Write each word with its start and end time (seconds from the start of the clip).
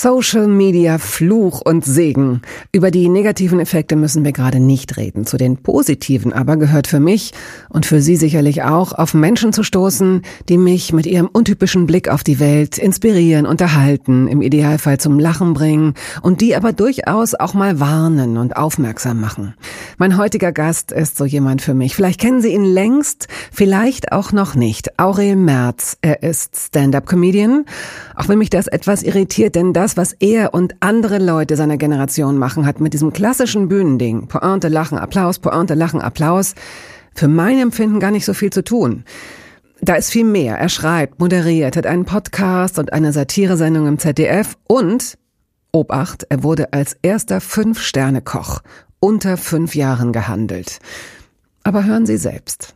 Social 0.00 0.46
Media 0.46 0.98
Fluch 0.98 1.60
und 1.60 1.84
Segen. 1.84 2.42
Über 2.70 2.92
die 2.92 3.08
negativen 3.08 3.58
Effekte 3.58 3.96
müssen 3.96 4.24
wir 4.24 4.30
gerade 4.30 4.60
nicht 4.60 4.96
reden. 4.96 5.26
Zu 5.26 5.38
den 5.38 5.56
positiven 5.56 6.32
aber 6.32 6.56
gehört 6.56 6.86
für 6.86 7.00
mich 7.00 7.32
und 7.68 7.84
für 7.84 8.00
Sie 8.00 8.14
sicherlich 8.14 8.62
auch, 8.62 8.92
auf 8.92 9.12
Menschen 9.12 9.52
zu 9.52 9.64
stoßen, 9.64 10.22
die 10.48 10.56
mich 10.56 10.92
mit 10.92 11.04
ihrem 11.04 11.26
untypischen 11.26 11.86
Blick 11.86 12.08
auf 12.08 12.22
die 12.22 12.38
Welt 12.38 12.78
inspirieren, 12.78 13.44
unterhalten, 13.44 14.28
im 14.28 14.40
Idealfall 14.40 15.00
zum 15.00 15.18
Lachen 15.18 15.52
bringen 15.52 15.94
und 16.22 16.42
die 16.42 16.54
aber 16.54 16.72
durchaus 16.72 17.34
auch 17.34 17.54
mal 17.54 17.80
warnen 17.80 18.36
und 18.36 18.56
aufmerksam 18.56 19.20
machen. 19.20 19.54
Mein 19.96 20.16
heutiger 20.16 20.52
Gast 20.52 20.92
ist 20.92 21.16
so 21.16 21.24
jemand 21.24 21.60
für 21.60 21.74
mich. 21.74 21.96
Vielleicht 21.96 22.20
kennen 22.20 22.40
Sie 22.40 22.54
ihn 22.54 22.64
längst, 22.64 23.26
vielleicht 23.50 24.12
auch 24.12 24.30
noch 24.30 24.54
nicht. 24.54 24.96
Aurel 25.00 25.34
Merz. 25.34 25.98
Er 26.02 26.22
ist 26.22 26.54
Stand-up-Comedian. 26.56 27.64
Auch 28.14 28.28
wenn 28.28 28.38
mich 28.38 28.50
das 28.50 28.68
etwas 28.68 29.02
irritiert, 29.02 29.56
denn 29.56 29.72
das 29.72 29.87
das, 29.88 29.96
was 29.96 30.12
er 30.20 30.52
und 30.52 30.74
andere 30.80 31.16
Leute 31.16 31.56
seiner 31.56 31.78
Generation 31.78 32.36
machen, 32.36 32.66
hat 32.66 32.78
mit 32.78 32.92
diesem 32.92 33.10
klassischen 33.10 33.68
Bühnending, 33.68 34.28
Pointe, 34.28 34.68
Lachen, 34.68 34.98
Applaus, 34.98 35.38
Pointe, 35.38 35.72
Lachen, 35.72 36.02
Applaus, 36.02 36.54
für 37.14 37.26
mein 37.26 37.58
Empfinden 37.58 37.98
gar 37.98 38.10
nicht 38.10 38.26
so 38.26 38.34
viel 38.34 38.50
zu 38.50 38.62
tun. 38.62 39.04
Da 39.80 39.94
ist 39.94 40.10
viel 40.10 40.26
mehr. 40.26 40.58
Er 40.58 40.68
schreibt, 40.68 41.20
moderiert, 41.20 41.74
hat 41.74 41.86
einen 41.86 42.04
Podcast 42.04 42.78
und 42.78 42.92
eine 42.92 43.14
Satiresendung 43.14 43.86
im 43.86 43.98
ZDF 43.98 44.58
und, 44.66 45.16
Obacht, 45.72 46.26
er 46.28 46.42
wurde 46.42 46.74
als 46.74 46.94
erster 47.00 47.40
Fünf-Sterne-Koch 47.40 48.60
unter 49.00 49.38
fünf 49.38 49.74
Jahren 49.74 50.12
gehandelt. 50.12 50.80
Aber 51.62 51.84
hören 51.84 52.04
Sie 52.04 52.18
selbst. 52.18 52.74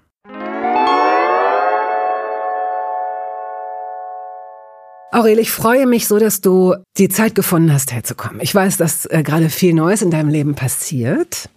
Aurel, 5.12 5.38
ich 5.38 5.50
freue 5.50 5.86
mich 5.86 6.08
so, 6.08 6.18
dass 6.18 6.40
du 6.40 6.74
die 6.96 7.10
Zeit 7.10 7.34
gefunden 7.34 7.70
hast, 7.70 7.92
herzukommen. 7.92 8.40
Ich 8.40 8.54
weiß, 8.54 8.78
dass 8.78 9.04
äh, 9.04 9.22
gerade 9.22 9.50
viel 9.50 9.74
Neues 9.74 10.00
in 10.00 10.10
deinem 10.10 10.30
Leben 10.30 10.54
passiert. 10.54 11.50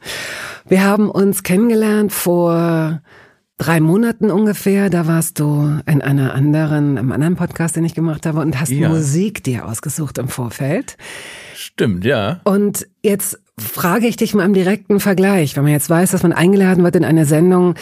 Wir 0.68 0.84
haben 0.84 1.10
uns 1.10 1.42
kennengelernt 1.42 2.12
vor 2.12 3.02
drei 3.58 3.80
Monaten 3.80 4.30
ungefähr. 4.30 4.90
Da 4.90 5.08
warst 5.08 5.40
du 5.40 5.80
in 5.86 6.02
einer 6.02 6.34
anderen, 6.34 6.98
einem 6.98 7.14
anderen 7.14 7.38
Podcast, 7.38 7.78
den 7.78 7.86
ich 7.86 7.96
gemacht 7.96 8.26
habe, 8.26 8.42
und 8.42 8.60
hast 8.60 8.72
ja. 8.72 8.90
Musik 8.90 9.42
dir 9.42 9.66
ausgesucht 9.66 10.18
im 10.18 10.28
Vorfeld. 10.28 10.98
Stimmt, 11.56 12.04
ja. 12.04 12.42
Und 12.44 12.86
jetzt 13.04 13.40
frage 13.58 14.08
ich 14.08 14.18
dich 14.18 14.34
mal 14.34 14.44
im 14.44 14.54
direkten 14.54 15.00
Vergleich, 15.00 15.56
wenn 15.56 15.64
man 15.64 15.72
jetzt 15.72 15.90
weiß, 15.90 16.12
dass 16.12 16.24
man 16.24 16.34
eingeladen 16.34 16.84
wird 16.84 16.98
in 16.98 17.06
eine 17.06 17.26
Sendung 17.26 17.76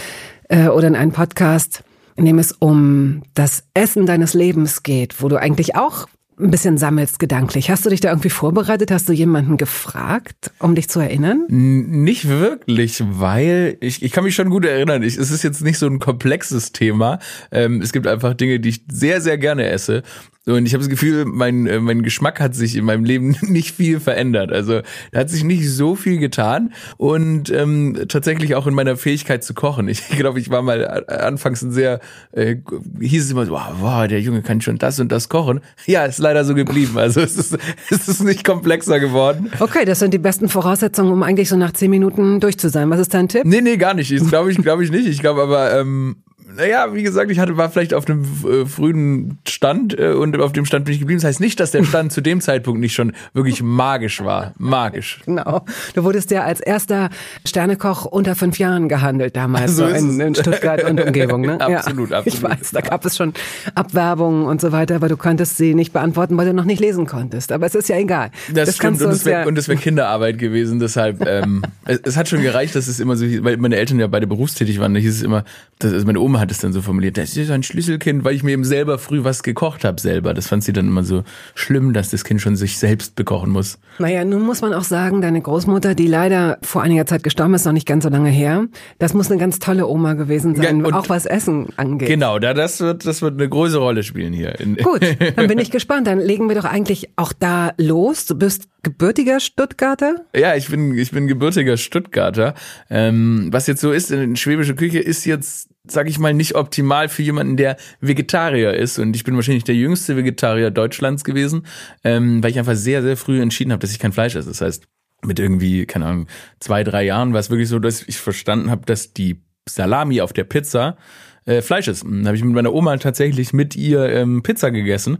äh, 0.49 0.67
oder 0.67 0.87
in 0.87 0.95
einen 0.95 1.13
Podcast 1.13 1.83
in 2.15 2.25
dem 2.25 2.39
es 2.39 2.51
um 2.51 3.23
das 3.33 3.63
Essen 3.73 4.05
deines 4.05 4.33
Lebens 4.33 4.83
geht, 4.83 5.21
wo 5.21 5.29
du 5.29 5.37
eigentlich 5.37 5.75
auch 5.75 6.07
ein 6.39 6.51
bisschen 6.51 6.77
sammelst 6.77 7.19
gedanklich. 7.19 7.69
Hast 7.69 7.85
du 7.85 7.89
dich 7.89 8.01
da 8.01 8.09
irgendwie 8.09 8.29
vorbereitet? 8.29 8.91
Hast 8.91 9.07
du 9.07 9.13
jemanden 9.13 9.57
gefragt, 9.57 10.51
um 10.59 10.75
dich 10.75 10.89
zu 10.89 10.99
erinnern? 10.99 11.45
Nicht 11.47 12.27
wirklich, 12.27 13.03
weil 13.05 13.77
ich, 13.81 14.01
ich 14.01 14.11
kann 14.11 14.23
mich 14.23 14.35
schon 14.35 14.49
gut 14.49 14.65
erinnern. 14.65 15.03
Ich, 15.03 15.17
es 15.17 15.31
ist 15.31 15.43
jetzt 15.43 15.61
nicht 15.61 15.77
so 15.77 15.85
ein 15.85 15.99
komplexes 15.99 16.71
Thema. 16.71 17.19
Ähm, 17.51 17.81
es 17.81 17.93
gibt 17.93 18.07
einfach 18.07 18.33
Dinge, 18.33 18.59
die 18.59 18.69
ich 18.69 18.83
sehr, 18.91 19.21
sehr 19.21 19.37
gerne 19.37 19.67
esse. 19.67 20.03
Und 20.45 20.65
ich 20.65 20.73
habe 20.73 20.83
das 20.83 20.89
Gefühl, 20.89 21.23
mein, 21.23 21.67
äh, 21.67 21.79
mein 21.79 22.03
Geschmack 22.03 22.41
hat 22.41 22.53
sich 22.53 22.75
in 22.75 22.83
meinem 22.83 23.05
Leben 23.05 23.37
nicht 23.41 23.75
viel 23.75 24.01
verändert. 24.01 24.51
Also 24.51 24.81
da 25.11 25.19
hat 25.19 25.29
sich 25.29 25.43
nicht 25.43 25.69
so 25.69 25.95
viel 25.95 26.17
getan. 26.17 26.73
Und 26.97 27.49
ähm, 27.49 27.97
tatsächlich 28.09 28.55
auch 28.55 28.67
in 28.67 28.73
meiner 28.73 28.97
Fähigkeit 28.97 29.43
zu 29.43 29.53
kochen. 29.53 29.87
Ich 29.87 30.09
glaube, 30.17 30.39
ich 30.39 30.49
war 30.49 30.61
mal 30.61 31.05
anfangs 31.07 31.61
ein 31.61 31.71
sehr, 31.71 32.01
äh, 32.33 32.57
hieß 32.99 33.25
es 33.25 33.31
immer 33.31 33.45
so, 33.45 33.53
wow, 33.53 33.73
wow, 33.79 34.07
der 34.07 34.19
Junge 34.19 34.41
kann 34.41 34.59
schon 34.59 34.77
das 34.77 34.99
und 34.99 35.11
das 35.11 35.29
kochen. 35.29 35.61
Ja, 35.85 36.05
ist 36.05 36.19
leider 36.19 36.43
so 36.43 36.55
geblieben. 36.55 36.97
Also 36.97 37.21
es 37.21 37.37
ist, 37.37 37.57
es 37.89 38.09
ist 38.09 38.23
nicht 38.23 38.43
komplexer 38.43 38.99
geworden. 38.99 39.49
Okay, 39.59 39.85
das 39.85 39.99
sind 39.99 40.13
die 40.13 40.19
besten 40.19 40.49
Voraussetzungen, 40.49 41.11
um 41.13 41.23
eigentlich 41.23 41.47
so 41.47 41.55
nach 41.55 41.71
zehn 41.71 41.89
Minuten 41.89 42.41
durch 42.41 42.57
zu 42.57 42.69
sein. 42.69 42.89
Was 42.89 42.99
ist 42.99 43.13
dein 43.13 43.29
Tipp? 43.29 43.43
Nee, 43.45 43.61
nee, 43.61 43.77
gar 43.77 43.93
nicht. 43.93 44.11
Das 44.11 44.27
glaube 44.27 44.51
ich, 44.51 44.57
glaube 44.57 44.83
ich 44.83 44.91
nicht. 44.91 45.07
Ich 45.07 45.19
glaube 45.19 45.41
aber, 45.41 45.79
ähm, 45.79 46.17
naja, 46.55 46.93
wie 46.93 47.03
gesagt, 47.03 47.31
ich 47.31 47.39
hatte, 47.39 47.57
war 47.57 47.69
vielleicht 47.69 47.93
auf 47.93 48.07
einem 48.07 48.23
äh, 48.23 48.65
frühen 48.65 49.37
Stand 49.47 49.97
äh, 49.97 50.13
und 50.13 50.39
auf 50.39 50.53
dem 50.53 50.65
Stand 50.65 50.85
bin 50.85 50.93
ich 50.93 50.99
geblieben. 50.99 51.19
Das 51.19 51.27
heißt 51.27 51.39
nicht, 51.39 51.59
dass 51.59 51.71
der 51.71 51.83
Stand 51.83 52.11
zu 52.11 52.21
dem 52.21 52.41
Zeitpunkt 52.41 52.79
nicht 52.79 52.93
schon 52.93 53.13
wirklich 53.33 53.61
magisch 53.63 54.23
war. 54.23 54.53
Magisch. 54.57 55.21
Genau. 55.25 55.65
Du 55.93 56.03
wurdest 56.03 56.31
ja 56.31 56.43
als 56.43 56.59
erster 56.59 57.09
Sternekoch 57.45 58.05
unter 58.05 58.35
fünf 58.35 58.59
Jahren 58.59 58.89
gehandelt 58.89 59.35
damals 59.35 59.75
so, 59.75 59.87
so 59.87 59.93
in, 59.93 60.19
in, 60.19 60.35
Stuttgart 60.35 60.83
und 60.83 60.99
Umgebung. 61.01 61.41
Ne? 61.41 61.59
absolut, 61.59 62.09
ja, 62.11 62.19
absolut. 62.19 62.35
Ich 62.35 62.43
weiß, 62.43 62.71
da 62.71 62.81
gab 62.81 63.05
es 63.05 63.17
schon 63.17 63.33
Abwerbungen 63.75 64.45
und 64.45 64.61
so 64.61 64.71
weiter, 64.71 64.95
aber 64.95 65.09
du 65.09 65.17
konntest 65.17 65.57
sie 65.57 65.73
nicht 65.73 65.93
beantworten, 65.93 66.37
weil 66.37 66.45
du 66.45 66.53
noch 66.53 66.65
nicht 66.65 66.79
lesen 66.79 67.05
konntest. 67.05 67.51
Aber 67.51 67.65
es 67.65 67.75
ist 67.75 67.89
ja 67.89 67.97
egal. 67.97 68.31
Das, 68.53 68.67
das 68.67 68.75
stimmt 68.75 69.01
und 69.01 69.11
es 69.11 69.25
wäre 69.25 69.49
ja 69.49 69.67
wär 69.67 69.75
Kinderarbeit 69.75 70.37
gewesen. 70.37 70.79
Deshalb, 70.79 71.25
ähm, 71.27 71.63
es, 71.85 71.99
es, 72.03 72.17
hat 72.17 72.27
schon 72.27 72.41
gereicht, 72.41 72.75
dass 72.75 72.87
es 72.87 72.99
immer 72.99 73.15
so, 73.15 73.25
weil 73.43 73.57
meine 73.57 73.75
Eltern 73.75 73.99
ja 73.99 74.07
beide 74.07 74.27
berufstätig 74.27 74.79
waren, 74.79 74.93
da 74.93 74.99
hieß 74.99 75.15
es 75.17 75.23
immer, 75.23 75.43
dass, 75.79 75.93
also 75.93 76.05
meine 76.05 76.19
Oma 76.19 76.42
hat 76.43 76.51
es 76.51 76.59
dann 76.59 76.73
so 76.73 76.81
formuliert, 76.81 77.17
das 77.17 77.35
ist 77.37 77.49
ein 77.49 77.63
Schlüsselkind, 77.63 78.23
weil 78.23 78.35
ich 78.35 78.43
mir 78.43 78.51
eben 78.51 78.65
selber 78.65 78.99
früh 78.99 79.23
was 79.23 79.43
gekocht 79.43 79.85
habe 79.85 79.99
selber. 79.99 80.33
Das 80.33 80.47
fand 80.47 80.63
sie 80.63 80.73
dann 80.73 80.87
immer 80.87 81.03
so 81.03 81.23
schlimm, 81.55 81.93
dass 81.93 82.09
das 82.09 82.25
Kind 82.25 82.41
schon 82.41 82.57
sich 82.57 82.77
selbst 82.77 83.15
bekochen 83.15 83.49
muss. 83.49 83.79
Naja, 83.97 84.25
nun 84.25 84.41
muss 84.41 84.61
man 84.61 84.73
auch 84.73 84.83
sagen, 84.83 85.21
deine 85.21 85.41
Großmutter, 85.41 85.95
die 85.95 86.07
leider 86.07 86.57
vor 86.61 86.83
einiger 86.83 87.05
Zeit 87.05 87.23
gestorben 87.23 87.53
ist, 87.53 87.65
noch 87.65 87.71
nicht 87.71 87.87
ganz 87.87 88.03
so 88.03 88.09
lange 88.09 88.29
her, 88.29 88.65
das 88.99 89.13
muss 89.13 89.31
eine 89.31 89.39
ganz 89.39 89.59
tolle 89.59 89.87
Oma 89.87 90.13
gewesen 90.13 90.55
sein, 90.55 90.83
ja, 90.85 90.93
auch 90.93 91.07
was 91.07 91.25
Essen 91.25 91.67
angeht. 91.77 92.09
Genau, 92.09 92.39
da 92.39 92.53
das 92.53 92.81
wird, 92.81 93.05
das 93.05 93.21
wird 93.21 93.35
eine 93.39 93.47
große 93.47 93.77
Rolle 93.77 94.03
spielen 94.03 94.33
hier. 94.33 94.55
Gut, 94.83 95.01
dann 95.35 95.47
bin 95.47 95.59
ich 95.59 95.71
gespannt. 95.71 96.07
Dann 96.07 96.19
legen 96.19 96.49
wir 96.49 96.55
doch 96.55 96.65
eigentlich 96.65 97.09
auch 97.15 97.31
da 97.31 97.71
los. 97.77 98.25
Du 98.25 98.35
bist 98.35 98.67
gebürtiger 98.83 99.39
Stuttgarter? 99.39 100.25
Ja, 100.35 100.55
ich 100.55 100.67
bin, 100.67 100.97
ich 100.97 101.11
bin 101.11 101.27
gebürtiger 101.27 101.77
Stuttgarter. 101.77 102.53
Ähm, 102.89 103.47
was 103.51 103.67
jetzt 103.67 103.79
so 103.79 103.93
ist, 103.93 104.11
in 104.11 104.35
schwäbische 104.35 104.75
Küche 104.75 104.99
ist 104.99 105.25
jetzt 105.25 105.69
sag 105.87 106.07
ich 106.07 106.17
mal, 106.17 106.33
nicht 106.33 106.55
optimal 106.55 107.09
für 107.09 107.23
jemanden, 107.23 107.57
der 107.57 107.77
Vegetarier 107.99 108.73
ist. 108.73 108.99
Und 108.99 109.15
ich 109.15 109.23
bin 109.23 109.35
wahrscheinlich 109.35 109.65
der 109.65 109.75
jüngste 109.75 110.15
Vegetarier 110.15 110.71
Deutschlands 110.71 111.23
gewesen, 111.23 111.65
ähm, 112.03 112.41
weil 112.41 112.51
ich 112.51 112.59
einfach 112.59 112.75
sehr, 112.75 113.01
sehr 113.01 113.17
früh 113.17 113.41
entschieden 113.41 113.71
habe, 113.71 113.81
dass 113.81 113.91
ich 113.91 113.99
kein 113.99 114.13
Fleisch 114.13 114.35
esse. 114.35 114.49
Das 114.49 114.61
heißt, 114.61 114.87
mit 115.25 115.39
irgendwie, 115.39 115.85
keine 115.85 116.05
Ahnung, 116.05 116.27
zwei, 116.59 116.83
drei 116.83 117.03
Jahren 117.03 117.33
war 117.33 117.39
es 117.39 117.49
wirklich 117.49 117.69
so, 117.69 117.79
dass 117.79 118.03
ich 118.03 118.17
verstanden 118.17 118.69
habe, 118.69 118.85
dass 118.85 119.13
die 119.13 119.41
Salami 119.67 120.21
auf 120.21 120.33
der 120.33 120.43
Pizza 120.45 120.97
äh, 121.45 121.61
Fleisch 121.61 121.87
ist. 121.87 122.03
Dann 122.03 122.25
habe 122.25 122.37
ich 122.37 122.43
mit 122.43 122.53
meiner 122.53 122.73
Oma 122.73 122.97
tatsächlich 122.97 123.53
mit 123.53 123.75
ihr 123.75 124.09
ähm, 124.09 124.43
Pizza 124.43 124.71
gegessen. 124.71 125.17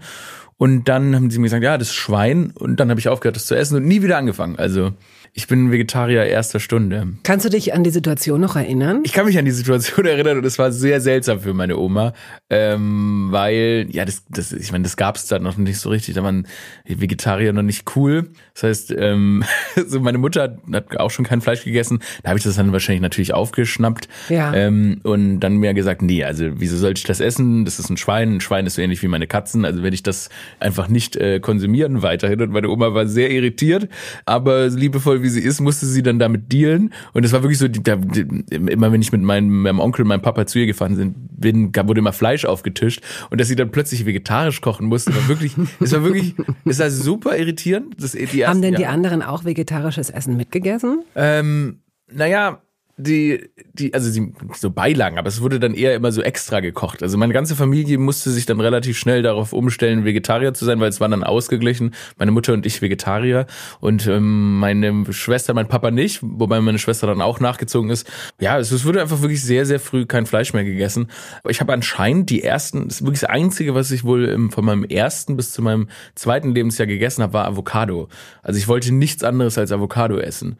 Und 0.57 0.87
dann 0.87 1.15
haben 1.15 1.29
sie 1.29 1.39
mir 1.39 1.45
gesagt, 1.45 1.63
ja, 1.63 1.77
das 1.77 1.89
ist 1.89 1.95
Schwein. 1.95 2.51
Und 2.51 2.79
dann 2.79 2.89
habe 2.89 2.99
ich 2.99 3.09
aufgehört, 3.09 3.35
das 3.35 3.47
zu 3.47 3.55
essen 3.55 3.77
und 3.77 3.85
nie 3.85 4.01
wieder 4.01 4.17
angefangen. 4.17 4.57
Also 4.57 4.93
ich 5.35 5.47
bin 5.47 5.71
Vegetarier 5.71 6.25
erster 6.25 6.59
Stunde. 6.59 7.07
Kannst 7.23 7.43
du 7.43 7.49
dich 7.49 7.73
an 7.73 7.83
die 7.83 7.89
Situation 7.89 8.39
noch 8.39 8.55
erinnern? 8.55 9.01
Ich 9.03 9.13
kann 9.13 9.25
mich 9.25 9.39
an 9.39 9.45
die 9.45 9.51
Situation 9.51 10.05
erinnern 10.05 10.37
und 10.37 10.45
es 10.45 10.59
war 10.59 10.71
sehr 10.71 11.01
seltsam 11.01 11.39
für 11.39 11.55
meine 11.55 11.77
Oma, 11.77 12.13
ähm, 12.51 13.29
weil 13.31 13.87
ja 13.89 14.05
das, 14.05 14.23
das 14.29 14.53
ich 14.53 14.71
meine, 14.71 14.83
das 14.83 14.95
gab 14.95 15.15
es 15.15 15.25
da 15.25 15.39
noch 15.39 15.57
nicht 15.57 15.79
so 15.79 15.89
richtig. 15.89 16.13
Da 16.13 16.23
waren 16.23 16.47
Vegetarier 16.85 17.51
noch 17.51 17.63
nicht 17.63 17.95
cool. 17.95 18.29
Das 18.53 18.63
heißt, 18.63 18.95
ähm, 18.95 19.43
so 19.87 19.99
meine 20.01 20.19
Mutter 20.19 20.59
hat 20.71 20.97
auch 20.97 21.09
schon 21.09 21.25
kein 21.25 21.41
Fleisch 21.41 21.63
gegessen. 21.63 21.99
Da 22.21 22.29
habe 22.29 22.37
ich 22.37 22.43
das 22.43 22.55
dann 22.55 22.71
wahrscheinlich 22.71 23.01
natürlich 23.01 23.33
aufgeschnappt 23.33 24.07
ja. 24.29 24.53
ähm, 24.53 24.99
und 25.01 25.39
dann 25.39 25.57
mir 25.57 25.73
gesagt, 25.73 26.03
nee, 26.03 26.23
also 26.23 26.45
wieso 26.53 26.77
sollte 26.77 26.99
ich 26.99 27.05
das 27.05 27.19
essen? 27.19 27.65
Das 27.65 27.79
ist 27.79 27.89
ein 27.89 27.97
Schwein. 27.97 28.35
Ein 28.35 28.41
Schwein 28.41 28.67
ist 28.67 28.75
so 28.75 28.83
ähnlich 28.83 29.01
wie 29.01 29.07
meine 29.07 29.25
Katzen. 29.25 29.65
Also 29.65 29.81
werde 29.81 29.95
ich 29.95 30.03
das 30.03 30.29
einfach 30.59 30.89
nicht 30.89 31.15
äh, 31.15 31.39
konsumieren 31.39 32.03
weiterhin. 32.03 32.39
Und 32.39 32.51
meine 32.51 32.69
Oma 32.69 32.93
war 32.93 33.07
sehr 33.07 33.31
irritiert, 33.31 33.89
aber 34.25 34.67
liebevoll 34.67 35.22
wie 35.23 35.29
sie 35.29 35.41
ist, 35.41 35.59
musste 35.59 35.85
sie 35.85 36.03
dann 36.03 36.19
damit 36.19 36.51
dealen. 36.51 36.93
Und 37.13 37.25
es 37.25 37.31
war 37.31 37.41
wirklich 37.41 37.57
so, 37.57 37.67
die, 37.67 37.81
die, 37.81 38.21
immer 38.51 38.91
wenn 38.91 39.01
ich 39.01 39.11
mit 39.11 39.21
meinem, 39.21 39.63
meinem 39.63 39.79
Onkel 39.79 40.03
und 40.03 40.09
meinem 40.09 40.21
Papa 40.21 40.45
zu 40.45 40.59
ihr 40.59 40.67
gefahren 40.67 40.95
sind, 40.95 41.15
bin, 41.31 41.73
wurde 41.75 41.99
immer 41.99 42.13
Fleisch 42.13 42.45
aufgetischt. 42.45 43.01
Und 43.29 43.41
dass 43.41 43.47
sie 43.47 43.55
dann 43.55 43.71
plötzlich 43.71 44.05
vegetarisch 44.05 44.61
kochen 44.61 44.87
musste, 44.87 45.15
war 45.15 45.27
wirklich, 45.27 45.55
es 45.79 45.91
war 45.93 46.03
wirklich, 46.03 46.35
es 46.65 46.79
war 46.79 46.89
super 46.89 47.37
irritierend. 47.37 47.95
Das, 48.01 48.11
die 48.11 48.19
ersten, 48.19 48.45
Haben 48.45 48.61
denn 48.61 48.75
die 48.75 48.85
anderen 48.85 49.21
auch 49.23 49.45
vegetarisches 49.45 50.09
Essen 50.09 50.37
mitgegessen? 50.37 51.03
Ähm, 51.15 51.79
naja, 52.11 52.61
die, 52.95 53.49
die, 53.73 53.93
also 53.93 54.09
sie, 54.11 54.33
so 54.53 54.69
Beilagen, 54.69 55.17
aber 55.17 55.27
es 55.27 55.41
wurde 55.41 55.59
dann 55.59 55.73
eher 55.73 55.95
immer 55.95 56.11
so 56.11 56.21
extra 56.21 56.59
gekocht. 56.59 57.01
Also 57.01 57.17
meine 57.17 57.33
ganze 57.33 57.55
Familie 57.55 57.97
musste 57.97 58.29
sich 58.29 58.45
dann 58.45 58.59
relativ 58.59 58.99
schnell 58.99 59.23
darauf 59.23 59.51
umstellen, 59.51 60.05
Vegetarier 60.05 60.53
zu 60.53 60.63
sein, 60.63 60.79
weil 60.79 60.89
es 60.89 61.01
war 61.01 61.09
dann 61.09 61.23
ausgeglichen. 61.23 61.95
Meine 62.19 62.29
Mutter 62.29 62.53
und 62.53 62.67
ich 62.67 62.83
Vegetarier 62.83 63.47
und 63.79 64.05
ähm, 64.05 64.59
meine 64.59 65.11
Schwester, 65.11 65.55
mein 65.55 65.67
Papa 65.67 65.89
nicht, 65.89 66.19
wobei 66.21 66.61
meine 66.61 66.77
Schwester 66.77 67.07
dann 67.07 67.21
auch 67.21 67.39
nachgezogen 67.39 67.89
ist. 67.89 68.07
Ja, 68.39 68.59
es, 68.59 68.71
es 68.71 68.85
wurde 68.85 69.01
einfach 69.01 69.21
wirklich 69.21 69.41
sehr, 69.41 69.65
sehr 69.65 69.79
früh 69.79 70.05
kein 70.05 70.27
Fleisch 70.27 70.53
mehr 70.53 70.63
gegessen. 70.63 71.07
Aber 71.41 71.49
ich 71.49 71.61
habe 71.61 71.73
anscheinend 71.73 72.29
die 72.29 72.43
ersten, 72.43 72.87
das 72.87 72.97
ist 72.97 73.01
wirklich 73.01 73.21
das 73.21 73.29
Einzige, 73.31 73.73
was 73.73 73.89
ich 73.89 74.03
wohl 74.03 74.25
im, 74.25 74.51
von 74.51 74.65
meinem 74.65 74.83
ersten 74.83 75.35
bis 75.35 75.51
zu 75.51 75.63
meinem 75.63 75.89
zweiten 76.13 76.53
Lebensjahr 76.53 76.85
gegessen 76.85 77.23
habe, 77.23 77.33
war 77.33 77.47
Avocado. 77.47 78.07
Also 78.43 78.59
ich 78.59 78.67
wollte 78.67 78.93
nichts 78.93 79.23
anderes 79.23 79.57
als 79.57 79.71
Avocado 79.71 80.19
essen. 80.19 80.57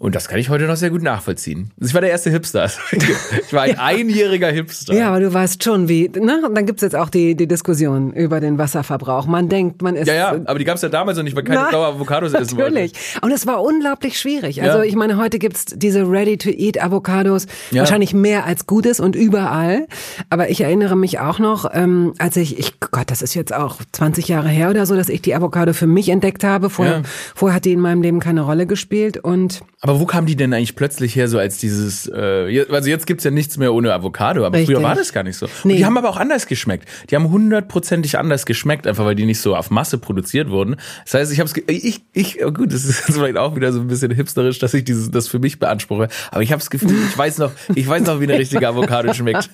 Und 0.00 0.14
das 0.14 0.28
kann 0.28 0.38
ich 0.38 0.48
heute 0.48 0.64
noch 0.64 0.76
sehr 0.76 0.88
gut 0.88 1.02
nachvollziehen. 1.02 1.72
Ich 1.78 1.92
war 1.92 2.00
der 2.00 2.08
erste 2.08 2.30
Hipster. 2.30 2.70
Ich 2.90 3.52
war 3.52 3.64
ein 3.64 3.78
einjähriger 3.78 4.48
Hipster. 4.48 4.94
Ja, 4.94 5.08
aber 5.08 5.20
du 5.20 5.30
weißt 5.30 5.62
schon, 5.62 5.90
wie, 5.90 6.08
ne? 6.08 6.40
Und 6.46 6.54
dann 6.54 6.64
gibt's 6.64 6.80
jetzt 6.80 6.96
auch 6.96 7.10
die, 7.10 7.34
die 7.34 7.46
Diskussion 7.46 8.10
über 8.14 8.40
den 8.40 8.56
Wasserverbrauch. 8.56 9.26
Man 9.26 9.50
denkt, 9.50 9.82
man 9.82 9.96
ist. 9.96 10.08
Ja, 10.08 10.14
ja, 10.14 10.28
aber 10.46 10.58
die 10.58 10.64
gab's 10.64 10.80
ja 10.80 10.88
damals 10.88 11.18
noch 11.18 11.24
nicht, 11.24 11.36
weil 11.36 11.44
keine 11.44 11.66
Frau 11.68 11.84
Avocados 11.84 12.32
essen 12.32 12.56
wollte. 12.56 12.70
Natürlich. 12.70 12.92
Und 13.20 13.30
es 13.30 13.46
war 13.46 13.62
unglaublich 13.62 14.18
schwierig. 14.18 14.62
Also 14.62 14.78
ja. 14.78 14.84
ich 14.84 14.96
meine, 14.96 15.18
heute 15.18 15.38
gibt's 15.38 15.66
diese 15.66 16.10
Ready-to-Eat-Avocados, 16.10 17.46
ja. 17.70 17.80
wahrscheinlich 17.80 18.14
mehr 18.14 18.46
als 18.46 18.66
Gutes 18.66 19.00
und 19.00 19.14
überall. 19.14 19.86
Aber 20.30 20.48
ich 20.48 20.62
erinnere 20.62 20.96
mich 20.96 21.18
auch 21.18 21.38
noch, 21.38 21.70
ähm, 21.74 22.14
als 22.16 22.38
ich, 22.38 22.58
ich, 22.58 22.80
Gott, 22.80 23.10
das 23.10 23.20
ist 23.20 23.34
jetzt 23.34 23.52
auch 23.52 23.76
20 23.92 24.28
Jahre 24.28 24.48
her 24.48 24.70
oder 24.70 24.86
so, 24.86 24.96
dass 24.96 25.10
ich 25.10 25.20
die 25.20 25.34
Avocado 25.34 25.74
für 25.74 25.86
mich 25.86 26.08
entdeckt 26.08 26.42
habe. 26.42 26.70
Vorher, 26.70 26.94
ja. 26.94 27.02
vorher 27.34 27.56
hat 27.56 27.66
die 27.66 27.72
in 27.72 27.80
meinem 27.80 28.00
Leben 28.00 28.18
keine 28.18 28.40
Rolle 28.40 28.64
gespielt 28.64 29.18
und. 29.18 29.60
Aber 29.82 29.98
wo 29.98 30.04
kam 30.04 30.26
die 30.26 30.36
denn 30.36 30.52
eigentlich 30.52 30.76
plötzlich 30.76 31.16
her, 31.16 31.26
so 31.26 31.38
als 31.38 31.56
dieses, 31.56 32.06
äh, 32.06 32.66
also 32.70 32.90
jetzt 32.90 33.06
gibt's 33.06 33.24
ja 33.24 33.30
nichts 33.30 33.56
mehr 33.56 33.72
ohne 33.72 33.94
Avocado, 33.94 34.44
aber 34.44 34.58
Richtig. 34.58 34.76
früher 34.76 34.84
war 34.84 34.94
das 34.94 35.14
gar 35.14 35.22
nicht 35.22 35.38
so. 35.38 35.46
Nee. 35.64 35.78
die 35.78 35.86
haben 35.86 35.96
aber 35.96 36.10
auch 36.10 36.18
anders 36.18 36.46
geschmeckt. 36.46 36.86
Die 37.08 37.16
haben 37.16 37.30
hundertprozentig 37.30 38.18
anders 38.18 38.44
geschmeckt, 38.44 38.86
einfach 38.86 39.06
weil 39.06 39.14
die 39.14 39.24
nicht 39.24 39.40
so 39.40 39.56
auf 39.56 39.70
Masse 39.70 39.96
produziert 39.96 40.50
wurden. 40.50 40.76
Das 41.04 41.14
heißt, 41.14 41.32
ich 41.32 41.40
habe 41.40 41.50
ich, 41.68 42.02
ich, 42.12 42.44
oh 42.44 42.52
gut, 42.52 42.74
das 42.74 42.84
ist 42.84 43.04
vielleicht 43.04 43.38
auch 43.38 43.56
wieder 43.56 43.72
so 43.72 43.80
ein 43.80 43.86
bisschen 43.86 44.10
hipsterisch, 44.10 44.58
dass 44.58 44.74
ich 44.74 44.84
dieses, 44.84 45.10
das 45.10 45.28
für 45.28 45.38
mich 45.38 45.58
beanspruche, 45.58 46.08
aber 46.30 46.42
ich 46.42 46.52
habe 46.52 46.60
das 46.60 46.68
Gefühl, 46.68 46.94
ich 47.08 47.16
weiß 47.16 47.38
noch, 47.38 47.52
ich 47.74 47.88
weiß 47.88 48.02
noch, 48.02 48.20
wie 48.20 48.24
eine 48.24 48.38
richtige 48.38 48.68
Avocado 48.68 49.14
schmeckt. 49.14 49.48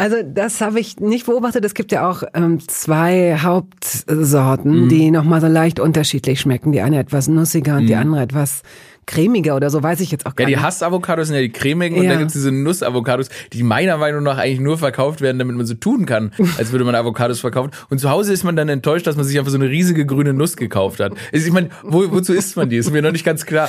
Also 0.00 0.16
das 0.24 0.60
habe 0.60 0.80
ich 0.80 0.98
nicht 0.98 1.26
beobachtet. 1.26 1.64
Es 1.64 1.74
gibt 1.74 1.92
ja 1.92 2.10
auch 2.10 2.24
ähm, 2.34 2.58
zwei 2.66 3.38
Hauptsorten, 3.40 4.86
mhm. 4.86 4.88
die 4.88 5.12
nochmal 5.12 5.40
so 5.40 5.46
leicht 5.46 5.78
unterschiedlich 5.78 6.40
schmecken. 6.40 6.72
Die 6.72 6.80
eine 6.80 6.98
etwas 6.98 7.28
nussiger 7.28 7.76
und 7.76 7.84
mhm. 7.84 7.86
die 7.86 7.94
andere 7.94 8.22
etwas 8.22 8.62
cremiger 9.10 9.56
oder 9.56 9.70
so, 9.70 9.82
weiß 9.82 10.00
ich 10.00 10.10
jetzt 10.10 10.24
auch 10.24 10.36
gar 10.36 10.46
nicht. 10.46 10.52
Ja, 10.52 10.60
die 10.60 10.64
Hass-Avocados 10.64 11.26
sind 11.26 11.36
ja 11.36 11.42
die 11.42 11.50
cremigen 11.50 11.96
ja. 11.96 12.02
und 12.02 12.08
dann 12.08 12.18
gibt's 12.18 12.34
diese 12.34 12.52
Nuss-Avocados, 12.52 13.28
die 13.52 13.62
meiner 13.62 13.96
Meinung 13.96 14.22
nach 14.22 14.38
eigentlich 14.38 14.60
nur 14.60 14.78
verkauft 14.78 15.20
werden, 15.20 15.38
damit 15.38 15.56
man 15.56 15.66
so 15.66 15.74
tun 15.74 16.06
kann, 16.06 16.32
als 16.58 16.70
würde 16.70 16.84
man 16.84 16.94
Avocados 16.94 17.40
verkaufen. 17.40 17.72
Und 17.88 17.98
zu 17.98 18.08
Hause 18.10 18.32
ist 18.32 18.44
man 18.44 18.54
dann 18.54 18.68
enttäuscht, 18.68 19.06
dass 19.06 19.16
man 19.16 19.24
sich 19.24 19.38
einfach 19.38 19.50
so 19.50 19.58
eine 19.58 19.68
riesige 19.68 20.06
grüne 20.06 20.32
Nuss 20.32 20.56
gekauft 20.56 21.00
hat. 21.00 21.12
Ich 21.32 21.50
meine, 21.50 21.70
wo, 21.82 22.10
wozu 22.12 22.32
isst 22.32 22.56
man 22.56 22.70
die? 22.70 22.76
Ist 22.76 22.92
mir 22.92 23.02
noch 23.02 23.12
nicht 23.12 23.24
ganz 23.24 23.44
klar. 23.46 23.68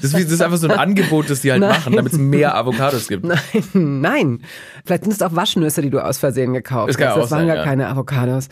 Das 0.00 0.12
ist, 0.12 0.42
einfach 0.42 0.58
so 0.58 0.68
ein 0.68 0.78
Angebot, 0.78 1.30
das 1.30 1.40
die 1.40 1.50
halt 1.50 1.60
nein. 1.62 1.70
machen, 1.70 1.96
damit 1.96 2.12
es 2.12 2.18
mehr 2.18 2.54
Avocados 2.54 3.08
gibt. 3.08 3.24
Nein, 3.24 3.38
nein. 3.72 4.40
Vielleicht 4.84 5.04
sind 5.04 5.12
es 5.12 5.22
auch 5.22 5.34
Waschnüsse, 5.34 5.80
die 5.80 5.90
du 5.90 6.04
aus 6.04 6.18
Versehen 6.18 6.52
gekauft 6.52 6.90
das 6.90 6.96
hast. 6.96 7.16
Das 7.16 7.30
waren 7.30 7.40
sein, 7.40 7.46
gar 7.46 7.56
ja. 7.56 7.64
keine 7.64 7.88
Avocados. 7.88 8.48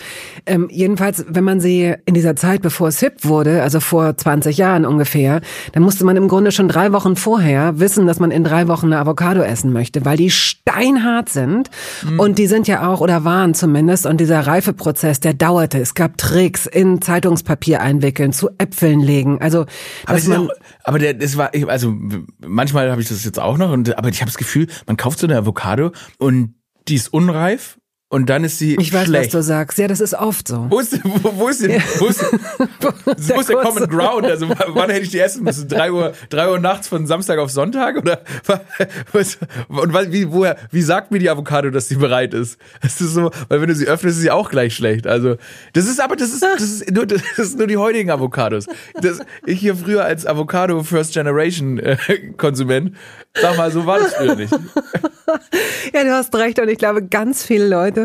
Ähm, 0.47 0.69
jedenfalls, 0.71 1.27
wenn 1.29 1.45
man 1.45 1.61
sie 1.61 1.95
in 2.07 2.15
dieser 2.15 2.37
Zeit, 2.37 2.63
bevor 2.63 2.89
es 2.89 3.01
hip 3.01 3.25
wurde, 3.25 3.63
also 3.63 3.81
vor 3.81 4.17
20 4.17 4.57
Jahren 4.57 4.87
ungefähr, 4.87 5.41
dann 5.73 5.83
musste 5.83 6.05
man 6.05 6.17
im 6.17 6.30
Grunde 6.31 6.53
schon 6.53 6.69
drei 6.69 6.93
Wochen 6.93 7.17
vorher 7.17 7.81
wissen, 7.81 8.06
dass 8.06 8.21
man 8.21 8.31
in 8.31 8.44
drei 8.44 8.69
Wochen 8.69 8.87
eine 8.87 8.99
Avocado 8.99 9.43
essen 9.43 9.73
möchte, 9.73 10.05
weil 10.05 10.17
die 10.17 10.31
steinhart 10.31 11.29
sind 11.29 11.71
mhm. 12.09 12.21
und 12.21 12.38
die 12.38 12.47
sind 12.47 12.69
ja 12.69 12.88
auch 12.88 13.00
oder 13.00 13.25
waren 13.25 13.53
zumindest 13.53 14.06
und 14.06 14.19
dieser 14.21 14.47
Reifeprozess, 14.47 15.19
der 15.19 15.35
dauerte. 15.35 15.81
Es 15.81 15.94
gab 15.94 16.17
Tricks 16.19 16.67
in 16.67 17.03
Zeitungspapier 17.03 17.81
einwickeln, 17.81 18.32
zu 18.32 18.49
Äpfeln 18.59 19.00
legen. 19.00 19.41
Also, 19.41 19.67
aber, 20.06 20.21
man, 20.29 20.47
auch, 20.47 20.50
aber 20.85 21.00
der, 21.00 21.15
das 21.15 21.37
war, 21.37 21.50
also 21.67 21.93
manchmal 22.47 22.93
habe 22.93 23.03
ich 23.03 23.09
das 23.09 23.25
jetzt 23.25 23.41
auch 23.41 23.59
noch 23.59 23.73
und 23.73 23.99
aber 23.99 24.09
ich 24.09 24.21
habe 24.21 24.31
das 24.31 24.38
Gefühl, 24.38 24.69
man 24.87 24.97
kauft 24.97 25.19
so 25.19 25.27
eine 25.27 25.37
Avocado 25.37 25.91
und 26.19 26.55
die 26.87 26.94
ist 26.94 27.12
unreif 27.12 27.80
und 28.12 28.29
dann 28.29 28.43
ist 28.43 28.59
sie 28.59 28.75
Ich 28.81 28.93
weiß, 28.93 29.07
schlecht. 29.07 29.33
was 29.33 29.41
du 29.41 29.43
sagst. 29.43 29.79
Ja, 29.79 29.87
das 29.87 30.01
ist 30.01 30.15
oft 30.15 30.49
so. 30.49 30.67
Wo 30.69 30.81
ist, 30.81 30.99
wo, 31.05 31.33
wo 31.37 31.49
ist, 31.49 31.62
denn, 31.62 31.81
wo 31.99 32.07
ist, 32.07 32.25
wo 32.25 33.41
ist 33.41 33.49
der, 33.49 33.57
Common 33.59 33.89
Ground? 33.89 34.27
Also 34.27 34.49
wann 34.49 34.91
hätte 34.91 35.03
ich 35.03 35.11
die 35.11 35.21
essen 35.21 35.45
müssen? 35.45 35.69
Drei 35.69 35.93
Uhr, 35.93 36.12
drei 36.29 36.51
Uhr 36.51 36.59
nachts 36.59 36.89
von 36.89 37.07
Samstag 37.07 37.39
auf 37.39 37.51
Sonntag? 37.51 37.97
Oder 37.97 38.23
was, 39.12 39.39
und 39.69 39.95
wie, 40.12 40.33
woher, 40.33 40.57
wie 40.73 40.83
sagt 40.83 41.12
mir 41.12 41.21
die 41.21 41.31
Avocado, 41.31 41.71
dass 41.71 41.87
sie 41.87 41.95
bereit 41.95 42.35
ist? 42.35 42.59
Das 42.83 43.01
ist 43.01 43.15
so, 43.15 43.31
weil 43.49 43.61
wenn 43.61 43.69
du 43.69 43.77
sie 43.77 43.87
öffnest, 43.87 44.17
ist 44.17 44.23
sie 44.23 44.33
auch 44.33 44.51
gleich 44.51 44.75
schlecht. 44.75 45.06
Also 45.06 45.37
das 45.75 45.87
ist 45.87 46.01
aber 46.01 46.17
das 46.17 46.31
ist 46.33 46.43
das 46.43 46.63
ist 46.63 46.91
nur 46.91 47.06
das 47.06 47.23
ist 47.39 47.59
nur 47.59 47.69
die 47.69 47.77
heutigen 47.77 48.11
Avocados. 48.11 48.67
Das, 49.01 49.21
ich 49.47 49.61
hier 49.61 49.77
früher 49.77 50.05
als 50.05 50.27
Avocado 50.27 50.83
First 50.83 51.15
Generation 51.15 51.79
äh, 51.79 51.97
Konsument, 52.37 52.97
sag 53.41 53.56
mal, 53.56 53.71
so 53.71 53.87
war 53.87 54.01
das 54.01 54.15
früher 54.15 54.35
nicht. 54.35 54.53
ja, 55.93 56.03
du 56.03 56.13
hast 56.13 56.35
recht 56.35 56.59
und 56.59 56.69
ich 56.69 56.79
glaube, 56.79 57.06
ganz 57.06 57.45
viele 57.45 57.69
Leute 57.69 58.00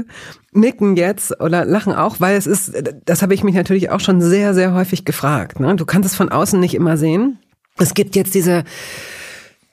nicken 0.52 0.96
jetzt 0.96 1.40
oder 1.40 1.66
lachen 1.66 1.94
auch, 1.94 2.20
weil 2.20 2.36
es 2.38 2.48
ist, 2.48 2.74
das 3.06 3.22
habe 3.22 3.34
ich 3.34 3.44
mich 3.44 3.56
natürlich 3.56 3.90
auch 3.90 4.00
schon 4.00 4.22
sehr, 4.22 4.54
sehr 4.54 4.74
häufig 4.74 5.06
gefragt. 5.06 5.60
Ne? 5.60 5.76
Du 5.76 5.86
kannst 5.86 6.10
es 6.10 6.16
von 6.16 6.30
außen 6.30 6.60
nicht 6.60 6.76
immer 6.76 6.98
sehen. 6.98 7.40
Es 7.78 7.94
gibt 7.94 8.16
jetzt 8.16 8.36
diese 8.36 8.64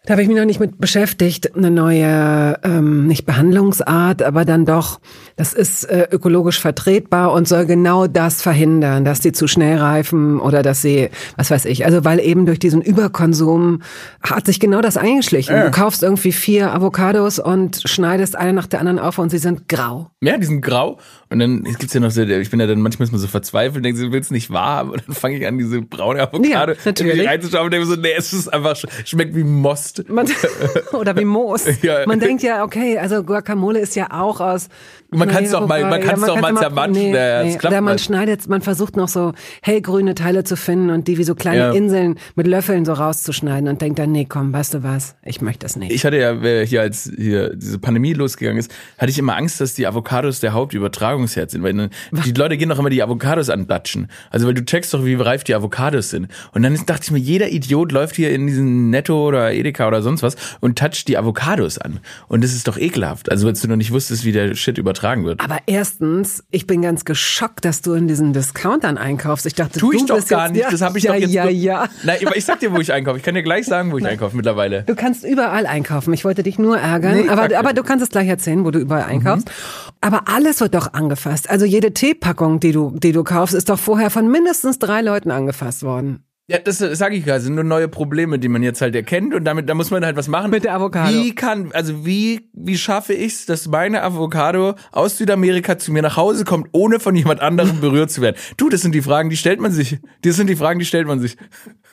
da 0.05 0.15
habe 0.15 0.23
ich 0.23 0.29
mich 0.29 0.37
noch 0.37 0.45
nicht 0.45 0.59
mit 0.59 0.81
beschäftigt. 0.81 1.55
Eine 1.55 1.71
neue, 1.71 2.59
ähm, 2.65 3.07
nicht 3.07 3.25
Behandlungsart, 3.25 4.23
aber 4.23 4.45
dann 4.45 4.65
doch, 4.65 5.01
das 5.37 5.53
ist 5.53 5.85
äh, 5.85 6.09
ökologisch 6.11 6.59
vertretbar 6.59 7.33
und 7.33 7.47
soll 7.47 7.67
genau 7.67 8.09
das 8.09 8.43
verhindern, 8.43 9.05
dass 9.05 9.21
die 9.21 9.31
zu 9.31 9.47
schnell 9.47 9.79
reifen 9.79 10.41
oder 10.41 10.65
dass 10.65 10.83
sie, 10.83 11.09
was 11.37 11.53
weiß 11.53 11.67
ich, 11.67 11.85
also 11.85 12.05
weil 12.05 12.19
eben 12.19 12.47
durch 12.47 12.59
diesen 12.59 12.83
Überkonsum 12.83 13.83
hat 14.25 14.45
sich 14.47 14.59
genau 14.59 14.81
das 14.81 14.97
eingeschlichen. 14.97 15.55
Ja. 15.55 15.65
Du 15.67 15.71
kaufst 15.71 16.03
irgendwie 16.03 16.33
vier 16.33 16.75
Avocados 16.75 17.39
und 17.39 17.83
schneidest 17.85 18.35
eine 18.35 18.55
nach 18.55 18.67
der 18.67 18.81
anderen 18.81 18.99
auf 18.99 19.19
und 19.19 19.31
sie 19.31 19.39
sind 19.39 19.69
grau. 19.69 20.11
Ja, 20.21 20.37
die 20.37 20.47
sind 20.47 20.63
grau. 20.63 20.99
Und 21.31 21.39
dann 21.39 21.63
gibt's 21.63 21.95
ja 21.95 22.01
noch 22.01 22.11
so, 22.11 22.23
ich 22.23 22.51
bin 22.51 22.59
ja 22.59 22.67
dann 22.67 22.81
manchmal 22.81 23.09
so 23.09 23.27
verzweifelt, 23.29 23.85
denke, 23.85 24.01
du 24.01 24.13
willst 24.13 24.33
nicht 24.33 24.51
wahr 24.51 24.77
haben. 24.77 24.91
Und 24.91 25.03
dann 25.07 25.15
fange 25.15 25.37
ich 25.37 25.47
an, 25.47 25.59
diese 25.59 25.81
braune 25.81 26.21
Avocado 26.21 26.73
ja, 26.73 26.77
natürlich. 26.85 27.27
reinzuschauen 27.27 27.67
und 27.67 27.71
denke 27.71 27.87
so, 27.87 27.95
nee, 27.95 28.13
es 28.17 28.33
ist 28.33 28.53
einfach, 28.53 28.77
schmeckt 29.05 29.35
wie 29.37 29.45
Most 29.45 29.92
Most. 29.99 30.09
Man, 30.09 30.27
oder 30.93 31.17
wie 31.17 31.25
Moos. 31.25 31.65
Ja. 31.83 32.07
Man 32.07 32.21
denkt 32.21 32.43
ja, 32.43 32.65
okay, 32.65 32.99
also 32.99 33.25
Guacamole 33.25 33.81
ist 33.81 33.97
ja 33.97 34.09
auch 34.11 34.41
aus. 34.41 34.69
Man 35.13 35.29
kann 35.29 35.45
es 35.45 35.51
doch 35.51 35.67
mal, 35.67 35.83
man 35.83 36.01
kann 36.01 36.15
es 36.17 36.23
ja, 36.23 36.27
doch 36.27 36.41
mal 36.41 36.57
zermatschen. 36.57 36.95
Nee, 36.95 37.13
nee, 37.13 37.45
nee. 37.45 37.59
Oder 37.67 37.81
man 37.81 37.99
schneidet, 37.99 38.49
man 38.49 38.63
versucht 38.63 38.97
noch 38.97 39.09
so 39.09 39.33
hellgrüne 39.63 40.15
Teile 40.15 40.43
zu 40.43 40.57
finden 40.57 40.91
und 40.91 41.07
die 41.07 41.19
wie 41.19 41.25
so 41.25 41.35
kleine 41.35 41.59
ja. 41.59 41.73
Inseln 41.73 42.19
mit 42.35 42.47
Löffeln 42.47 42.85
so 42.85 42.95
rauszuschneiden 42.95 43.69
und 43.69 43.83
denkt 43.83 43.99
dann, 43.99 44.11
nee, 44.11 44.27
komm, 44.29 44.53
weißt 44.53 44.75
du 44.75 44.83
was, 44.83 45.15
ich 45.23 45.43
möchte 45.43 45.67
das 45.67 45.77
nicht. 45.77 45.93
Ich 45.93 46.05
hatte 46.05 46.17
ja, 46.17 46.35
hier 46.65 46.81
als 46.81 47.13
hier 47.15 47.55
diese 47.55 47.79
Pandemie 47.79 48.15
losgegangen 48.15 48.59
ist, 48.59 48.73
hatte 48.97 49.11
ich 49.11 49.19
immer 49.19 49.37
Angst, 49.37 49.61
dass 49.61 49.75
die 49.75 49.87
Avocados 49.87 50.41
der 50.41 50.55
Hauptübertragungsherd 50.55 51.51
sind, 51.51 51.63
weil 51.63 51.91
die 52.25 52.33
Leute 52.33 52.57
gehen 52.57 52.71
doch 52.71 52.79
immer 52.79 52.91
die 52.91 53.03
Avocados 53.03 53.51
andatschen. 53.51 54.09
Also 54.31 54.47
weil 54.47 54.55
du 54.55 54.65
checkst 54.65 54.95
doch, 54.95 55.05
wie 55.05 55.15
reif 55.15 55.45
die 55.45 55.55
Avocados 55.55 56.11
sind. 56.11 56.29
Und 56.53 56.63
dann 56.63 56.75
dachte 56.87 57.03
ich 57.05 57.11
mir, 57.11 57.19
jeder 57.19 57.51
Idiot 57.51 57.93
läuft 57.93 58.17
hier 58.17 58.31
in 58.31 58.47
diesen 58.47 58.89
Netto 58.91 59.29
oder 59.29 59.53
Edeka 59.53 59.87
oder 59.87 60.01
sonst 60.01 60.23
was 60.23 60.37
und 60.61 60.79
toucht 60.79 61.07
die 61.09 61.19
Avocados 61.19 61.77
an. 61.77 62.01
Und 62.29 62.43
das 62.43 62.53
ist 62.53 62.67
doch 62.67 62.79
ekelhaft. 62.79 63.31
Also, 63.31 63.47
weil 63.47 63.53
du 63.53 63.69
noch 63.69 63.77
nicht 63.77 63.93
wusstest, 63.93 64.25
wie 64.25 64.33
der 64.33 64.55
Shit 64.55 64.79
übertragen 64.79 65.02
wird. 65.03 65.41
Aber 65.41 65.59
erstens, 65.67 66.45
ich 66.51 66.67
bin 66.67 66.83
ganz 66.83 67.05
geschockt, 67.05 67.65
dass 67.65 67.83
du 67.83 67.95
in 67.95 68.09
diesen 68.09 68.33
Discountern 68.33 68.99
einkaufst. 68.99 69.47
Ich 69.47 69.55
dachte, 69.55 69.79
tu 69.79 69.93
ich 69.93 70.07
doch 70.07 70.27
gar 70.27 70.47
jetzt, 70.47 70.57
nicht. 70.57 70.73
Das 70.73 70.81
habe 70.81 70.99
ich 70.99 71.05
ja, 71.05 71.13
doch 71.13 71.21
jetzt. 71.21 71.33
Ja, 71.33 71.49
ja, 71.49 71.89
Nein, 72.05 72.19
aber 72.25 72.37
ich 72.37 72.45
sag 72.45 72.61
dir, 72.61 72.73
wo 72.73 72.79
ich 72.79 72.93
einkaufe. 72.93 73.19
Ich 73.19 73.23
kann 73.23 73.35
dir 73.35 73.43
gleich 73.43 73.67
sagen, 73.67 73.93
wo 73.93 73.99
ich 73.99 74.07
einkaufe 74.07 74.37
mittlerweile. 74.37 74.83
Du 74.85 74.95
kannst 74.95 75.25
überall 75.25 75.67
einkaufen. 75.67 76.13
Ich 76.15 76.25
wollte 76.25 76.43
dich 76.43 76.59
nur 76.59 76.79
ärgern. 76.79 77.17
Nee, 77.17 77.29
aber, 77.29 77.57
aber 77.57 77.73
du 77.73 77.83
kannst 77.83 78.03
es 78.03 78.11
gleich 78.11 78.29
erzählen, 78.29 78.65
wo 78.65 78.71
du 78.71 78.79
überall 78.79 79.05
einkaufst. 79.05 79.49
Mhm. 79.49 79.53
Aber 80.01 80.29
alles 80.29 80.61
wird 80.61 80.75
doch 80.75 80.93
angefasst. 80.93 81.51
Also 81.51 81.65
jede 81.65 81.93
Teepackung, 81.93 82.61
die 82.61 82.73
du, 82.73 82.93
die 82.97 83.13
du 83.13 83.25
kaufst, 83.25 83.55
ist 83.55 83.69
doch 83.69 83.79
vorher 83.79 84.11
von 84.11 84.29
mindestens 84.29 84.79
drei 84.79 85.01
Leuten 85.01 85.31
angefasst 85.31 85.83
worden. 85.83 86.25
Ja, 86.53 86.59
das 86.59 86.79
sage 86.79 87.17
ich 87.17 87.25
gerade, 87.25 87.41
sind 87.41 87.55
nur 87.55 87.65
neue 87.65 87.89
Probleme, 87.89 88.39
die 88.39 88.49
man 88.49 88.63
jetzt 88.63 88.83
halt 88.83 88.95
erkennt 88.95 89.33
und 89.33 89.45
damit 89.45 89.71
da 89.71 89.75
muss 89.75 89.91
man 89.91 90.05
halt 90.05 90.17
was 90.17 90.29
machen. 90.29 90.51
Mit 90.51 90.65
der 90.65 90.75
Avocado. 90.75 91.11
Wie 91.11 91.35
kann 91.35 91.73
also 91.73 92.05
wie 92.05 92.51
wie 92.53 92.77
schaffe 92.77 93.15
ich 93.15 93.33
es, 93.33 93.47
dass 93.47 93.69
meine 93.69 94.03
Avocado 94.03 94.75
aus 94.91 95.17
Südamerika 95.17 95.79
zu 95.79 95.93
mir 95.93 96.03
nach 96.03 96.19
Hause 96.19 96.45
kommt, 96.45 96.69
ohne 96.73 97.01
von 97.01 97.17
jemand 97.17 97.41
anderem 97.41 97.81
berührt 97.81 98.11
zu 98.11 98.21
werden? 98.21 98.37
Du, 98.59 98.69
das 98.69 98.83
sind 98.83 98.95
die 98.95 99.01
Fragen, 99.01 99.31
die 99.31 99.39
stellt 99.39 99.61
man 99.61 99.73
sich. 99.73 99.99
Das 100.21 100.37
sind 100.37 100.49
die 100.49 100.57
Fragen, 100.57 100.79
die 100.79 100.85
stellt 100.85 101.07
man 101.07 101.21
sich. 101.21 101.39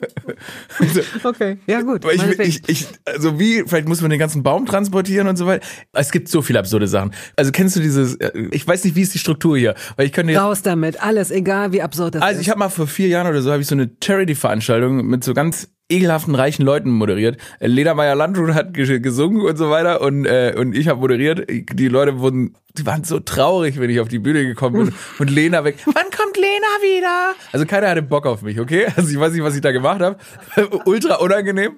also, 0.78 1.00
okay, 1.24 1.58
ja 1.66 1.80
gut. 1.80 2.04
Ich, 2.12 2.38
ich, 2.38 2.68
ich, 2.68 2.88
also 3.06 3.38
wie 3.38 3.64
vielleicht 3.66 3.88
muss 3.88 4.02
man 4.02 4.10
den 4.10 4.18
ganzen 4.18 4.42
Baum 4.42 4.66
transportieren 4.66 5.26
und 5.26 5.36
so 5.36 5.46
weiter. 5.46 5.66
Es 5.92 6.10
gibt 6.10 6.28
so 6.28 6.42
viele 6.42 6.58
absurde 6.58 6.86
Sachen. 6.86 7.12
Also 7.34 7.50
kennst 7.50 7.76
du 7.76 7.80
dieses 7.80 8.16
äh, 8.16 8.30
ich 8.50 8.66
weiß 8.66 8.84
nicht, 8.84 8.94
wie 8.94 9.02
ist 9.02 9.14
die 9.14 9.18
Struktur 9.18 9.56
hier, 9.56 9.74
weil 9.96 10.04
ich 10.04 10.12
könnte 10.12 10.36
raus 10.36 10.60
damit, 10.60 11.02
alles 11.02 11.30
egal 11.30 11.72
wie 11.72 11.80
absurd 11.80 12.16
das 12.16 12.22
also, 12.22 12.32
ist. 12.32 12.36
Also 12.36 12.40
ich 12.42 12.50
habe 12.50 12.58
mal 12.58 12.68
vor 12.68 12.86
vier 12.86 13.08
Jahren 13.08 13.26
oder 13.26 13.40
so 13.40 13.50
habe 13.50 13.62
ich 13.62 13.68
so 13.68 13.74
eine 13.74 13.90
Charity 14.02 14.34
Veranstaltung 14.50 15.06
mit 15.06 15.22
so 15.22 15.32
ganz 15.32 15.72
ekelhaften 15.90 16.34
reichen 16.34 16.64
Leuten 16.64 16.90
moderiert. 16.90 17.36
Lena 17.60 17.94
Meyer-Landrut 17.94 18.54
hat 18.54 18.74
gesungen 18.74 19.42
und 19.42 19.56
so 19.56 19.70
weiter 19.70 20.00
und, 20.00 20.24
äh, 20.24 20.54
und 20.56 20.76
ich 20.76 20.88
habe 20.88 21.00
moderiert. 21.00 21.48
Die 21.48 21.88
Leute 21.88 22.18
wurden 22.18 22.54
die 22.76 22.86
waren 22.86 23.02
so 23.04 23.18
traurig, 23.18 23.80
wenn 23.80 23.90
ich 23.90 24.00
auf 24.00 24.08
die 24.08 24.18
Bühne 24.18 24.44
gekommen 24.44 24.86
bin 24.86 24.94
und 25.18 25.30
Lena 25.30 25.64
weg. 25.64 25.76
Wann 25.86 25.94
kommt 25.94 26.36
Lena 26.36 26.82
wieder? 26.82 27.32
Also 27.52 27.66
keiner 27.66 27.88
hatte 27.88 28.02
Bock 28.02 28.26
auf 28.26 28.42
mich, 28.42 28.60
okay? 28.60 28.86
Also 28.94 29.10
ich 29.10 29.18
weiß 29.18 29.32
nicht, 29.32 29.42
was 29.42 29.54
ich 29.54 29.60
da 29.60 29.72
gemacht 29.72 30.00
habe. 30.00 30.16
Ultra 30.84 31.16
unangenehm. 31.16 31.72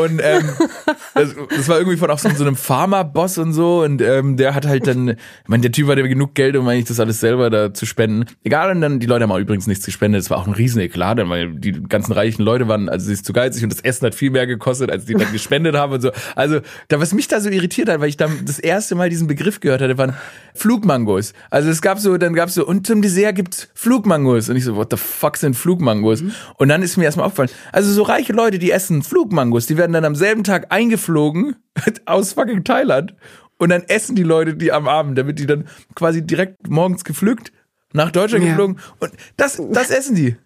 Und 0.00 0.20
ähm, 0.22 0.48
das, 1.14 1.34
das 1.50 1.68
war 1.68 1.78
irgendwie 1.78 1.96
von 1.96 2.10
auch 2.10 2.18
so, 2.18 2.30
so 2.30 2.44
einem 2.44 2.56
Pharma-Boss 2.56 3.38
und 3.38 3.52
so. 3.52 3.82
Und 3.82 4.00
ähm, 4.00 4.36
der 4.36 4.54
hat 4.54 4.66
halt 4.66 4.86
dann, 4.86 5.10
ich 5.10 5.16
meine, 5.48 5.62
der 5.62 5.72
Typ 5.72 5.88
hatte 5.88 6.08
genug 6.08 6.34
Geld, 6.34 6.56
um 6.56 6.66
eigentlich 6.68 6.86
das 6.86 7.00
alles 7.00 7.20
selber 7.20 7.50
da 7.50 7.74
zu 7.74 7.84
spenden. 7.84 8.24
Egal, 8.44 8.70
und 8.70 8.80
dann, 8.80 9.00
die 9.00 9.06
Leute 9.06 9.24
haben 9.24 9.32
auch 9.32 9.38
übrigens 9.38 9.66
nichts 9.66 9.84
gespendet. 9.84 10.22
Das 10.22 10.30
war 10.30 10.38
auch 10.38 10.46
ein 10.46 10.54
riesen 10.54 10.80
Eklat, 10.80 11.18
weil 11.28 11.52
die 11.52 11.72
ganzen 11.72 12.12
reichen 12.12 12.42
Leute 12.42 12.66
waren, 12.66 12.88
also 12.88 13.06
sie 13.06 13.12
ist 13.12 13.26
zu 13.26 13.33
geizig 13.34 13.62
und 13.62 13.70
das 13.70 13.80
Essen 13.80 14.06
hat 14.06 14.14
viel 14.14 14.30
mehr 14.30 14.46
gekostet, 14.46 14.90
als 14.90 15.04
die 15.04 15.12
dann 15.14 15.30
gespendet 15.32 15.76
haben 15.76 15.92
und 15.92 16.00
so. 16.00 16.10
Also, 16.34 16.60
da 16.88 17.00
was 17.00 17.12
mich 17.12 17.28
da 17.28 17.40
so 17.40 17.50
irritiert 17.50 17.90
hat, 17.90 18.00
weil 18.00 18.08
ich 18.08 18.16
da 18.16 18.28
das 18.44 18.58
erste 18.58 18.94
Mal 18.94 19.10
diesen 19.10 19.26
Begriff 19.26 19.60
gehört 19.60 19.82
hatte, 19.82 19.98
waren 19.98 20.14
Flugmangos. 20.54 21.34
Also 21.50 21.68
es 21.68 21.82
gab 21.82 21.98
so, 21.98 22.16
dann 22.16 22.32
gab 22.32 22.48
es 22.48 22.54
so, 22.54 22.66
und 22.66 22.86
zum 22.86 23.02
Dessert 23.02 23.34
gibt's 23.34 23.68
Flugmangos. 23.74 24.48
Und 24.48 24.56
ich 24.56 24.64
so, 24.64 24.76
what 24.76 24.88
the 24.90 24.96
fuck 24.96 25.36
sind 25.36 25.54
Flugmangos? 25.54 26.22
Mhm. 26.22 26.32
Und 26.56 26.68
dann 26.68 26.82
ist 26.82 26.96
mir 26.96 27.04
erstmal 27.04 27.26
aufgefallen, 27.26 27.50
also 27.72 27.92
so 27.92 28.02
reiche 28.02 28.32
Leute, 28.32 28.58
die 28.58 28.70
essen 28.70 29.02
Flugmangos, 29.02 29.66
die 29.66 29.76
werden 29.76 29.92
dann 29.92 30.04
am 30.04 30.14
selben 30.14 30.44
Tag 30.44 30.66
eingeflogen 30.70 31.56
aus 32.06 32.32
fucking 32.32 32.64
Thailand. 32.64 33.14
Und 33.58 33.70
dann 33.70 33.82
essen 33.84 34.16
die 34.16 34.22
Leute 34.22 34.54
die 34.54 34.72
am 34.72 34.88
Abend, 34.88 35.16
damit 35.18 35.38
die 35.38 35.46
dann 35.46 35.66
quasi 35.94 36.22
direkt 36.22 36.68
morgens 36.68 37.04
gepflückt, 37.04 37.52
nach 37.92 38.10
Deutschland 38.10 38.44
ja. 38.44 38.50
geflogen. 38.50 38.78
Und 38.98 39.12
das, 39.36 39.62
das 39.70 39.90
essen 39.90 40.16
die. 40.16 40.36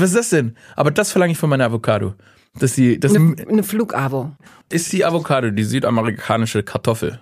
Was 0.00 0.10
ist 0.10 0.16
das 0.16 0.30
denn? 0.30 0.56
Aber 0.76 0.90
das 0.90 1.12
verlange 1.12 1.32
ich 1.32 1.38
von 1.38 1.50
meiner 1.50 1.66
Avocado. 1.66 2.14
Dass 2.58 2.74
die, 2.74 2.98
das 3.00 3.14
eine, 3.14 3.36
eine 3.48 3.62
Flugavo. 3.62 4.32
Ist 4.70 4.92
die 4.92 5.04
Avocado, 5.04 5.50
die 5.50 5.64
südamerikanische 5.64 6.62
Kartoffel. 6.62 7.20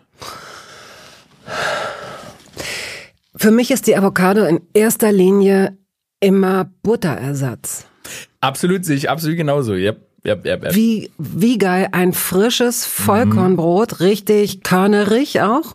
Für 3.36 3.50
mich 3.50 3.70
ist 3.70 3.86
die 3.86 3.96
Avocado 3.96 4.44
in 4.44 4.60
erster 4.74 5.12
Linie 5.12 5.78
immer 6.20 6.70
Butterersatz. 6.82 7.86
Absolut, 8.40 8.84
sehe 8.84 8.96
ich 8.96 9.08
absolut 9.08 9.36
genauso. 9.36 9.74
Yep. 9.74 10.06
Yep, 10.26 10.44
yep, 10.44 10.64
yep. 10.64 10.74
Wie, 10.74 11.10
wie 11.16 11.56
geil, 11.56 11.88
ein 11.92 12.12
frisches 12.12 12.84
Vollkornbrot, 12.84 13.92
mhm. 13.92 14.06
richtig 14.06 14.62
körnerig 14.62 15.40
auch. 15.40 15.74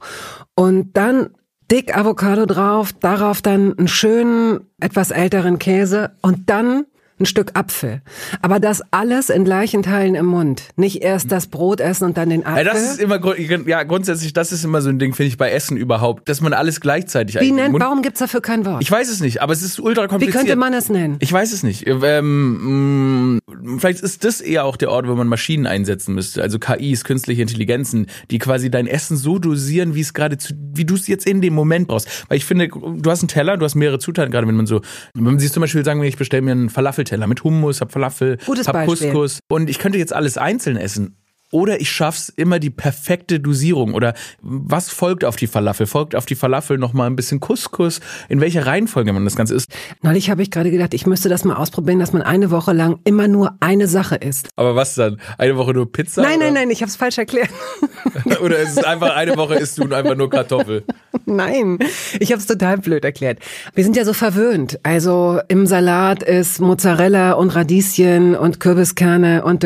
Und 0.53 0.95
dann 0.95 1.31
dick 1.71 1.95
Avocado 1.95 2.45
drauf, 2.45 2.93
darauf 2.93 3.41
dann 3.41 3.77
einen 3.77 3.87
schönen, 3.87 4.61
etwas 4.79 5.11
älteren 5.11 5.59
Käse 5.59 6.15
und 6.21 6.49
dann 6.49 6.85
ein 7.19 7.25
Stück 7.25 7.51
Apfel. 7.53 8.01
Aber 8.41 8.59
das 8.59 8.81
alles 8.91 9.29
in 9.29 9.45
gleichen 9.45 9.83
Teilen 9.83 10.15
im 10.15 10.25
Mund. 10.25 10.63
Nicht 10.75 11.01
erst 11.01 11.31
das 11.31 11.47
Brot 11.47 11.79
essen 11.79 12.03
und 12.03 12.17
dann 12.17 12.29
den 12.29 12.45
Apfel. 12.45 12.65
Ja, 12.65 12.73
das 12.73 12.81
ist 12.81 12.99
immer, 12.99 13.19
ja, 13.67 13.83
grundsätzlich, 13.83 14.33
das 14.33 14.51
ist 14.51 14.65
immer 14.65 14.81
so 14.81 14.89
ein 14.89 14.99
Ding, 14.99 15.13
finde 15.13 15.29
ich, 15.29 15.37
bei 15.37 15.49
Essen 15.49 15.77
überhaupt, 15.77 16.27
dass 16.27 16.41
man 16.41 16.51
alles 16.51 16.81
gleichzeitig 16.81 17.39
Wie 17.39 17.51
nennt, 17.53 17.79
warum 17.79 18.01
gibt's 18.01 18.19
dafür 18.19 18.41
kein 18.41 18.65
Wort? 18.65 18.81
Ich 18.81 18.91
weiß 18.91 19.09
es 19.09 19.21
nicht, 19.21 19.41
aber 19.41 19.53
es 19.53 19.61
ist 19.61 19.79
ultra 19.79 20.07
kompliziert. 20.07 20.35
Wie 20.35 20.37
könnte 20.39 20.55
man 20.57 20.73
es 20.73 20.89
nennen? 20.89 21.15
Ich 21.19 21.31
weiß 21.31 21.53
es 21.53 21.63
nicht. 21.63 21.85
Ähm, 21.87 23.35
mm, 23.35 23.79
vielleicht 23.79 24.01
ist 24.01 24.25
das 24.25 24.41
eher 24.41 24.65
auch 24.65 24.75
der 24.75 24.91
Ort, 24.91 25.07
wo 25.07 25.15
man 25.15 25.27
Maschinen 25.27 25.67
einsetzen 25.67 26.15
müsste. 26.15 26.41
Also 26.41 26.59
KIs, 26.59 27.05
künstliche 27.05 27.41
Intelligenzen, 27.41 28.07
die 28.29 28.39
quasi 28.39 28.69
dein 28.69 28.87
Essen 28.87 29.15
so 29.15 29.39
dosieren, 29.39 29.95
wie 29.95 30.01
es 30.01 30.13
gerade 30.13 30.37
zu, 30.37 30.53
wie 30.73 30.83
du 30.83 30.95
es 30.95 31.07
jetzt 31.07 31.25
in 31.25 31.39
dem 31.39 31.53
Moment 31.53 31.87
brauchst. 31.87 32.25
Weil 32.27 32.37
ich 32.37 32.45
finde, 32.45 32.67
du 32.67 33.09
hast 33.09 33.21
einen 33.21 33.29
Teller, 33.29 33.55
du 33.55 33.63
hast 33.63 33.75
mehrere 33.75 33.99
Zutaten, 33.99 34.31
gerade 34.31 34.47
wenn 34.47 34.55
man 34.55 34.67
so, 34.67 34.81
wenn 35.13 35.23
man 35.23 35.39
sich 35.39 35.53
zum 35.53 35.61
Beispiel 35.61 35.85
sagen, 35.85 36.03
ich 36.03 36.17
bestelle 36.17 36.41
mir 36.41 36.51
einen 36.51 36.69
Falafel 36.69 37.04
Tafelteller 37.05 37.27
mit 37.27 37.43
Hummus, 37.43 37.81
hab 37.81 37.91
Falafel, 37.91 38.37
Gutes 38.45 38.67
hab 38.67 38.73
Beispiel. 38.73 39.11
Couscous 39.11 39.39
und 39.47 39.69
ich 39.69 39.79
könnte 39.79 39.97
jetzt 39.97 40.13
alles 40.13 40.37
einzeln 40.37 40.77
essen. 40.77 41.17
Oder 41.51 41.79
ich 41.79 41.89
schaff's 41.91 42.27
immer 42.35 42.59
die 42.59 42.71
perfekte 42.71 43.39
Dosierung. 43.39 43.93
Oder 43.93 44.13
was 44.41 44.89
folgt 44.89 45.23
auf 45.23 45.35
die 45.35 45.47
Falafel? 45.47 45.85
Folgt 45.85 46.15
auf 46.15 46.25
die 46.25 46.35
Falafel 46.35 46.77
nochmal 46.77 47.07
ein 47.07 47.15
bisschen 47.15 47.39
Couscous? 47.39 48.01
In 48.27 48.41
welcher 48.41 48.65
Reihenfolge 48.65 49.13
man 49.13 49.23
das 49.23 49.35
Ganze 49.35 49.53
isst? 49.53 49.69
Neulich 50.01 50.29
habe 50.29 50.41
ich 50.41 50.49
gerade 50.49 50.71
gedacht, 50.71 50.93
ich 50.93 51.05
müsste 51.05 51.29
das 51.29 51.45
mal 51.45 51.55
ausprobieren, 51.55 51.99
dass 51.99 52.11
man 52.11 52.23
eine 52.23 52.49
Woche 52.49 52.73
lang 52.73 52.99
immer 53.05 53.27
nur 53.27 53.55
eine 53.61 53.87
Sache 53.87 54.15
isst. 54.15 54.49
Aber 54.55 54.75
was 54.75 54.95
dann? 54.95 55.21
Eine 55.37 55.55
Woche 55.55 55.71
nur 55.71 55.89
Pizza? 55.89 56.23
Nein, 56.23 56.37
oder? 56.37 56.45
nein, 56.45 56.53
nein, 56.55 56.71
ich 56.71 56.81
habe 56.81 56.89
es 56.89 56.95
falsch 56.95 57.19
erklärt. 57.19 57.51
oder 58.41 58.57
ist 58.57 58.71
es 58.71 58.83
einfach 58.83 59.15
eine 59.15 59.37
Woche 59.37 59.55
isst 59.55 59.77
du 59.77 59.83
einfach 59.83 60.15
nur 60.15 60.31
Kartoffel? 60.31 60.83
Nein, 61.25 61.79
ich 62.19 62.31
habe 62.31 62.39
es 62.39 62.47
total 62.47 62.77
blöd 62.77 63.03
erklärt. 63.03 63.39
Wir 63.73 63.83
sind 63.83 63.95
ja 63.95 64.05
so 64.05 64.13
verwöhnt. 64.13 64.79
Also 64.83 65.39
im 65.47 65.65
Salat 65.65 66.23
ist 66.23 66.59
Mozzarella 66.59 67.33
und 67.33 67.49
Radieschen 67.49 68.35
und 68.35 68.59
Kürbiskerne 68.59 69.43
und 69.43 69.65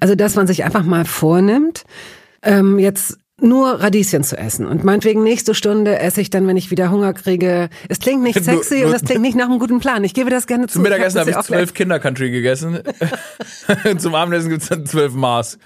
also 0.00 0.14
dass 0.14 0.34
man 0.34 0.46
sich 0.46 0.64
einfach 0.64 0.84
mal 0.84 1.04
vornimmt, 1.04 1.84
ähm, 2.42 2.78
jetzt 2.78 3.18
nur 3.40 3.82
Radieschen 3.82 4.24
zu 4.24 4.38
essen. 4.38 4.66
Und 4.66 4.82
meinetwegen 4.82 5.22
nächste 5.22 5.54
Stunde 5.54 5.98
esse 5.98 6.20
ich 6.22 6.30
dann, 6.30 6.46
wenn 6.46 6.56
ich 6.56 6.70
wieder 6.70 6.90
Hunger 6.90 7.12
kriege. 7.12 7.68
Es 7.88 7.98
klingt 7.98 8.22
nicht 8.22 8.42
sexy 8.44 8.84
und 8.84 8.94
es 8.94 9.02
klingt 9.02 9.20
nicht 9.20 9.36
nach 9.36 9.48
einem 9.48 9.58
guten 9.58 9.78
Plan. 9.78 10.04
Ich 10.04 10.14
gebe 10.14 10.30
das 10.30 10.46
gerne 10.46 10.66
zu. 10.66 10.74
Zum 10.74 10.82
Mittagessen 10.82 11.20
habe 11.20 11.30
ich 11.30 11.38
zwölf 11.40 11.74
Kinder-Country 11.74 12.30
gegessen. 12.30 12.80
Zum 13.98 14.14
Abendessen 14.14 14.50
gibt's 14.50 14.68
dann 14.68 14.86
zwölf 14.86 15.12
Maß. 15.12 15.58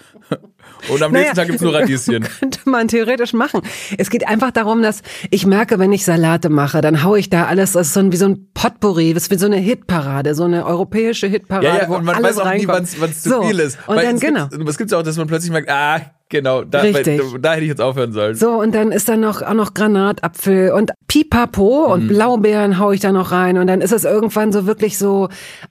Und 0.89 1.03
am 1.03 1.13
nächsten 1.13 1.13
naja, 1.13 1.35
Tag 1.35 1.47
gibt's 1.47 1.63
nur 1.63 1.75
Radieschen. 1.81 2.25
Könnte 2.25 2.69
man 2.69 2.89
theoretisch 2.89 3.33
machen. 3.33 3.63
Es 3.99 4.11
geht 4.11 4.27
einfach 4.27 4.51
darum, 4.51 4.83
dass 4.83 5.03
ich 5.31 5.47
merke, 5.47 5.79
wenn 5.79 5.93
ich 5.93 6.05
Salate 6.05 6.49
mache, 6.49 6.81
dann 6.81 7.03
hau 7.03 7.17
ich 7.17 7.31
da 7.31 7.47
alles, 7.47 7.73
das 7.73 7.89
ist 7.89 7.95
so 7.95 8.01
ein, 8.01 8.13
wie 8.13 8.17
so 8.17 8.27
ein 8.27 8.49
Potpourri, 8.55 9.15
das 9.15 9.25
ist 9.25 9.31
wie 9.31 9.39
so 9.39 9.47
eine 9.47 9.57
Hitparade, 9.57 10.35
so 10.35 10.45
eine 10.45 10.65
europäische 10.65 11.27
Hitparade, 11.27 11.67
ja, 11.67 11.79
ja, 11.83 11.89
und 11.89 12.05
man 12.05 12.17
alles 12.17 12.37
weiß 12.37 12.39
auch 12.39 12.47
reinkommt. 12.47 12.93
nie, 12.93 13.01
wann 13.01 13.11
es 13.11 13.23
zu 13.23 13.29
so, 13.31 13.43
viel 13.43 13.59
ist. 13.61 13.79
Und 13.87 13.97
Weil 13.97 14.07
dann, 14.07 14.15
es 14.17 14.21
genau. 14.21 14.49
Gibt, 14.49 14.69
es 14.69 14.79
gibt 14.79 14.91
ja 14.91 14.99
auch, 14.99 15.03
dass 15.03 15.17
man 15.17 15.27
plötzlich 15.27 15.51
merkt, 15.51 15.69
ah, 15.71 16.01
Genau, 16.31 16.63
da, 16.63 16.83
Richtig. 16.83 17.21
Da 17.41 17.55
hätte 17.55 17.63
ich 17.63 17.69
jetzt 17.69 17.81
aufhören 17.81 18.13
sollen. 18.13 18.37
So, 18.37 18.53
und 18.53 18.73
dann 18.73 18.93
ist 18.93 19.09
da 19.09 19.17
noch, 19.17 19.43
auch 19.43 19.53
noch 19.53 19.75
Granatapfel 19.75 20.71
und 20.71 20.93
Pipapo 21.09 21.93
und 21.93 22.05
mhm. 22.05 22.09
Blaubeeren 22.09 22.79
hau 22.79 22.93
ich 22.93 23.01
da 23.01 23.11
noch 23.11 23.33
rein 23.33 23.59
und 23.59 23.67
dann 23.67 23.81
ist 23.81 23.93
es 23.93 24.05
irgendwann 24.05 24.53
so 24.53 24.65
wirklich 24.65 24.97
so 24.97 25.29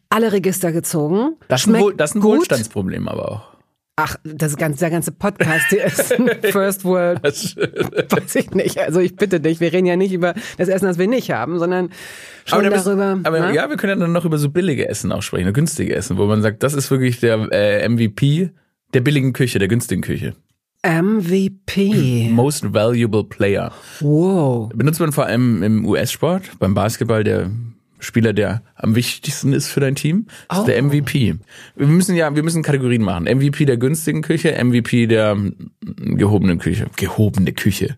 alle 0.10 0.34
Register 0.34 0.74
gezogen. 0.74 1.38
Das, 1.48 1.66
ist 1.66 1.74
ein, 1.74 1.82
das 1.96 2.12
ist 2.12 2.16
ein 2.18 2.24
Wohlstandsproblem 2.24 3.08
aber 3.08 3.32
auch. 3.32 3.49
Ach, 4.02 4.16
das 4.24 4.56
ganze, 4.56 4.80
der 4.80 4.92
ganze 4.92 5.12
Podcast 5.12 5.66
hier 5.70 5.84
ist 5.84 6.14
ein 6.14 6.30
First 6.52 6.86
World. 6.86 7.22
Weiß 7.22 8.36
ich 8.36 8.52
nicht. 8.52 8.78
Also 8.78 9.02
ich 9.02 9.18
bitte 9.18 9.42
dich, 9.42 9.60
wir 9.60 9.74
reden 9.74 9.88
ja 9.88 9.98
nicht 9.98 10.14
über 10.14 10.36
das 10.58 10.70
Essen, 10.70 10.86
das 10.86 10.98
wir 10.98 11.08
nicht 11.08 11.32
haben, 11.32 11.60
sondern 11.60 11.90
schon 12.46 12.66
aber 12.66 12.78
darüber. 12.78 13.16
Bist, 13.16 13.28
aber 13.28 13.40
na? 13.40 13.52
ja, 13.52 13.70
wir 13.70 13.76
können 13.76 14.00
ja 14.00 14.06
dann 14.06 14.14
noch 14.14 14.24
über 14.24 14.38
so 14.38 14.50
billige 14.50 14.88
Essen 14.88 15.12
auch 15.12 15.22
sprechen, 15.22 15.52
günstige 15.52 15.94
Essen, 15.94 16.18
wo 16.18 16.28
man 16.28 16.42
sagt, 16.42 16.64
das 16.64 16.76
ist 16.76 16.90
wirklich 16.92 17.20
der 17.20 17.50
äh, 17.52 17.90
MVP 17.90 18.52
der 18.94 19.02
billigen 19.02 19.34
Küche, 19.34 19.60
der 19.60 19.68
günstigen 19.68 20.02
Küche. 20.02 20.34
MVP. 20.82 22.30
Most 22.32 22.74
Valuable 22.74 23.26
Player. 23.26 23.74
Wow. 24.00 24.70
Benutzt 24.74 25.02
man 25.02 25.12
vor 25.12 25.26
allem 25.26 25.62
im 25.62 25.86
US-Sport, 25.86 26.58
beim 26.58 26.74
Basketball, 26.74 27.26
der 27.26 27.52
Spieler, 28.00 28.34
der 28.34 28.62
am 28.76 28.96
wichtigsten 28.96 29.54
ist 29.54 29.68
für 29.68 29.80
dein 29.80 29.96
Team, 29.96 30.28
ist 30.52 30.60
oh. 30.60 30.66
der 30.66 30.82
MVP. 30.82 31.36
Wir 31.76 31.88
müssen 31.88 32.16
ja, 32.16 32.34
wir 32.36 32.44
müssen 32.44 32.64
Kategorien 32.64 33.02
machen. 33.02 33.26
MVP 33.26 33.66
der 33.66 33.78
günstigen 33.78 34.22
Küche, 34.22 34.58
MVP 34.64 35.08
der 35.08 35.38
gehobenen 35.82 36.60
Küche. 36.60 36.88
Gehobene 36.96 37.54
Küche. 37.54 37.98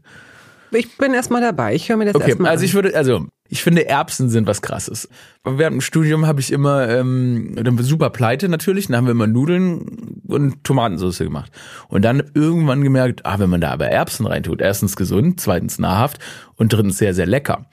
Ich 0.71 0.97
bin 0.97 1.13
erstmal 1.13 1.41
dabei. 1.41 1.75
Ich 1.75 1.89
höre 1.89 1.97
mir 1.97 2.05
das 2.05 2.15
okay, 2.15 2.29
erstmal 2.29 2.51
also 2.51 2.63
ich 2.63 2.73
würde, 2.73 2.95
also 2.95 3.27
ich 3.49 3.61
finde 3.61 3.85
Erbsen 3.87 4.29
sind 4.29 4.47
was 4.47 4.61
Krasses. 4.61 5.09
Während 5.43 5.75
dem 5.75 5.81
Studium 5.81 6.25
habe 6.25 6.39
ich 6.39 6.51
immer 6.51 6.87
ähm, 6.87 7.53
dann 7.55 7.77
super 7.79 8.09
pleite 8.09 8.47
natürlich, 8.47 8.87
dann 8.87 8.95
haben 8.95 9.05
wir 9.05 9.11
immer 9.11 9.27
Nudeln 9.27 10.10
und 10.31 10.63
Tomatensauce 10.63 11.19
gemacht 11.19 11.51
und 11.89 12.03
dann 12.03 12.23
irgendwann 12.33 12.83
gemerkt, 12.83 13.25
ah, 13.25 13.39
wenn 13.39 13.49
man 13.49 13.61
da 13.61 13.71
aber 13.71 13.87
Erbsen 13.87 14.25
reintut, 14.25 14.61
erstens 14.61 14.95
gesund, 14.95 15.39
zweitens 15.39 15.79
nahrhaft 15.79 16.19
und 16.55 16.73
drittens 16.73 16.97
sehr 16.97 17.13
sehr 17.13 17.25
lecker. 17.25 17.65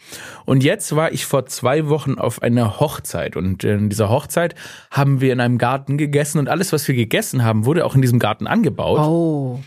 Und 0.44 0.64
jetzt 0.64 0.94
war 0.94 1.12
ich 1.12 1.26
vor 1.26 1.46
zwei 1.46 1.88
Wochen 1.88 2.14
auf 2.14 2.42
einer 2.42 2.80
Hochzeit 2.80 3.36
und 3.36 3.64
in 3.64 3.88
dieser 3.88 4.08
Hochzeit 4.08 4.54
haben 4.90 5.20
wir 5.20 5.32
in 5.32 5.40
einem 5.40 5.58
Garten 5.58 5.98
gegessen 5.98 6.38
und 6.38 6.48
alles, 6.48 6.72
was 6.72 6.86
wir 6.88 6.94
gegessen 6.94 7.44
haben, 7.44 7.64
wurde 7.64 7.84
auch 7.84 7.94
in 7.94 8.02
diesem 8.02 8.18
Garten 8.18 8.46
angebaut. 8.46 9.00
Oh. 9.00 9.60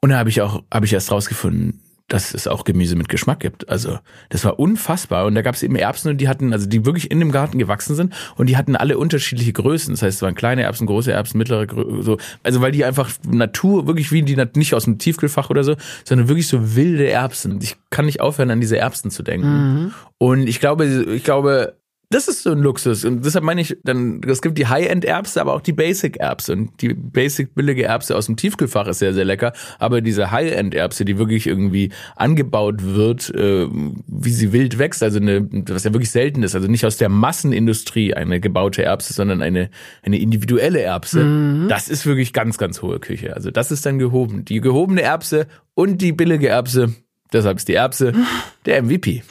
Und 0.00 0.10
da 0.10 0.18
habe 0.18 0.28
ich 0.28 0.40
auch, 0.40 0.62
habe 0.72 0.86
ich 0.86 0.92
erst 0.92 1.10
rausgefunden, 1.10 1.80
dass 2.08 2.34
es 2.34 2.46
auch 2.46 2.64
Gemüse 2.64 2.94
mit 2.94 3.08
Geschmack 3.08 3.40
gibt. 3.40 3.68
Also 3.68 3.98
das 4.28 4.44
war 4.44 4.58
unfassbar. 4.58 5.26
Und 5.26 5.34
da 5.34 5.42
gab 5.42 5.54
es 5.54 5.62
eben 5.62 5.74
Erbsen 5.74 6.10
und 6.10 6.18
die 6.18 6.28
hatten, 6.28 6.52
also 6.52 6.66
die 6.66 6.86
wirklich 6.86 7.10
in 7.10 7.18
dem 7.18 7.32
Garten 7.32 7.58
gewachsen 7.58 7.96
sind 7.96 8.14
und 8.36 8.48
die 8.48 8.56
hatten 8.56 8.76
alle 8.76 8.96
unterschiedliche 8.96 9.52
Größen. 9.52 9.92
Das 9.94 10.02
heißt, 10.02 10.18
es 10.18 10.22
waren 10.22 10.36
kleine 10.36 10.62
Erbsen, 10.62 10.86
große 10.86 11.12
Erbsen, 11.12 11.38
mittlere, 11.38 11.66
so. 12.02 12.18
Also 12.44 12.60
weil 12.60 12.72
die 12.72 12.84
einfach 12.84 13.10
Natur, 13.28 13.86
wirklich 13.86 14.12
wie 14.12 14.22
die, 14.22 14.36
nicht 14.54 14.74
aus 14.74 14.84
dem 14.84 14.98
Tiefkühlfach 14.98 15.50
oder 15.50 15.64
so, 15.64 15.74
sondern 16.04 16.28
wirklich 16.28 16.46
so 16.46 16.76
wilde 16.76 17.08
Erbsen. 17.08 17.58
Ich 17.60 17.76
kann 17.90 18.06
nicht 18.06 18.20
aufhören, 18.20 18.50
an 18.50 18.60
diese 18.60 18.78
Erbsen 18.78 19.10
zu 19.10 19.22
denken. 19.22 19.48
Mhm. 19.48 19.94
Und 20.18 20.46
ich 20.46 20.60
glaube, 20.60 20.86
ich 20.86 21.24
glaube, 21.24 21.74
Das 22.16 22.28
ist 22.28 22.44
so 22.44 22.52
ein 22.52 22.60
Luxus. 22.60 23.04
Und 23.04 23.26
deshalb 23.26 23.44
meine 23.44 23.60
ich, 23.60 23.76
dann, 23.84 24.22
es 24.26 24.40
gibt 24.40 24.56
die 24.56 24.66
High-End-Erbse, 24.66 25.38
aber 25.38 25.52
auch 25.52 25.60
die 25.60 25.74
Basic-Erbse. 25.74 26.54
Und 26.54 26.80
die 26.80 26.94
Basic-billige 26.94 27.84
Erbse 27.84 28.16
aus 28.16 28.24
dem 28.24 28.36
Tiefkühlfach 28.36 28.86
ist 28.86 29.00
sehr, 29.00 29.12
sehr 29.12 29.26
lecker. 29.26 29.52
Aber 29.78 30.00
diese 30.00 30.30
High-End-Erbse, 30.30 31.04
die 31.04 31.18
wirklich 31.18 31.46
irgendwie 31.46 31.92
angebaut 32.14 32.82
wird, 32.82 33.28
äh, 33.34 33.66
wie 34.06 34.30
sie 34.30 34.54
wild 34.54 34.78
wächst, 34.78 35.02
also 35.02 35.18
eine, 35.18 35.46
was 35.68 35.84
ja 35.84 35.92
wirklich 35.92 36.10
selten 36.10 36.42
ist, 36.42 36.54
also 36.54 36.68
nicht 36.68 36.86
aus 36.86 36.96
der 36.96 37.10
Massenindustrie 37.10 38.14
eine 38.14 38.40
gebaute 38.40 38.82
Erbse, 38.82 39.12
sondern 39.12 39.42
eine, 39.42 39.68
eine 40.02 40.18
individuelle 40.18 40.80
Erbse, 40.80 41.22
mhm. 41.22 41.68
das 41.68 41.90
ist 41.90 42.06
wirklich 42.06 42.32
ganz, 42.32 42.56
ganz 42.56 42.80
hohe 42.80 42.98
Küche. 42.98 43.34
Also 43.36 43.50
das 43.50 43.70
ist 43.70 43.84
dann 43.84 43.98
gehoben. 43.98 44.46
Die 44.46 44.62
gehobene 44.62 45.02
Erbse 45.02 45.48
und 45.74 46.00
die 46.00 46.12
billige 46.12 46.48
Erbse, 46.48 46.94
deshalb 47.30 47.58
ist 47.58 47.68
die 47.68 47.74
Erbse 47.74 48.14
der 48.64 48.82
MVP. 48.82 49.22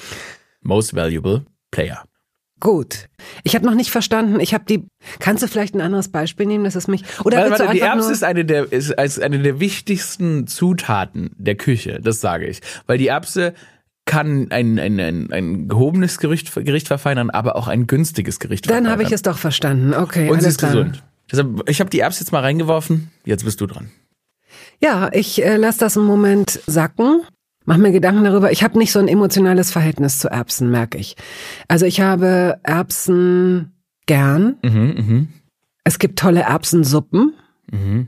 Most 0.62 0.96
Valuable 0.96 1.48
Player. 1.72 2.04
Gut. 2.60 3.10
Ich 3.44 3.56
habe 3.56 3.66
noch 3.66 3.76
nicht 3.76 3.92
verstanden. 3.92 4.40
Ich 4.40 4.54
habe 4.54 4.64
die. 4.66 4.86
Kannst 5.20 5.44
du 5.44 5.48
vielleicht 5.48 5.76
ein 5.76 5.82
anderes 5.82 6.10
Beispiel 6.10 6.46
nehmen, 6.46 6.64
dass 6.64 6.76
es 6.76 6.88
mich 6.88 7.04
oder 7.24 7.38
warte, 7.38 7.64
warte, 7.64 7.74
die 7.74 7.82
Erbse 7.82 8.12
ist 8.12 8.24
eine 8.24 8.46
der 8.46 8.72
ist, 8.72 8.92
ist 8.92 9.22
eine 9.22 9.40
der 9.40 9.60
wichtigsten 9.60 10.48
Zutaten 10.48 11.32
der 11.38 11.56
Küche. 11.56 12.00
Das 12.02 12.22
sage 12.22 12.48
ich, 12.48 12.62
weil 12.88 12.98
die 12.98 13.08
Erbse 13.08 13.54
kann 14.06 14.52
ein, 14.52 14.80
ein, 14.80 15.00
ein, 15.00 15.34
ein 15.34 15.68
gehobenes 15.68 16.20
Gericht, 16.20 16.54
Gericht 16.54 16.88
verfeinern, 16.88 17.32
aber 17.32 17.56
auch 17.56 17.68
ein 17.68 17.88
günstiges 17.88 18.40
Gericht 18.40 18.70
Dann 18.70 18.90
habe 18.90 19.04
ich 19.04 19.12
es 19.12 19.24
doch 19.24 19.38
verstanden. 19.38 19.94
Okay. 19.94 20.30
Und 20.30 20.42
sie 20.42 20.50
ist 20.50 20.60
klar. 20.60 20.72
gesund. 20.72 21.04
Deshalb, 21.32 21.68
ich 21.68 21.80
habe 21.80 21.90
die 21.90 22.00
Erbse 22.00 22.22
jetzt 22.22 22.32
mal 22.32 22.42
reingeworfen. 22.42 23.12
Jetzt 23.26 23.44
bist 23.44 23.60
du 23.62 23.66
dran. 23.66 23.90
Ja, 24.80 25.10
ich 25.12 25.44
äh, 25.44 25.58
lasse 25.58 25.80
das 25.80 25.98
einen 25.98 26.06
Moment 26.06 26.60
sacken 26.68 27.22
Mach 27.66 27.78
mir 27.78 27.92
Gedanken 27.92 28.24
darüber. 28.24 28.52
Ich 28.52 28.64
habe 28.64 28.78
nicht 28.78 28.92
so 28.92 29.00
ein 29.00 29.08
emotionales 29.08 29.72
Verhältnis 29.72 30.20
zu 30.20 30.30
Erbsen, 30.30 30.70
merke 30.70 30.98
ich. 30.98 31.16
Also 31.68 31.86
ich 31.86 32.00
habe 32.00 32.60
Erbsen 32.64 33.74
gern. 34.06 34.58
Mhm, 34.64 34.96
mh. 35.08 35.28
Es 35.84 36.00
gibt 36.00 36.20
tolle 36.20 36.42
Erbsensuppen. 36.42 37.34
Mhm. 37.72 38.08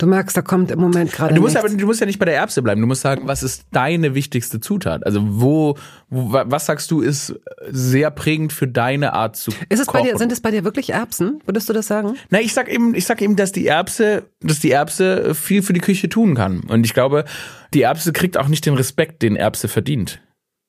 Du 0.00 0.06
merkst, 0.06 0.34
da 0.34 0.40
kommt 0.40 0.70
im 0.70 0.80
Moment 0.80 1.12
gerade. 1.12 1.34
Du 1.34 1.42
musst 1.42 1.58
aber, 1.58 1.68
du 1.68 1.84
musst 1.84 2.00
ja 2.00 2.06
nicht 2.06 2.18
bei 2.18 2.24
der 2.24 2.34
Erbse 2.34 2.62
bleiben. 2.62 2.80
Du 2.80 2.86
musst 2.86 3.02
sagen, 3.02 3.28
was 3.28 3.42
ist 3.42 3.66
deine 3.70 4.14
wichtigste 4.14 4.58
Zutat? 4.58 5.04
Also 5.04 5.20
wo, 5.22 5.76
wo 6.08 6.32
was 6.32 6.64
sagst 6.64 6.90
du, 6.90 7.02
ist 7.02 7.38
sehr 7.68 8.10
prägend 8.10 8.54
für 8.54 8.66
deine 8.66 9.12
Art 9.12 9.36
zu 9.36 9.52
ist 9.68 9.78
es 9.78 9.86
kochen? 9.86 10.04
Bei 10.04 10.10
dir, 10.12 10.16
sind 10.16 10.32
es 10.32 10.40
bei 10.40 10.50
dir 10.50 10.64
wirklich 10.64 10.94
Erbsen? 10.94 11.42
Würdest 11.44 11.68
du 11.68 11.74
das 11.74 11.86
sagen? 11.86 12.16
Na, 12.30 12.40
ich 12.40 12.54
sag 12.54 12.72
eben, 12.72 12.94
ich 12.94 13.04
sag 13.04 13.20
eben, 13.20 13.36
dass 13.36 13.52
die 13.52 13.66
Erbse, 13.66 14.22
dass 14.40 14.60
die 14.60 14.70
Erbse 14.70 15.34
viel 15.34 15.62
für 15.62 15.74
die 15.74 15.80
Küche 15.80 16.08
tun 16.08 16.34
kann. 16.34 16.60
Und 16.60 16.86
ich 16.86 16.94
glaube, 16.94 17.26
die 17.74 17.82
Erbse 17.82 18.14
kriegt 18.14 18.38
auch 18.38 18.48
nicht 18.48 18.64
den 18.64 18.76
Respekt, 18.76 19.20
den 19.20 19.36
Erbse 19.36 19.68
verdient. 19.68 20.22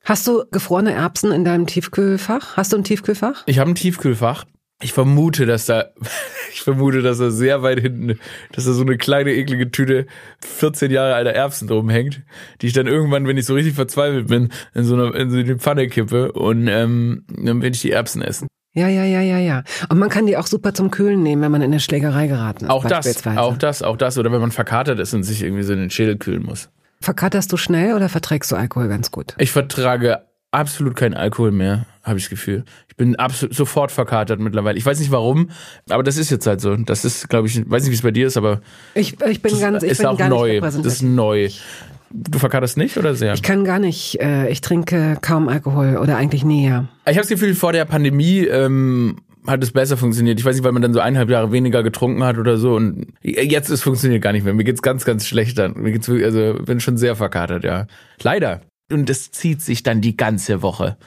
Hast 0.04 0.28
du 0.28 0.44
gefrorene 0.52 0.92
Erbsen 0.92 1.32
in 1.32 1.46
deinem 1.46 1.68
Tiefkühlfach? 1.68 2.58
Hast 2.58 2.74
du 2.74 2.78
ein 2.78 2.84
Tiefkühlfach? 2.84 3.44
Ich 3.46 3.60
habe 3.60 3.72
ein 3.72 3.76
Tiefkühlfach. 3.76 4.44
Ich 4.82 4.94
vermute, 4.94 5.46
dass 5.46 5.66
da, 5.66 5.86
ich 6.54 6.62
vermute, 6.62 7.02
dass 7.02 7.20
da 7.20 7.30
sehr 7.30 7.62
weit 7.64 7.80
hinten, 7.80 8.20
dass 8.52 8.66
da 8.66 8.74
so 8.74 8.82
eine 8.82 8.98
kleine 8.98 9.34
eklige 9.34 9.72
Tüte 9.72 10.08
14 10.42 10.92
Jahre 10.92 11.16
alter 11.16 11.32
Erbsen 11.32 11.68
drum 11.68 11.90
hängt, 11.90 12.22
die 12.62 12.68
ich 12.68 12.74
dann 12.74 12.88
irgendwann, 12.88 13.28
wenn 13.28 13.38
ich 13.38 13.46
so 13.46 13.54
richtig 13.54 13.76
verzweifelt 13.76 14.28
bin, 14.28 14.50
in 14.74 14.84
so 14.84 14.96
einer, 14.96 15.16
in 15.16 15.30
so 15.30 15.38
eine 15.38 15.58
Pfanne 15.58 15.88
kippe 15.88 16.32
und 16.32 16.68
ähm, 16.68 17.26
dann 17.28 17.62
werde 17.62 17.76
ich 17.76 17.82
die 17.82 17.92
Erbsen 17.92 18.22
essen. 18.22 18.48
Ja, 18.74 18.88
ja, 18.88 19.04
ja, 19.04 19.20
ja, 19.20 19.38
ja. 19.38 19.64
Und 19.90 20.00
man 20.00 20.10
kann 20.10 20.26
die 20.28 20.38
auch 20.38 20.48
super 20.48 20.74
zum 20.74 20.92
Kühlen 20.92 21.22
nehmen, 21.22 21.42
wenn 21.42 21.52
man 21.52 21.62
in 21.62 21.72
eine 21.72 21.82
Schlägerei 21.82 22.28
geraten 22.28 22.66
ist. 22.66 22.72
Auch 22.72 22.86
das, 22.86 23.28
auch 23.28 23.58
das, 23.58 23.84
auch 23.84 23.98
das. 23.98 24.18
Oder 24.18 24.32
wenn 24.32 24.40
man 24.40 24.52
verkatert 24.52 24.98
ist 25.00 25.14
und 25.14 25.24
sich 25.24 25.44
irgendwie 25.44 25.64
so 25.64 25.74
in 25.74 25.80
den 25.80 25.90
Schädel 25.90 26.18
kühlen 26.18 26.44
muss. 26.44 26.70
Verkaterst 27.02 27.52
du 27.52 27.58
schnell 27.58 27.96
oder 27.96 28.08
verträgst 28.08 28.50
du 28.52 28.56
Alkohol 28.56 28.88
ganz 28.88 29.12
gut? 29.12 29.36
Ich 29.40 29.52
vertrage 29.52 30.22
absolut 30.52 30.96
keinen 30.96 31.16
Alkohol 31.16 31.52
mehr, 31.52 31.86
habe 32.04 32.18
ich 32.18 32.26
das 32.26 32.30
Gefühl. 32.30 32.64
Ich 32.88 32.96
bin 32.96 33.16
absolut 33.16 33.56
sofort 33.56 33.92
verkatert 33.92 34.40
mittlerweile. 34.40 34.78
Ich 34.78 34.86
weiß 34.86 35.00
nicht 35.00 35.12
warum, 35.12 35.50
aber 35.90 36.04
das 36.04 36.18
ist 36.18 36.30
jetzt 36.30 36.48
halt 36.48 36.62
so. 36.62 36.76
Das 36.76 37.06
ist, 37.06 37.30
glaube 37.30 37.48
ich, 37.48 37.70
weiß 37.70 37.84
nicht, 37.84 37.92
wie 37.92 37.96
es 37.96 38.02
bei 38.02 38.12
dir 38.12 38.28
ist, 38.28 38.38
aber 38.38 38.62
ich, 38.96 39.22
ich 39.22 39.42
bin 39.42 39.60
ganz, 39.60 39.84
ich 39.84 39.92
ist 39.92 39.98
bin 40.00 40.08
auch 40.08 40.18
gar 40.18 40.30
neu. 40.30 40.60
Das 40.60 40.76
ist 40.76 41.02
neu. 41.02 41.50
Du 42.14 42.40
verkaterst 42.40 42.76
nicht 42.76 42.98
oder 42.98 43.16
sehr? 43.16 43.34
Ich 43.34 43.44
kann 43.44 43.64
gar 43.64 43.80
nicht. 43.80 44.20
Äh, 44.20 44.50
ich 44.50 44.62
trinke 44.62 45.18
kaum 45.22 45.48
Alkohol 45.48 45.98
oder 45.98 46.18
eigentlich 46.18 46.44
nie. 46.44 46.68
Ja. 46.68 46.88
Ich 47.06 47.12
habe 47.12 47.22
das 47.22 47.30
Gefühl, 47.30 47.56
vor 47.56 47.72
der 47.72 47.86
Pandemie 47.86 48.40
ähm, 48.40 49.18
hat 49.48 49.64
es 49.64 49.72
besser 49.72 49.96
funktioniert. 49.96 50.38
Ich 50.38 50.44
weiß 50.44 50.56
nicht, 50.56 50.66
weil 50.66 50.74
man 50.74 50.82
dann 50.82 50.94
so 50.94 51.00
eineinhalb 51.00 51.30
Jahre 51.30 51.54
weniger 51.54 51.84
getrunken 51.84 52.24
hat 52.26 52.38
oder 52.38 52.58
so. 52.58 52.76
Und 52.76 53.14
jetzt 53.22 53.70
es 53.70 53.82
funktioniert 53.82 54.22
gar 54.22 54.34
nicht 54.34 54.44
mehr. 54.44 54.54
Mir 54.54 54.66
geht's 54.66 54.82
ganz, 54.82 55.06
ganz 55.06 55.26
schlecht 55.26 55.58
dann. 55.58 55.74
Mir 55.76 55.94
geht's 55.94 56.10
also 56.10 56.56
bin 56.66 56.82
schon 56.82 56.98
sehr 56.98 57.16
verkatert, 57.16 57.64
ja. 57.64 57.88
Leider 58.22 58.62
und 58.92 59.10
es 59.10 59.32
zieht 59.32 59.62
sich 59.62 59.84
dann 59.84 60.02
die 60.02 60.18
ganze 60.18 60.62
Woche. 60.62 60.98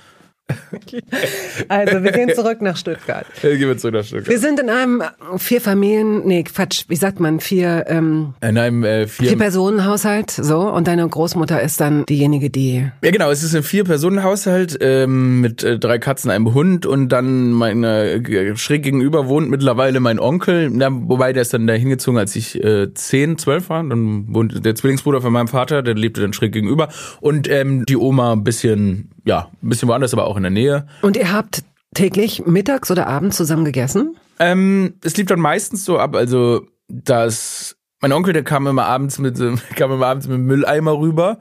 Also, 1.68 2.02
wir 2.02 2.12
gehen 2.12 2.30
zurück 2.34 2.60
nach 2.60 2.76
Stuttgart. 2.76 3.26
Ja, 3.42 3.50
gehen 3.50 3.68
wir 3.68 3.78
zurück 3.78 3.94
nach 3.94 4.04
Stuttgart. 4.04 4.28
Wir 4.28 4.38
sind 4.38 4.60
in 4.60 4.68
einem 4.68 5.02
vier 5.36 5.60
Familien, 5.60 6.26
nee, 6.26 6.42
Quatsch, 6.42 6.84
wie 6.88 6.96
sagt 6.96 7.20
man, 7.20 7.40
vier, 7.40 7.84
ähm, 7.88 8.34
in 8.40 8.58
einem 8.58 8.84
äh, 8.84 9.06
vier, 9.06 9.30
vier 9.30 9.38
Personen 9.38 9.84
Haushalt, 9.84 10.30
so, 10.30 10.60
und 10.60 10.86
deine 10.86 11.08
Großmutter 11.08 11.62
ist 11.62 11.80
dann 11.80 12.04
diejenige, 12.06 12.50
die. 12.50 12.86
Ja, 13.02 13.10
genau, 13.10 13.30
es 13.30 13.42
ist 13.42 13.54
ein 13.54 13.62
vier 13.62 13.84
Personen 13.84 14.22
Haushalt 14.22 14.76
ähm, 14.80 15.40
mit 15.40 15.62
äh, 15.62 15.78
drei 15.78 15.98
Katzen, 15.98 16.30
einem 16.30 16.52
Hund 16.52 16.86
und 16.86 17.08
dann 17.08 17.52
meine 17.52 18.12
äh, 18.12 18.56
schräg 18.56 18.82
gegenüber 18.82 19.28
wohnt 19.28 19.50
mittlerweile 19.50 20.00
mein 20.00 20.18
Onkel, 20.18 20.70
na, 20.70 20.88
wobei 20.90 21.32
der 21.32 21.42
ist 21.42 21.54
dann 21.54 21.66
da 21.66 21.74
hingezogen, 21.74 22.18
als 22.18 22.36
ich 22.36 22.62
äh, 22.62 22.92
zehn, 22.92 23.38
zwölf 23.38 23.70
war. 23.70 23.82
Dann 23.82 24.34
wohnt 24.34 24.64
der 24.64 24.74
Zwillingsbruder 24.74 25.20
von 25.20 25.32
meinem 25.32 25.48
Vater, 25.48 25.82
der 25.82 25.94
lebte 25.94 26.20
dann 26.20 26.32
schräg 26.32 26.52
gegenüber 26.52 26.88
und 27.20 27.48
ähm, 27.48 27.84
die 27.86 27.96
Oma 27.96 28.32
ein 28.32 28.44
bisschen, 28.44 29.10
ja, 29.24 29.50
ein 29.62 29.68
bisschen 29.68 29.88
woanders, 29.88 30.12
aber 30.12 30.26
auch 30.26 30.36
in 30.36 30.42
der 30.42 30.50
Nähe. 30.50 30.86
Und 31.02 31.16
ihr 31.16 31.32
habt 31.32 31.64
täglich 31.94 32.44
mittags 32.46 32.90
oder 32.90 33.06
abends 33.06 33.36
zusammen 33.36 33.64
gegessen? 33.64 34.16
Ähm, 34.38 34.94
es 35.02 35.16
lief 35.16 35.26
dann 35.26 35.40
meistens 35.40 35.84
so 35.84 35.98
ab, 35.98 36.14
also 36.14 36.66
dass 36.88 37.76
mein 38.00 38.12
Onkel, 38.12 38.32
der 38.32 38.44
kam 38.44 38.66
immer 38.66 38.84
abends 38.84 39.18
mit 39.18 39.38
kam 39.76 39.92
immer 39.92 40.06
abends 40.06 40.26
mit 40.26 40.36
dem 40.36 40.46
Mülleimer 40.46 40.98
rüber 40.98 41.38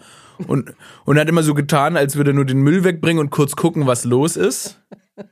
und 0.47 0.73
und 1.05 1.19
hat 1.19 1.27
immer 1.27 1.43
so 1.43 1.53
getan, 1.53 1.97
als 1.97 2.15
würde 2.15 2.31
er 2.31 2.35
nur 2.35 2.45
den 2.45 2.61
Müll 2.61 2.83
wegbringen 2.83 3.19
und 3.19 3.31
kurz 3.31 3.55
gucken, 3.55 3.87
was 3.87 4.05
los 4.05 4.37
ist. 4.37 4.81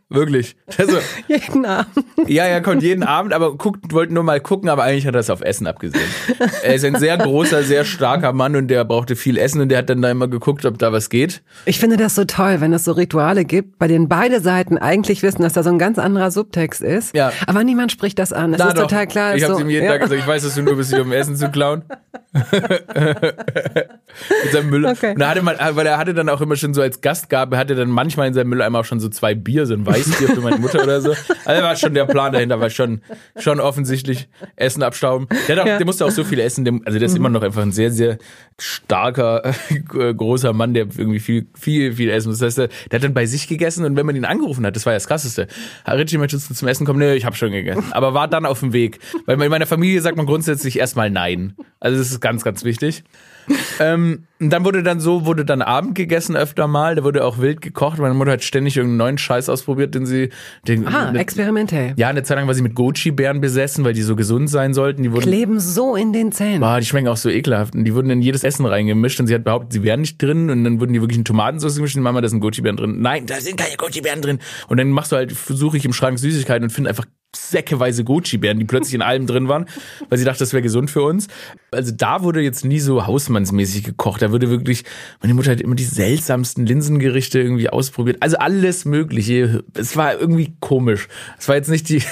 Wirklich. 0.10 0.56
Also, 0.78 0.98
jeden 1.28 1.66
Abend. 1.66 2.06
Ja, 2.28 2.44
er 2.44 2.62
kommt 2.62 2.84
jeden 2.84 3.04
Abend, 3.04 3.34
aber 3.34 3.58
guckt, 3.58 3.92
wollte 3.94 4.14
nur 4.14 4.24
mal 4.24 4.40
gucken, 4.40 4.70
aber 4.70 4.84
eigentlich 4.84 5.08
hat 5.08 5.16
er 5.16 5.22
es 5.22 5.30
auf 5.32 5.42
Essen 5.42 5.66
abgesehen. 5.66 6.04
Er 6.64 6.76
ist 6.76 6.86
ein 6.86 6.98
sehr 6.98 7.18
großer, 7.18 7.64
sehr 7.64 7.84
starker 7.84 8.32
Mann 8.32 8.56
und 8.56 8.68
der 8.68 8.86
brauchte 8.86 9.16
viel 9.16 9.38
Essen 9.38 9.60
und 9.60 9.70
der 9.70 9.80
hat 9.80 9.90
dann 9.90 10.02
da 10.02 10.12
immer 10.12 10.28
geguckt, 10.28 10.66
ob 10.66 10.78
da 10.78 10.92
was 10.92 11.10
geht. 11.10 11.42
Ich 11.66 11.80
finde 11.80 11.98
das 11.98 12.14
so 12.14 12.26
toll, 12.26 12.62
wenn 12.62 12.74
es 12.74 12.84
so 12.84 12.92
Rituale 12.92 13.44
gibt, 13.44 13.80
bei 13.80 13.88
denen 13.88 14.08
beide 14.08 14.40
Seiten 14.40 14.78
eigentlich 14.78 15.24
wissen, 15.24 15.42
dass 15.42 15.54
da 15.54 15.64
so 15.64 15.72
ein 15.72 15.80
ganz 15.80 15.98
anderer 15.98 16.30
Subtext 16.30 16.82
ist. 16.82 17.16
Ja. 17.16 17.32
Aber 17.48 17.64
niemand 17.64 17.92
spricht 17.92 18.20
das 18.20 18.34
an. 18.34 18.52
Das 18.52 18.60
Na 18.60 18.68
ist 18.68 18.78
doch. 18.78 18.84
total 18.84 19.08
klar. 19.08 19.36
Ich 19.36 19.44
habe 19.44 19.56
so, 19.56 19.62
ihm 19.62 19.70
jeden 19.70 19.86
ja. 19.86 19.94
Tag 19.94 20.02
gesagt, 20.02 20.22
ich 20.22 20.28
weiß, 20.28 20.44
dass 20.44 20.54
du 20.54 20.62
nur 20.62 20.76
bist, 20.76 20.94
hier, 20.94 21.02
um 21.02 21.12
Essen 21.12 21.36
zu 21.36 21.50
klauen. 21.50 21.84
Mit 22.34 22.52
seinem 24.52 24.70
Müll. 24.70 24.86
Okay. 24.86 25.14
Und 25.14 25.20
da 25.20 25.30
hatte 25.30 25.42
man, 25.42 25.56
weil 25.58 25.86
er 25.88 25.98
hatte 25.98 26.14
dann 26.14 26.30
auch 26.30 26.42
immer 26.42 26.56
schon 26.56 26.74
so 26.74 26.82
als 26.82 27.02
Gastgabe, 27.02 27.58
hatte 27.58 27.76
dann 27.76 27.90
manchmal 27.90 28.28
in 28.28 28.34
seinem 28.34 28.50
Mülleimer 28.50 28.80
auch 28.80 28.86
schon 28.86 29.00
so 29.00 29.10
zwei 29.10 29.34
Bier 29.36 29.66
so 29.72 29.78
ein 29.78 29.86
Weißbier 29.86 30.30
für 30.30 30.42
meine 30.42 30.58
Mutter 30.58 30.84
oder 30.84 31.02
so. 31.02 31.14
Also 31.46 31.64
war 31.64 31.76
schon 31.76 31.94
der 31.94 32.06
Plan 32.06 32.34
dahinter, 32.34 32.60
war 32.60 32.70
schon, 32.70 33.02
schon 33.38 33.60
offensichtlich 33.60 34.28
Essen 34.56 34.84
abstauben. 34.84 35.28
Der, 35.48 35.62
auch, 35.62 35.66
ja. 35.66 35.78
der 35.78 35.86
musste 35.86 36.06
auch 36.06 36.12
so 36.12 36.24
viel 36.24 36.40
essen, 36.40 36.82
also 36.86 37.00
der 37.00 37.06
ist 37.06 37.14
mhm. 37.14 37.18
immer 37.18 37.30
noch 37.30 37.42
einfach 37.42 37.62
ein 37.62 37.72
sehr, 37.72 37.92
sehr 37.92 38.18
starker, 38.60 39.44
äh, 39.70 40.14
großer 40.14 40.54
Mann, 40.54 40.74
der 40.74 40.88
irgendwie 40.98 41.20
viel, 41.20 41.48
viel, 41.58 41.94
viel 41.94 42.10
essen 42.10 42.30
muss. 42.30 42.40
Das 42.40 42.58
heißt, 42.58 42.70
der, 42.92 42.98
hat 42.98 43.04
dann 43.04 43.14
bei 43.14 43.26
sich 43.26 43.48
gegessen 43.48 43.86
und 43.86 43.96
wenn 43.96 44.06
man 44.06 44.16
ihn 44.16 44.26
angerufen 44.26 44.66
hat, 44.66 44.76
das 44.76 44.86
war 44.86 44.94
ja 44.94 44.98
das 44.98 45.08
Krasseste. 45.08 45.48
Richie, 45.88 46.18
möchtest 46.18 46.50
du 46.50 46.54
zum 46.54 46.68
Essen 46.68 46.86
kommen? 46.86 47.00
Nee, 47.00 47.16
ich 47.16 47.26
habe 47.26 47.36
schon 47.36 47.52
gegessen. 47.52 47.86
Aber 47.92 48.14
war 48.14 48.28
dann 48.28 48.46
auf 48.46 48.60
dem 48.60 48.74
Weg. 48.74 49.00
Weil 49.26 49.42
in 49.42 49.50
meiner 49.50 49.66
Familie 49.66 50.02
sagt 50.02 50.18
man 50.18 50.26
grundsätzlich 50.26 50.78
erstmal 50.78 51.10
nein. 51.10 51.56
Also 51.80 51.98
das 51.98 52.12
ist 52.12 52.20
ganz, 52.20 52.44
ganz 52.44 52.64
wichtig 52.64 53.04
ähm, 53.80 54.26
und 54.40 54.50
dann 54.50 54.66
wurde 54.66 54.82
dann 54.82 55.00
so, 55.00 55.26
wurde 55.26 55.46
dann 55.46 55.62
Abend 55.62 55.94
gegessen 55.94 56.36
öfter 56.36 56.68
mal, 56.68 56.96
da 56.96 57.04
wurde 57.04 57.24
auch 57.24 57.40
wild 57.40 57.62
gekocht. 57.62 58.00
Meine 58.00 58.16
Mutter 58.16 58.32
hat 58.32 58.44
ständig 58.44 58.76
irgendeinen 58.76 58.98
neuen 58.98 59.18
Scheiß 59.18 59.50
ausprobiert, 59.50 59.94
den 59.94 60.06
sie. 60.06 60.30
Den, 60.68 60.88
ah, 60.88 61.12
ne, 61.12 61.20
experimentell. 61.20 61.94
Ja, 61.98 62.10
eine 62.10 62.24
Zeit 62.24 62.38
lang 62.38 62.48
war 62.48 62.54
sie 62.54 62.64
mit 62.64 62.74
Goji-Bären 62.74 63.40
besessen, 63.40 63.86
weil 63.86 63.94
die 63.94 64.02
so 64.02 64.16
gesund 64.16 64.50
sein 64.50 64.74
sollten. 64.74 65.04
Die 65.04 65.12
wurden, 65.12 65.22
Kleben 65.22 65.60
so 65.60 65.96
in 65.96 66.12
den 66.12 66.32
Zähnen. 66.32 66.62
Boah, 66.62 66.80
die 66.80 66.86
schmecken 66.86 67.08
auch 67.08 67.18
so 67.18 67.30
ekelhaft. 67.30 67.76
Und 67.76 67.86
die 67.86 67.94
wurden 67.94 68.10
in 68.10 68.22
jedes 68.22 68.44
Essen 68.44 68.66
reingemischt 68.66 69.20
und 69.20 69.28
sie 69.28 69.36
hat 69.36 69.44
behauptet, 69.44 69.74
sie 69.74 69.84
wären 69.84 70.02
nicht 70.02 70.22
drin. 70.22 70.50
Und 70.50 70.64
dann 70.64 70.80
wurden 70.80 70.94
die 70.94 71.02
wirklich 71.02 71.20
in 71.20 71.26
Tomatensauce 71.26 71.76
gemischt 71.76 71.96
und 71.96 72.04
Mama, 72.04 72.22
da 72.22 72.28
sind 72.28 72.40
Goji-Bären 72.40 72.78
drin. 72.78 73.00
Nein, 73.00 73.28
da 73.28 73.40
sind 73.40 73.58
keine 73.58 73.76
Goji-Bären 73.78 74.22
drin. 74.22 74.40
Und 74.68 74.78
dann 74.78 74.90
machst 74.90 75.12
du 75.12 75.18
halt, 75.18 75.32
versuche 75.32 75.78
ich 75.78 75.86
im 75.86 75.94
Schrank 75.94 76.18
Süßigkeiten 76.18 76.64
und 76.64 76.72
finde 76.72 76.90
einfach 76.90 77.06
säckeweise 77.52 78.04
Goji-Bären, 78.04 78.60
die 78.60 78.66
plötzlich 78.66 78.94
in 78.94 79.02
allem 79.02 79.28
drin 79.28 79.48
waren, 79.48 79.66
weil 80.10 80.18
sie 80.18 80.26
dachte, 80.26 80.40
das 80.40 80.54
wäre 80.54 80.64
gesund 80.64 80.90
für 80.90 81.04
uns. 81.04 81.28
Also 81.72 81.94
da 81.96 82.24
wurde 82.24 82.42
jetzt 82.42 82.66
nie 82.66 82.80
so 82.80 83.06
hausmannsmäßig 83.08 83.84
gekocht. 83.84 84.22
Da 84.22 84.32
wurde 84.32 84.50
wirklich, 84.50 84.84
meine 85.22 85.34
Mutter 85.34 85.52
hat 85.52 85.62
immer 85.62 85.76
die 85.76 85.86
seltsamsten 85.86 86.66
Linsengerichte 86.66 87.40
irgendwie 87.40 87.70
ausprobiert. 87.70 88.18
Also 88.20 88.38
alles 88.38 88.86
Mögliche. 88.86 89.64
Es 89.74 89.96
war 89.96 90.20
irgendwie 90.20 90.54
komisch. 90.60 91.08
Es 91.40 91.48
war 91.48 91.56
jetzt 91.56 91.70
nicht 91.70 91.88
die, 91.88 92.04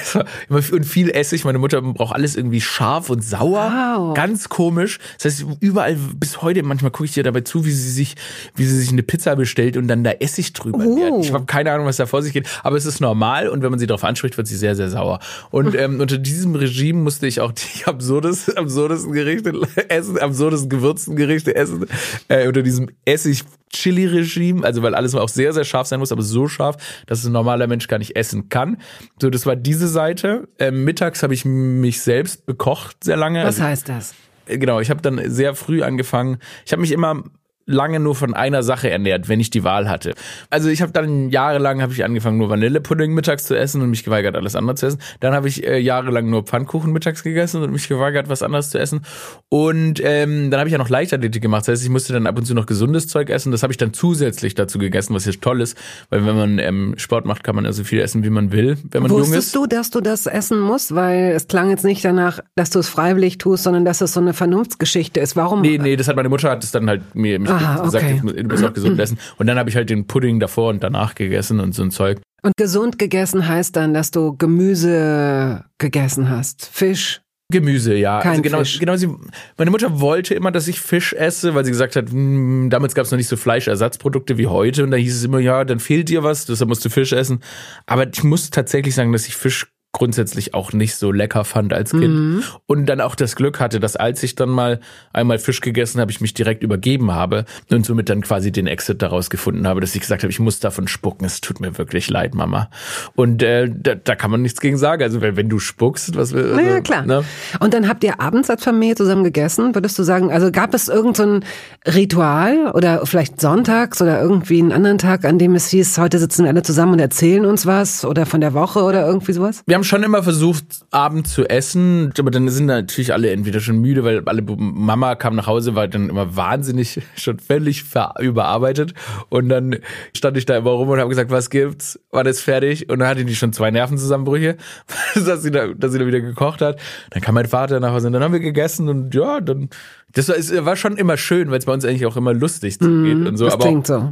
immer 0.49 0.61
und 0.71 0.85
viel 0.85 1.09
Essig. 1.09 1.43
Meine 1.43 1.59
Mutter 1.59 1.81
braucht 1.81 2.15
alles 2.15 2.35
irgendwie 2.35 2.61
scharf 2.61 3.09
und 3.09 3.23
sauer. 3.23 3.71
Wow. 3.97 4.13
Ganz 4.13 4.49
komisch. 4.49 4.99
Das 5.21 5.25
heißt, 5.25 5.45
überall 5.59 5.97
bis 6.15 6.41
heute, 6.41 6.63
manchmal 6.63 6.91
gucke 6.91 7.05
ich 7.05 7.13
dir 7.13 7.23
dabei 7.23 7.41
zu, 7.41 7.65
wie 7.65 7.71
sie 7.71 7.91
sich, 7.91 8.15
wie 8.55 8.65
sie 8.65 8.77
sich 8.77 8.91
eine 8.91 9.03
Pizza 9.03 9.35
bestellt 9.35 9.77
und 9.77 9.87
dann 9.87 10.03
da 10.03 10.11
Essig 10.11 10.53
drüber. 10.53 10.85
Uh. 10.85 11.21
Ich 11.21 11.33
habe 11.33 11.45
keine 11.45 11.71
Ahnung, 11.71 11.85
was 11.85 11.97
da 11.97 12.05
vor 12.05 12.21
sich 12.21 12.33
geht. 12.33 12.47
Aber 12.63 12.77
es 12.77 12.85
ist 12.85 13.01
normal 13.01 13.49
und 13.49 13.61
wenn 13.61 13.71
man 13.71 13.79
sie 13.79 13.87
darauf 13.87 14.03
anspricht, 14.03 14.37
wird 14.37 14.47
sie 14.47 14.57
sehr, 14.57 14.75
sehr 14.75 14.89
sauer. 14.89 15.19
Und 15.51 15.75
ähm, 15.75 15.99
unter 15.99 16.17
diesem 16.17 16.55
Regime 16.55 16.99
musste 17.01 17.27
ich 17.27 17.41
auch 17.41 17.51
die 17.51 17.85
absurdes, 17.85 18.55
absurdesten 18.55 19.11
Gerichte 19.13 19.53
essen, 19.89 20.17
absurdesten 20.17 20.69
gewürzten 20.69 21.15
Gerichte 21.15 21.55
essen, 21.55 21.85
äh, 22.27 22.47
unter 22.47 22.61
diesem 22.61 22.89
Essig-Chili-Regime, 23.05 24.63
also 24.63 24.81
weil 24.83 24.95
alles 24.95 25.15
auch 25.15 25.29
sehr, 25.29 25.53
sehr 25.53 25.63
scharf 25.65 25.87
sein 25.87 25.99
muss, 25.99 26.11
aber 26.11 26.21
so 26.21 26.47
scharf, 26.47 26.77
dass 27.07 27.25
ein 27.25 27.31
normaler 27.31 27.67
Mensch 27.67 27.87
gar 27.87 27.99
nicht 27.99 28.15
essen 28.15 28.49
kann. 28.49 28.77
So, 29.21 29.29
das 29.29 29.45
war 29.45 29.55
diese 29.55 29.87
Seite. 29.87 30.47
Ähm, 30.59 30.83
mittags 30.83 31.23
habe 31.23 31.33
ich 31.33 31.45
mich 31.45 32.01
selbst 32.01 32.45
bekocht 32.45 33.03
sehr 33.03 33.17
lange. 33.17 33.39
Was 33.39 33.55
also, 33.55 33.63
heißt 33.63 33.89
das? 33.89 34.13
Äh, 34.45 34.57
genau, 34.57 34.79
ich 34.79 34.89
habe 34.89 35.01
dann 35.01 35.21
sehr 35.29 35.55
früh 35.55 35.83
angefangen. 35.83 36.37
Ich 36.65 36.71
habe 36.71 36.81
mich 36.81 36.91
immer 36.91 37.23
lange 37.69 37.99
nur 37.99 38.15
von 38.15 38.33
einer 38.33 38.63
Sache 38.63 38.89
ernährt, 38.89 39.29
wenn 39.29 39.39
ich 39.39 39.49
die 39.49 39.63
Wahl 39.63 39.89
hatte. 39.89 40.15
Also 40.49 40.69
ich 40.69 40.81
habe 40.81 40.91
dann 40.91 41.29
jahrelang 41.29 41.81
habe 41.81 41.93
ich 41.93 42.03
angefangen 42.03 42.37
nur 42.37 42.49
Vanillepudding 42.49 43.13
mittags 43.13 43.43
zu 43.45 43.57
essen 43.57 43.81
und 43.81 43.89
mich 43.89 44.03
geweigert 44.03 44.35
alles 44.35 44.55
andere 44.55 44.75
zu 44.75 44.87
essen. 44.87 44.99
Dann 45.19 45.33
habe 45.33 45.47
ich 45.47 45.65
äh, 45.65 45.77
jahrelang 45.77 46.29
nur 46.29 46.43
Pfannkuchen 46.43 46.91
mittags 46.91 47.23
gegessen 47.23 47.61
und 47.61 47.71
mich 47.71 47.87
geweigert 47.87 48.27
was 48.27 48.41
anderes 48.41 48.71
zu 48.71 48.79
essen. 48.79 49.01
Und 49.49 50.01
ähm, 50.03 50.49
dann 50.51 50.59
habe 50.59 50.67
ich 50.67 50.71
ja 50.71 50.77
noch 50.77 50.89
Leichtathletik 50.89 51.41
gemacht. 51.41 51.61
Das 51.61 51.73
heißt, 51.73 51.83
ich 51.83 51.89
musste 51.89 52.13
dann 52.13 52.27
ab 52.27 52.37
und 52.37 52.45
zu 52.45 52.53
noch 52.53 52.65
gesundes 52.65 53.07
Zeug 53.07 53.29
essen. 53.29 53.51
Das 53.51 53.61
habe 53.63 53.71
ich 53.71 53.77
dann 53.77 53.93
zusätzlich 53.93 54.55
dazu 54.55 54.79
gegessen, 54.79 55.13
was 55.13 55.25
jetzt 55.25 55.41
toll 55.41 55.61
ist, 55.61 55.77
weil 56.09 56.25
wenn 56.25 56.35
man 56.35 56.59
ähm, 56.59 56.95
Sport 56.97 57.25
macht, 57.25 57.43
kann 57.43 57.55
man 57.55 57.65
ja 57.65 57.71
so 57.71 57.83
viel 57.83 57.99
essen, 57.99 58.23
wie 58.23 58.29
man 58.29 58.51
will, 58.51 58.77
wenn 58.91 59.03
man 59.03 59.11
Wusstest 59.11 59.53
jung 59.53 59.65
ist. 59.65 59.71
du, 59.71 59.75
dass 59.75 59.89
du 59.91 60.01
das 60.01 60.25
essen 60.25 60.59
musst, 60.59 60.95
weil 60.95 61.33
es 61.35 61.47
klang 61.47 61.69
jetzt 61.69 61.85
nicht 61.85 62.03
danach, 62.03 62.39
dass 62.55 62.71
du 62.71 62.79
es 62.79 62.89
freiwillig 62.89 63.37
tust, 63.37 63.63
sondern 63.63 63.85
dass 63.85 64.01
es 64.01 64.13
so 64.13 64.19
eine 64.19 64.33
Vernunftsgeschichte 64.33 65.19
ist. 65.19 65.35
Warum? 65.35 65.61
Nee, 65.61 65.77
nee, 65.77 65.95
das 65.95 66.07
hat 66.07 66.15
meine 66.15 66.29
Mutter 66.29 66.49
hat 66.49 66.63
es 66.63 66.71
dann 66.71 66.89
halt 66.89 67.15
mir 67.15 67.39
mich 67.39 67.58
Aha, 67.59 67.87
okay. 67.87 68.21
du 68.23 68.43
musst 68.43 68.63
auch 68.63 68.73
gesund 68.73 68.99
essen. 68.99 69.19
Und 69.37 69.47
dann 69.47 69.57
habe 69.57 69.69
ich 69.69 69.75
halt 69.75 69.89
den 69.89 70.07
Pudding 70.07 70.39
davor 70.39 70.69
und 70.69 70.83
danach 70.83 71.15
gegessen 71.15 71.59
und 71.59 71.73
so 71.73 71.83
ein 71.83 71.91
Zeug. 71.91 72.19
Und 72.41 72.53
gesund 72.57 72.99
gegessen 72.99 73.47
heißt 73.47 73.75
dann, 73.75 73.93
dass 73.93 74.11
du 74.11 74.35
Gemüse 74.37 75.65
gegessen 75.77 76.29
hast, 76.29 76.65
Fisch. 76.65 77.21
Gemüse, 77.51 77.95
ja. 77.95 78.21
Kein 78.21 78.31
also 78.31 78.41
genau, 78.43 78.57
Fisch. 78.59 78.79
genau 78.79 78.95
sie, 78.95 79.09
meine 79.57 79.71
Mutter 79.71 79.99
wollte 79.99 80.35
immer, 80.35 80.51
dass 80.51 80.67
ich 80.67 80.79
Fisch 80.79 81.13
esse, 81.13 81.55
weil 81.55 81.65
sie 81.65 81.71
gesagt 81.71 81.95
hat, 81.95 82.05
mh, 82.05 82.11
hm, 82.11 82.69
damals 82.69 82.93
gab 82.93 83.05
es 83.05 83.11
noch 83.11 83.17
nicht 83.17 83.27
so 83.27 83.37
Fleischersatzprodukte 83.37 84.37
wie 84.37 84.45
heute 84.47 84.83
und 84.83 84.91
da 84.91 84.97
hieß 84.97 85.15
es 85.15 85.23
immer, 85.23 85.39
ja, 85.39 85.65
dann 85.65 85.79
fehlt 85.79 86.09
dir 86.09 86.23
was, 86.23 86.45
deshalb 86.45 86.69
musst 86.69 86.85
du 86.85 86.89
Fisch 86.89 87.11
essen. 87.11 87.41
Aber 87.87 88.07
ich 88.07 88.23
muss 88.23 88.51
tatsächlich 88.51 88.93
sagen, 88.93 89.11
dass 89.11 89.27
ich 89.27 89.35
Fisch 89.35 89.67
grundsätzlich 89.91 90.53
auch 90.53 90.71
nicht 90.71 90.95
so 90.95 91.11
lecker 91.11 91.43
fand 91.43 91.73
als 91.73 91.91
Kind. 91.91 92.03
Mhm. 92.03 92.43
Und 92.67 92.85
dann 92.85 93.01
auch 93.01 93.15
das 93.15 93.35
Glück 93.35 93.59
hatte, 93.59 93.79
dass 93.79 93.95
als 93.95 94.21
ich 94.21 94.35
dann 94.35 94.49
mal 94.49 94.79
einmal 95.13 95.39
Fisch 95.39 95.61
gegessen 95.61 95.99
habe, 95.99 96.11
ich 96.11 96.21
mich 96.21 96.35
direkt 96.35 96.61
übergeben 96.61 97.11
habe 97.11 97.45
und 97.71 97.85
somit 97.85 98.09
dann 98.09 98.21
quasi 98.21 98.51
den 98.51 98.67
Exit 98.67 99.01
daraus 99.01 99.31
gefunden 99.31 99.67
habe, 99.67 99.81
dass 99.81 99.95
ich 99.95 100.01
gesagt 100.01 100.21
habe, 100.21 100.31
ich 100.31 100.39
muss 100.39 100.59
davon 100.59 100.87
spucken. 100.87 101.25
Es 101.25 101.41
tut 101.41 101.59
mir 101.59 101.77
wirklich 101.79 102.07
leid, 102.09 102.35
Mama. 102.35 102.69
Und 103.15 103.41
äh, 103.41 103.67
da, 103.67 103.95
da 103.95 104.15
kann 104.15 104.29
man 104.29 104.43
nichts 104.43 104.61
gegen 104.61 104.77
sagen. 104.77 105.01
Also 105.01 105.21
wenn, 105.21 105.35
wenn 105.35 105.49
du 105.49 105.57
spuckst, 105.57 106.15
was 106.15 106.33
will. 106.33 106.53
Also, 106.53 106.81
klar. 106.83 107.05
Ne? 107.05 107.23
Und 107.59 107.73
dann 107.73 107.87
habt 107.87 108.03
ihr 108.03 108.21
abends 108.21 108.49
als 108.51 108.63
Familie 108.63 108.95
zusammen 108.95 109.23
gegessen, 109.23 109.73
würdest 109.73 109.97
du 109.97 110.03
sagen, 110.03 110.31
also 110.31 110.51
gab 110.51 110.75
es 110.75 110.87
irgendein 110.87 111.41
so 111.85 111.91
Ritual 111.91 112.71
oder 112.73 113.05
vielleicht 113.07 113.41
sonntags 113.41 114.01
oder 114.03 114.21
irgendwie 114.21 114.59
einen 114.59 114.71
anderen 114.71 114.99
Tag, 114.99 115.25
an 115.25 115.39
dem 115.39 115.55
es 115.55 115.67
hieß, 115.69 115.97
heute 115.97 116.19
sitzen 116.19 116.43
wir 116.43 116.51
alle 116.51 116.61
zusammen 116.61 116.93
und 116.93 116.99
erzählen 116.99 117.45
uns 117.45 117.65
was 117.65 118.05
oder 118.05 118.27
von 118.27 118.39
der 118.39 118.53
Woche 118.53 118.83
oder 118.83 119.05
irgendwie 119.07 119.33
sowas? 119.33 119.63
Wir 119.65 119.78
haben 119.79 119.85
schon 119.85 120.03
immer 120.03 120.23
versucht, 120.23 120.81
Abend 120.91 121.25
zu 121.25 121.45
essen, 121.45 122.11
aber 122.19 122.31
dann 122.31 122.49
sind 122.49 122.65
natürlich 122.65 123.13
alle 123.13 123.31
entweder 123.31 123.61
schon 123.61 123.79
müde, 123.79 124.03
weil 124.03 124.21
alle 124.25 124.41
Mama 124.41 125.15
kam 125.15 125.35
nach 125.35 125.47
Hause, 125.47 125.73
war 125.73 125.87
dann 125.87 126.09
immer 126.09 126.35
wahnsinnig, 126.35 127.01
schon 127.15 127.39
völlig 127.39 127.85
überarbeitet. 128.19 128.93
Und 129.29 129.47
dann 129.47 129.77
stand 130.13 130.35
ich 130.35 130.45
da 130.45 130.57
immer 130.57 130.71
rum 130.71 130.89
und 130.89 130.99
habe 130.99 131.07
gesagt, 131.07 131.31
was 131.31 131.49
gibt's? 131.49 131.97
War 132.11 132.25
das 132.25 132.41
fertig? 132.41 132.89
Und 132.89 132.99
dann 132.99 133.07
hatte 133.07 133.23
die 133.23 133.35
schon 133.35 133.53
zwei 133.53 133.71
Nervenzusammenbrüche, 133.71 134.57
dass 135.15 135.43
sie 135.43 135.51
da, 135.51 135.67
dass 135.67 135.93
sie 135.93 135.99
da 135.99 136.05
wieder 136.05 136.19
gekocht 136.19 136.61
hat. 136.61 136.77
Dann 137.11 137.21
kam 137.21 137.35
mein 137.35 137.47
Vater 137.47 137.79
nach 137.79 137.93
Hause 137.93 138.07
und 138.07 138.13
dann 138.13 138.23
haben 138.23 138.33
wir 138.33 138.41
gegessen 138.41 138.89
und 138.89 139.15
ja, 139.15 139.39
dann 139.39 139.69
das 140.11 140.27
war, 140.27 140.35
es 140.35 140.53
war 140.65 140.75
schon 140.75 140.97
immer 140.97 141.15
schön, 141.15 141.51
weil 141.51 141.59
es 141.59 141.65
bei 141.65 141.73
uns 141.73 141.85
eigentlich 141.85 142.05
auch 142.05 142.17
immer 142.17 142.33
lustig 142.33 142.79
zugeht 142.79 143.17
mm, 143.17 143.27
und 143.27 143.37
so. 143.37 143.45
Das 143.45 143.53
aber 143.53 143.63
klingt 143.63 143.87
so. 143.87 144.11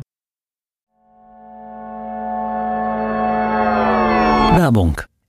Werbung 4.55 5.01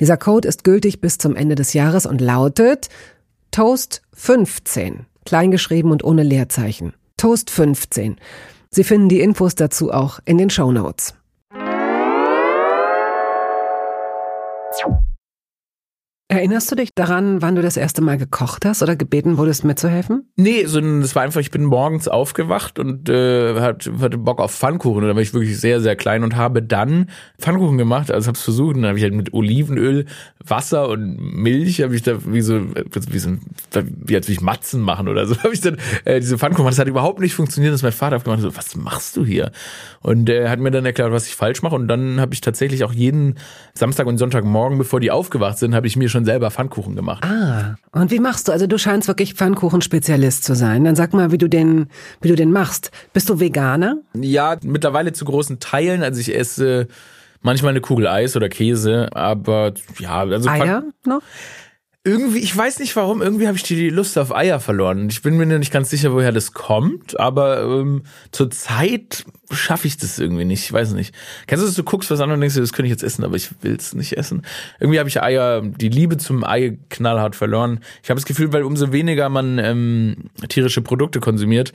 Dieser 0.00 0.16
Code 0.16 0.48
ist 0.48 0.64
gültig 0.64 1.00
bis 1.00 1.18
zum 1.18 1.36
Ende 1.36 1.54
des 1.54 1.72
Jahres 1.72 2.06
und 2.06 2.20
lautet 2.20 2.88
Toast 3.50 4.02
15, 4.14 5.06
kleingeschrieben 5.24 5.90
und 5.90 6.04
ohne 6.04 6.22
Leerzeichen. 6.22 6.94
Toast 7.16 7.50
15. 7.50 8.16
Sie 8.70 8.84
finden 8.84 9.08
die 9.08 9.20
Infos 9.20 9.54
dazu 9.54 9.90
auch 9.90 10.20
in 10.24 10.38
den 10.38 10.50
Show 10.50 10.72
Notes. 10.72 11.14
Erinnerst 16.28 16.72
du 16.72 16.74
dich 16.74 16.92
daran, 16.92 17.40
wann 17.40 17.54
du 17.54 17.62
das 17.62 17.76
erste 17.76 18.02
Mal 18.02 18.18
gekocht 18.18 18.64
hast 18.64 18.82
oder 18.82 18.96
gebeten 18.96 19.38
wurdest 19.38 19.64
mitzuhelfen? 19.64 20.28
Nee, 20.34 20.64
so 20.66 20.80
es 20.80 21.14
war 21.14 21.22
einfach, 21.22 21.40
ich 21.40 21.52
bin 21.52 21.62
morgens 21.64 22.08
aufgewacht 22.08 22.80
und 22.80 23.08
äh, 23.08 23.60
hatte, 23.60 24.18
Bock 24.18 24.40
auf 24.40 24.52
Pfannkuchen. 24.52 25.04
Und 25.04 25.08
da 25.08 25.14
war 25.14 25.22
ich 25.22 25.32
wirklich 25.32 25.60
sehr, 25.60 25.80
sehr 25.80 25.94
klein 25.94 26.24
und 26.24 26.34
habe 26.34 26.64
dann 26.64 27.10
Pfannkuchen 27.38 27.78
gemacht. 27.78 28.10
Also 28.10 28.26
habe 28.26 28.36
es 28.36 28.42
versucht 28.42 28.74
und 28.74 28.82
dann 28.82 28.88
habe 28.88 28.98
ich 28.98 29.04
halt 29.04 29.14
mit 29.14 29.34
Olivenöl, 29.34 30.06
Wasser 30.44 30.88
und 30.88 31.16
Milch, 31.16 31.80
habe 31.80 31.94
ich 31.94 32.02
da 32.02 32.18
wie 32.26 32.40
so, 32.40 32.60
wie 32.72 33.18
so, 33.20 33.30
wie 33.70 34.16
als 34.16 34.26
würde 34.26 34.32
ich 34.32 34.40
Matzen 34.40 34.80
machen 34.80 35.06
oder 35.06 35.26
so, 35.26 35.38
habe 35.44 35.54
ich 35.54 35.60
dann 35.60 35.76
äh, 36.04 36.18
diese 36.18 36.38
Pfannkuchen 36.38 36.64
gemacht. 36.64 36.72
Das 36.72 36.80
hat 36.80 36.88
überhaupt 36.88 37.20
nicht 37.20 37.34
funktioniert. 37.34 37.72
Das 37.72 37.78
ist 37.78 37.84
mein 37.84 37.92
Vater 37.92 38.16
aufgemacht 38.16 38.40
so, 38.40 38.56
was 38.56 38.74
machst 38.74 39.16
du 39.16 39.24
hier? 39.24 39.52
Und 40.02 40.28
er 40.28 40.46
äh, 40.46 40.48
hat 40.48 40.58
mir 40.58 40.72
dann 40.72 40.84
erklärt, 40.84 41.12
was 41.12 41.28
ich 41.28 41.36
falsch 41.36 41.62
mache. 41.62 41.76
Und 41.76 41.86
dann 41.86 42.20
habe 42.20 42.34
ich 42.34 42.40
tatsächlich 42.40 42.82
auch 42.82 42.92
jeden 42.92 43.36
Samstag 43.74 44.08
und 44.08 44.18
Sonntagmorgen, 44.18 44.76
bevor 44.76 44.98
die 44.98 45.12
aufgewacht 45.12 45.58
sind, 45.58 45.74
habe 45.76 45.86
ich 45.86 45.94
mir 45.96 46.08
schon 46.08 46.15
selber 46.24 46.50
Pfannkuchen 46.50 46.96
gemacht. 46.96 47.24
Ah, 47.24 47.76
und 47.92 48.10
wie 48.10 48.20
machst 48.20 48.48
du? 48.48 48.52
Also 48.52 48.66
du 48.66 48.78
scheinst 48.78 49.08
wirklich 49.08 49.34
Pfannkuchenspezialist 49.34 50.44
zu 50.44 50.54
sein. 50.54 50.84
Dann 50.84 50.96
sag 50.96 51.12
mal, 51.12 51.32
wie 51.32 51.38
du 51.38 51.48
den, 51.48 51.86
wie 52.20 52.28
du 52.28 52.36
den 52.36 52.52
machst. 52.52 52.90
Bist 53.12 53.28
du 53.28 53.40
Veganer? 53.40 53.98
Ja, 54.14 54.56
mittlerweile 54.62 55.12
zu 55.12 55.24
großen 55.24 55.60
Teilen. 55.60 56.02
Also 56.02 56.20
ich 56.20 56.34
esse 56.34 56.88
manchmal 57.42 57.70
eine 57.70 57.80
Kugel 57.80 58.08
Eis 58.08 58.36
oder 58.36 58.48
Käse, 58.48 59.08
aber 59.12 59.72
ja, 59.98 60.20
also 60.20 60.48
Eier 60.48 60.84
noch? 61.04 61.22
Irgendwie, 62.06 62.38
ich 62.38 62.56
weiß 62.56 62.78
nicht 62.78 62.94
warum, 62.94 63.20
irgendwie 63.20 63.48
habe 63.48 63.56
ich 63.56 63.64
die 63.64 63.90
Lust 63.90 64.16
auf 64.16 64.32
Eier 64.32 64.60
verloren. 64.60 65.08
Ich 65.10 65.22
bin 65.22 65.36
mir 65.36 65.44
nicht 65.46 65.72
ganz 65.72 65.90
sicher, 65.90 66.12
woher 66.12 66.30
das 66.30 66.52
kommt, 66.52 67.18
aber 67.18 67.62
ähm, 67.64 68.04
zur 68.30 68.48
Zeit 68.48 69.24
schaffe 69.50 69.88
ich 69.88 69.96
das 69.96 70.20
irgendwie 70.20 70.44
nicht. 70.44 70.62
Ich 70.62 70.72
weiß 70.72 70.92
nicht. 70.92 71.12
Kennst 71.48 71.64
du 71.64 71.66
das, 71.66 71.74
du 71.74 71.82
guckst 71.82 72.08
was 72.12 72.20
an 72.20 72.30
und 72.30 72.40
denkst, 72.40 72.54
das 72.54 72.72
könnte 72.72 72.86
ich 72.86 72.92
jetzt 72.92 73.02
essen, 73.02 73.24
aber 73.24 73.34
ich 73.34 73.50
will 73.60 73.74
es 73.74 73.92
nicht 73.92 74.16
essen. 74.16 74.42
Irgendwie 74.78 75.00
habe 75.00 75.08
ich 75.08 75.20
Eier, 75.20 75.62
die 75.62 75.88
Liebe 75.88 76.16
zum 76.16 76.44
Ei 76.44 76.78
knallhart 76.90 77.34
verloren. 77.34 77.80
Ich 78.04 78.08
habe 78.08 78.20
das 78.20 78.26
Gefühl, 78.26 78.52
weil 78.52 78.62
umso 78.62 78.92
weniger 78.92 79.28
man 79.28 79.58
ähm, 79.58 80.30
tierische 80.48 80.82
Produkte 80.82 81.18
konsumiert, 81.18 81.72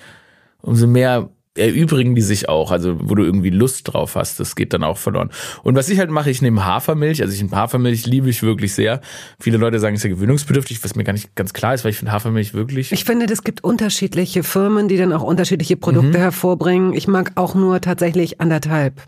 umso 0.61 0.87
mehr 0.87 1.29
erübrigen 1.57 2.15
die 2.15 2.21
sich 2.21 2.47
auch, 2.47 2.71
also 2.71 2.97
wo 3.01 3.15
du 3.15 3.23
irgendwie 3.23 3.49
Lust 3.49 3.91
drauf 3.91 4.15
hast, 4.15 4.39
das 4.39 4.55
geht 4.55 4.73
dann 4.73 4.83
auch 4.83 4.97
verloren. 4.97 5.31
Und 5.63 5.75
was 5.75 5.89
ich 5.89 5.99
halt 5.99 6.09
mache, 6.09 6.29
ich 6.29 6.41
nehme 6.41 6.65
Hafermilch, 6.65 7.21
also 7.21 7.33
ich 7.33 7.51
Hafermilch 7.51 8.05
liebe 8.05 8.29
ich 8.29 8.41
wirklich 8.41 8.73
sehr. 8.73 9.01
Viele 9.39 9.57
Leute 9.57 9.79
sagen, 9.79 9.95
es 9.95 9.99
ist 10.01 10.09
ja 10.09 10.15
gewöhnungsbedürftig, 10.15 10.83
was 10.83 10.95
mir 10.95 11.03
gar 11.03 11.13
nicht 11.13 11.35
ganz 11.35 11.53
klar 11.53 11.73
ist, 11.73 11.83
weil 11.83 11.91
ich 11.91 11.97
finde 11.97 12.13
Hafermilch 12.13 12.53
wirklich. 12.53 12.91
Ich 12.91 13.03
finde, 13.03 13.25
es 13.31 13.43
gibt 13.43 13.63
unterschiedliche 13.63 14.43
Firmen, 14.43 14.87
die 14.87 14.97
dann 14.97 15.11
auch 15.11 15.23
unterschiedliche 15.23 15.75
Produkte 15.75 16.17
mhm. 16.17 16.21
hervorbringen. 16.21 16.93
Ich 16.93 17.07
mag 17.07 17.33
auch 17.35 17.53
nur 17.53 17.81
tatsächlich 17.81 18.39
anderthalb. 18.39 19.01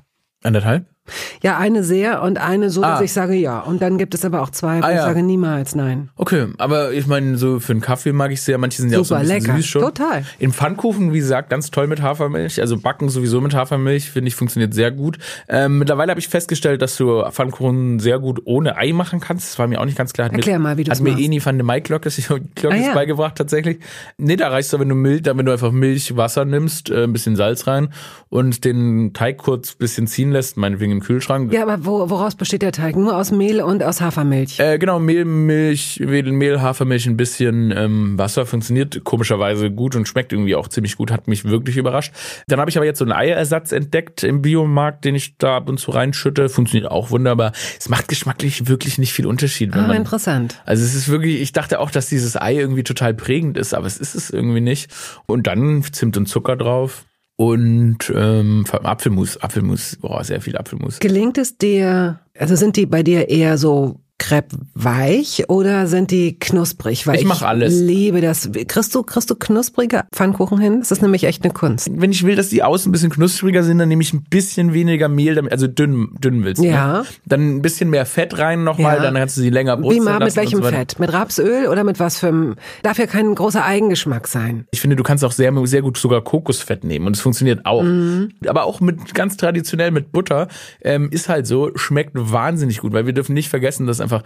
Anderthalb? 0.44 0.93
Ja, 1.42 1.58
eine 1.58 1.84
sehr 1.84 2.22
und 2.22 2.38
eine 2.38 2.70
so, 2.70 2.82
dass 2.82 3.00
ah. 3.00 3.04
ich 3.04 3.12
sage 3.12 3.34
ja. 3.34 3.60
Und 3.60 3.82
dann 3.82 3.98
gibt 3.98 4.14
es 4.16 4.24
aber 4.24 4.42
auch 4.42 4.50
zwei, 4.50 4.80
wo 4.80 4.86
ah, 4.86 4.92
ich 4.92 4.96
ja. 4.96 5.04
sage 5.04 5.22
niemals 5.22 5.76
nein. 5.76 6.10
Okay, 6.16 6.48
aber 6.58 6.94
ich 6.94 7.08
meine, 7.08 7.38
so 7.38 7.60
für 7.60 7.74
einen 7.74 7.82
Kaffee 7.82 8.14
mag 8.14 8.32
ich 8.32 8.42
sehr. 8.42 8.58
Manche 8.58 8.82
sind 8.82 8.90
Super, 8.90 8.98
ja 8.98 9.02
auch 9.02 9.06
so 9.06 9.16
ein 9.16 9.22
bisschen 9.22 9.42
lecker. 9.42 9.58
süß 9.58 9.66
schon. 9.66 9.82
Total. 9.82 10.26
In 10.40 10.54
Pfannkuchen, 10.54 11.12
wie 11.12 11.20
gesagt, 11.20 11.50
ganz 11.50 11.72
toll 11.72 11.88
mit 11.88 12.02
Hafermilch. 12.02 12.62
Also 12.62 12.78
backen 12.78 13.10
sowieso 13.10 13.42
mit 13.42 13.54
Hafermilch, 13.54 14.12
finde 14.12 14.30
ich, 14.30 14.36
funktioniert 14.36 14.74
sehr 14.74 14.92
gut. 14.92 15.18
Ähm, 15.50 15.80
mittlerweile 15.80 16.12
habe 16.12 16.20
ich 16.22 16.30
festgestellt, 16.30 16.82
dass 16.82 16.96
du 16.96 17.24
Pfannkuchen 17.30 18.00
sehr 18.00 18.20
gut 18.20 18.42
ohne 18.46 18.78
Ei 18.78 18.94
machen 18.94 19.20
kannst. 19.20 19.52
Das 19.52 19.60
war 19.60 19.68
mir 19.68 19.82
auch 19.82 19.86
nicht 19.86 19.98
ganz 19.98 20.14
klar. 20.14 20.26
Hat 20.26 20.34
Erklär 20.34 20.60
mir, 20.60 20.64
mal, 20.64 20.78
wie 20.78 20.86
du 20.86 20.92
Hat 20.92 21.02
mir 21.02 21.18
Eni 21.18 21.46
van 21.46 21.58
de 21.58 21.66
Mai 21.66 21.82
Glockes 21.82 22.22
ah, 22.32 22.38
ja. 22.74 22.94
beigebracht 22.94 23.36
tatsächlich. 23.36 23.80
Nee, 24.18 24.38
da 24.38 24.48
reicht 24.48 24.72
es, 24.72 24.80
wenn 24.80 24.88
du 24.88 24.96
Milch, 24.96 25.24
wenn 25.26 25.46
du 25.46 25.52
einfach 25.52 25.72
Milch, 25.72 26.16
Wasser 26.16 26.46
nimmst, 26.46 26.90
äh, 26.90 27.04
ein 27.04 27.12
bisschen 27.12 27.36
Salz 27.36 27.68
rein 27.68 27.90
und 28.30 28.64
den 28.64 29.12
Teig 29.14 29.38
kurz 29.40 29.74
bisschen 29.74 30.08
ziehen 30.08 30.32
lässt, 30.32 30.56
meinetwegen 30.56 30.93
im 30.94 31.02
Kühlschrank. 31.02 31.52
Ja, 31.52 31.64
aber 31.64 31.86
wo, 31.86 32.10
woraus 32.10 32.36
besteht 32.36 32.62
der 32.62 32.72
Teig? 32.72 32.96
Nur 32.96 33.18
aus 33.18 33.32
Mehl 33.32 33.62
und 33.62 33.84
aus 33.84 34.00
Hafermilch? 34.00 34.60
Äh, 34.60 34.78
genau, 34.78 35.00
Mehl, 35.00 35.26
Milch, 35.26 36.00
Mehl, 36.00 36.62
Hafermilch, 36.62 37.06
ein 37.08 37.18
bisschen 37.18 37.74
ähm, 37.76 38.18
Wasser. 38.18 38.46
Funktioniert 38.46 39.04
komischerweise 39.04 39.70
gut 39.72 39.96
und 39.96 40.08
schmeckt 40.08 40.32
irgendwie 40.32 40.56
auch 40.56 40.68
ziemlich 40.70 40.96
gut. 40.96 41.12
Hat 41.12 41.28
mich 41.28 41.46
wirklich 41.46 41.76
überrascht. 41.76 42.14
Dann 42.48 42.60
habe 42.60 42.70
ich 42.70 42.78
aber 42.78 42.86
jetzt 42.86 43.00
so 43.00 43.06
einen 43.06 43.12
Eierersatz 43.12 43.72
entdeckt 43.72 44.24
im 44.24 44.42
Biomarkt, 44.42 45.04
den 45.04 45.16
ich 45.16 45.38
da 45.38 45.58
ab 45.58 45.68
und 45.68 45.80
zu 45.80 45.92
reinschütte. 45.92 46.48
Funktioniert 46.48 46.90
auch 46.90 47.12
wunderbar. 47.12 47.52
Es 47.78 47.90
macht 47.90 48.08
geschmacklich 48.08 48.68
wirklich 48.68 48.98
nicht 48.98 49.12
viel 49.12 49.26
Unterschied. 49.26 49.74
ah, 49.76 49.82
man, 49.82 49.98
interessant. 49.98 50.62
Also 50.66 50.84
es 50.84 50.96
ist 50.96 51.10
wirklich, 51.10 51.42
ich 51.42 51.52
dachte 51.52 51.80
auch, 51.80 51.92
dass 51.92 52.08
dieses 52.08 52.40
Ei 52.40 52.56
irgendwie 52.56 52.84
total 52.84 53.14
prägend 53.14 53.58
ist, 53.58 53.74
aber 53.74 53.88
es 53.88 53.98
ist 53.98 54.16
es 54.16 54.30
irgendwie 54.30 54.62
nicht. 54.62 54.92
Und 55.26 55.48
dann 55.48 55.84
Zimt 55.92 56.16
und 56.18 56.28
Zucker 56.28 56.56
drauf 56.56 57.06
und 57.36 58.12
ähm, 58.16 58.66
Apfelmus, 58.72 59.38
Apfelmus, 59.42 59.98
boah, 59.98 60.24
sehr 60.24 60.42
viel 60.42 60.58
Apfelmus. 60.58 61.00
Gelingt 61.00 61.38
es 61.38 61.58
dir, 61.58 62.20
also 62.38 62.56
sind 62.56 62.76
die 62.78 62.86
bei 62.86 63.04
dir 63.04 63.30
eher 63.30 63.58
so 63.58 64.03
Crepe 64.20 64.56
weich 64.74 65.44
oder 65.50 65.88
sind 65.88 66.12
die 66.12 66.40
knusprig? 66.40 67.06
Weil 67.08 67.20
ich 67.20 67.26
mache 67.26 67.46
alles. 67.46 67.74
liebe 67.74 68.22
das. 68.22 68.50
Kriegst 68.68 68.96
du, 68.96 69.04
kriegst 69.04 69.30
du 69.30 69.36
knusprige 69.36 70.04
Pfannkuchen 70.14 70.60
hin? 70.60 70.80
Das 70.80 70.92
ist 70.92 71.02
nämlich 71.02 71.26
echt 71.26 71.44
eine 71.44 71.52
Kunst. 71.52 71.90
Wenn 71.94 72.12
ich 72.12 72.24
will, 72.24 72.36
dass 72.36 72.50
die 72.50 72.64
außen 72.64 72.90
ein 72.90 72.94
bisschen 72.94 73.10
knuspriger 73.10 73.64
sind, 73.64 73.80
dann 73.80 73.90
nehme 73.90 74.02
ich 74.02 74.14
ein 74.14 74.24
bisschen 74.30 74.74
weniger 74.74 75.10
Mehl, 75.10 75.36
damit, 75.36 75.52
also 75.52 75.68
dünn, 75.68 76.10
dünn 76.20 76.46
willst 76.46 76.62
du. 76.62 76.66
Ne? 76.66 76.72
Ja. 76.72 77.00
Ne? 77.00 77.06
Dann 77.26 77.56
ein 77.56 77.62
bisschen 77.62 77.90
mehr 77.90 78.06
Fett 78.06 78.38
rein 78.38 78.64
nochmal, 78.64 78.98
ja. 78.98 79.04
dann 79.04 79.16
kannst 79.16 79.36
du 79.36 79.42
sie 79.42 79.50
länger 79.50 79.78
brutzen 79.78 80.00
Wie 80.00 80.04
mal, 80.04 80.20
mit 80.20 80.36
welchem 80.36 80.64
so 80.64 80.70
Fett? 80.70 81.00
Mit 81.00 81.12
Rapsöl 81.12 81.68
oder 81.68 81.84
mit 81.84 82.00
was 82.00 82.20
für 82.20 82.28
einem, 82.28 82.56
darf 82.82 83.00
ja 83.00 83.08
kein 83.08 83.36
großer 83.36 83.66
Eigengeschmack 83.66 84.28
sein. 84.28 84.68
Ich 84.72 84.80
finde, 84.80 84.96
du 84.96 85.04
kannst 85.04 85.26
auch 85.26 85.32
sehr, 85.32 85.52
sehr 85.66 85.82
gut 85.82 85.98
sogar 85.98 86.22
Kokosfett 86.22 86.84
nehmen 86.84 87.08
und 87.08 87.16
es 87.16 87.22
funktioniert 87.22 87.66
auch. 87.66 87.84
Mhm. 87.84 88.30
Aber 88.48 88.64
auch 88.66 88.80
mit, 88.80 89.14
ganz 89.14 89.38
traditionell 89.38 89.92
mit 89.92 90.12
Butter, 90.12 90.48
ähm, 90.82 91.10
ist 91.12 91.30
halt 91.30 91.46
so, 91.48 91.72
schmeckt 91.76 92.12
wahnsinnig 92.14 92.80
gut, 92.80 92.94
weil 92.94 93.06
wir 93.06 93.14
dürfen 93.14 93.34
nicht 93.34 93.50
vergessen, 93.50 93.86
dass 93.86 94.00
einfach 94.04 94.24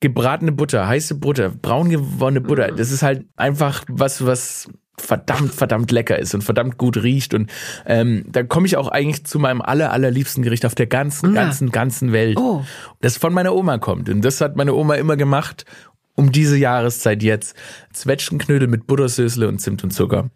gebratene 0.00 0.52
Butter, 0.52 0.86
heiße 0.86 1.16
Butter, 1.16 1.50
braun 1.50 1.88
gewordene 1.88 2.40
Butter. 2.40 2.70
Das 2.72 2.90
ist 2.90 3.02
halt 3.02 3.26
einfach 3.36 3.84
was, 3.88 4.24
was 4.24 4.68
verdammt, 4.98 5.54
verdammt 5.54 5.90
lecker 5.90 6.18
ist 6.18 6.34
und 6.34 6.42
verdammt 6.42 6.78
gut 6.78 6.96
riecht. 7.02 7.34
Und 7.34 7.50
ähm, 7.86 8.24
da 8.28 8.42
komme 8.42 8.66
ich 8.66 8.76
auch 8.76 8.88
eigentlich 8.88 9.24
zu 9.24 9.38
meinem 9.38 9.60
aller, 9.60 9.92
allerliebsten 9.92 10.42
Gericht 10.42 10.64
auf 10.64 10.74
der 10.74 10.86
ganzen, 10.86 11.34
ja. 11.34 11.42
ganzen, 11.42 11.70
ganzen 11.70 12.12
Welt. 12.12 12.38
Oh. 12.38 12.64
Das 13.00 13.16
von 13.16 13.32
meiner 13.32 13.54
Oma 13.54 13.78
kommt. 13.78 14.08
Und 14.08 14.22
das 14.22 14.40
hat 14.40 14.56
meine 14.56 14.74
Oma 14.74 14.94
immer 14.94 15.16
gemacht, 15.16 15.64
um 16.14 16.32
diese 16.32 16.56
Jahreszeit 16.56 17.22
jetzt. 17.22 17.56
Zwetschgenknödel 17.92 18.68
mit 18.68 18.86
Buttersösle 18.86 19.48
und 19.48 19.60
Zimt 19.60 19.84
und 19.84 19.90
Zucker. 19.90 20.30